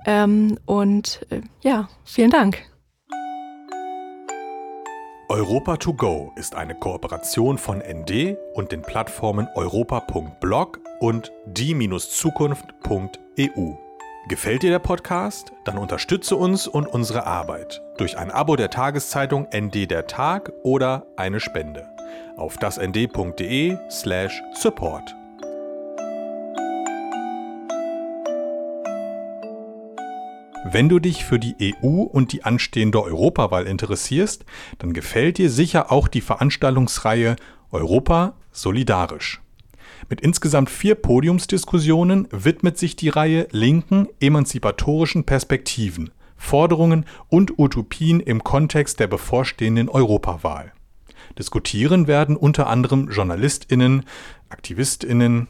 Ähm, 0.06 0.58
und 0.66 1.20
äh, 1.30 1.40
ja, 1.62 1.88
vielen 2.04 2.30
Dank. 2.30 2.75
Europa 5.28 5.76
to 5.76 5.92
go 5.92 6.32
ist 6.36 6.54
eine 6.54 6.76
Kooperation 6.76 7.58
von 7.58 7.78
ND 7.78 8.36
und 8.54 8.70
den 8.70 8.82
Plattformen 8.82 9.48
europa.blog 9.56 10.78
und 11.00 11.32
die-zukunft.eu. 11.46 13.72
Gefällt 14.28 14.62
dir 14.62 14.70
der 14.70 14.78
Podcast? 14.78 15.50
Dann 15.64 15.78
unterstütze 15.78 16.36
uns 16.36 16.68
und 16.68 16.86
unsere 16.86 17.26
Arbeit 17.26 17.82
durch 17.96 18.16
ein 18.16 18.30
Abo 18.30 18.54
der 18.54 18.70
Tageszeitung 18.70 19.48
ND 19.52 19.90
der 19.90 20.06
Tag 20.06 20.52
oder 20.62 21.08
eine 21.16 21.40
Spende 21.40 21.88
auf 22.36 22.56
dasnd.de/support. 22.58 25.16
Wenn 30.72 30.88
du 30.88 30.98
dich 30.98 31.24
für 31.24 31.38
die 31.38 31.54
EU 31.84 32.02
und 32.02 32.32
die 32.32 32.42
anstehende 32.42 33.00
Europawahl 33.00 33.68
interessierst, 33.68 34.44
dann 34.78 34.92
gefällt 34.92 35.38
dir 35.38 35.48
sicher 35.48 35.92
auch 35.92 36.08
die 36.08 36.20
Veranstaltungsreihe 36.20 37.36
Europa 37.70 38.34
solidarisch. 38.50 39.40
Mit 40.08 40.20
insgesamt 40.20 40.68
vier 40.68 40.96
Podiumsdiskussionen 40.96 42.26
widmet 42.32 42.78
sich 42.78 42.96
die 42.96 43.10
Reihe 43.10 43.46
linken, 43.52 44.08
emanzipatorischen 44.18 45.22
Perspektiven, 45.22 46.10
Forderungen 46.36 47.06
und 47.28 47.60
Utopien 47.60 48.18
im 48.18 48.42
Kontext 48.42 48.98
der 48.98 49.06
bevorstehenden 49.06 49.88
Europawahl. 49.88 50.72
Diskutieren 51.38 52.08
werden 52.08 52.36
unter 52.36 52.66
anderem 52.66 53.08
JournalistInnen, 53.10 54.04
AktivistInnen, 54.48 55.46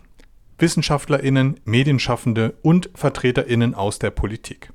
WissenschaftlerInnen, 0.58 1.58
Medienschaffende 1.64 2.54
und 2.60 2.90
VertreterInnen 2.94 3.74
aus 3.74 3.98
der 3.98 4.10
Politik. 4.10 4.70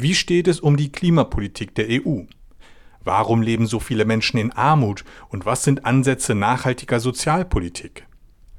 Wie 0.00 0.14
steht 0.14 0.46
es 0.46 0.60
um 0.60 0.76
die 0.76 0.92
Klimapolitik 0.92 1.74
der 1.74 1.88
EU? 1.90 2.20
Warum 3.02 3.42
leben 3.42 3.66
so 3.66 3.80
viele 3.80 4.04
Menschen 4.04 4.38
in 4.38 4.52
Armut 4.52 5.04
und 5.28 5.44
was 5.44 5.64
sind 5.64 5.84
Ansätze 5.84 6.36
nachhaltiger 6.36 7.00
Sozialpolitik? 7.00 8.06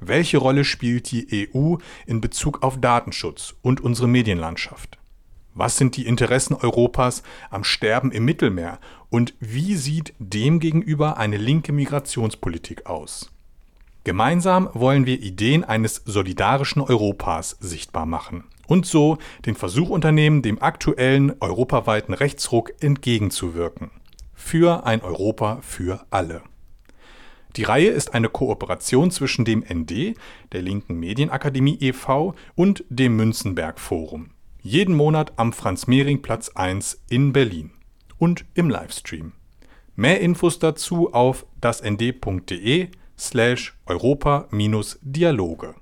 Welche 0.02 0.38
Rolle 0.38 0.66
spielt 0.66 1.12
die 1.12 1.50
EU 1.56 1.78
in 2.06 2.20
Bezug 2.20 2.62
auf 2.62 2.82
Datenschutz 2.82 3.56
und 3.62 3.80
unsere 3.80 4.10
Medienlandschaft? 4.10 4.98
Was 5.54 5.78
sind 5.78 5.96
die 5.96 6.08
Interessen 6.08 6.56
Europas 6.56 7.24
am 7.50 7.64
Sterben 7.64 8.12
im 8.12 8.26
Mittelmeer 8.26 8.78
und 9.10 9.34
wie 9.40 9.76
sieht 9.76 10.14
demgegenüber 10.20 11.16
eine 11.16 11.38
linke 11.38 11.72
Migrationspolitik 11.72 12.86
aus? 12.86 13.32
Gemeinsam 14.04 14.70
wollen 14.74 15.06
wir 15.06 15.22
Ideen 15.22 15.64
eines 15.64 16.02
solidarischen 16.04 16.82
Europas 16.82 17.56
sichtbar 17.62 18.06
machen 18.06 18.44
und 18.70 18.86
so 18.86 19.18
den 19.46 19.56
Versuch 19.56 19.90
unternehmen, 19.90 20.42
dem 20.42 20.62
aktuellen 20.62 21.34
europaweiten 21.40 22.14
Rechtsruck 22.14 22.72
entgegenzuwirken. 22.80 23.92
Für 24.34 24.86
ein 24.86 25.02
Europa 25.02 25.60
für 25.62 26.06
alle. 26.12 26.42
Die 27.56 27.64
Reihe 27.64 27.90
ist 27.90 28.14
eine 28.14 28.30
Kooperation 28.30 29.10
zwischen 29.10 29.44
dem 29.44 29.66
ND, 29.68 30.16
der 30.52 30.62
Linken 30.62 31.00
Medienakademie 31.00 31.78
e.V. 31.82 32.36
und 32.56 32.86
dem 32.90 33.16
Münzenberg 33.16 33.80
Forum. 33.80 34.30
Jeden 34.62 34.96
Monat 34.96 35.34
am 35.38 35.52
Franz-Mehring-Platz 35.52 36.50
1 36.50 37.02
in 37.10 37.34
Berlin 37.34 37.72
und 38.18 38.46
im 38.54 38.70
Livestream. 38.70 39.32
Mehr 39.96 40.22
Infos 40.22 40.60
dazu 40.60 41.12
auf 41.12 41.46
dasnd.de 41.60 42.90
slash 43.18 43.76
europa-dialoge. 43.88 45.76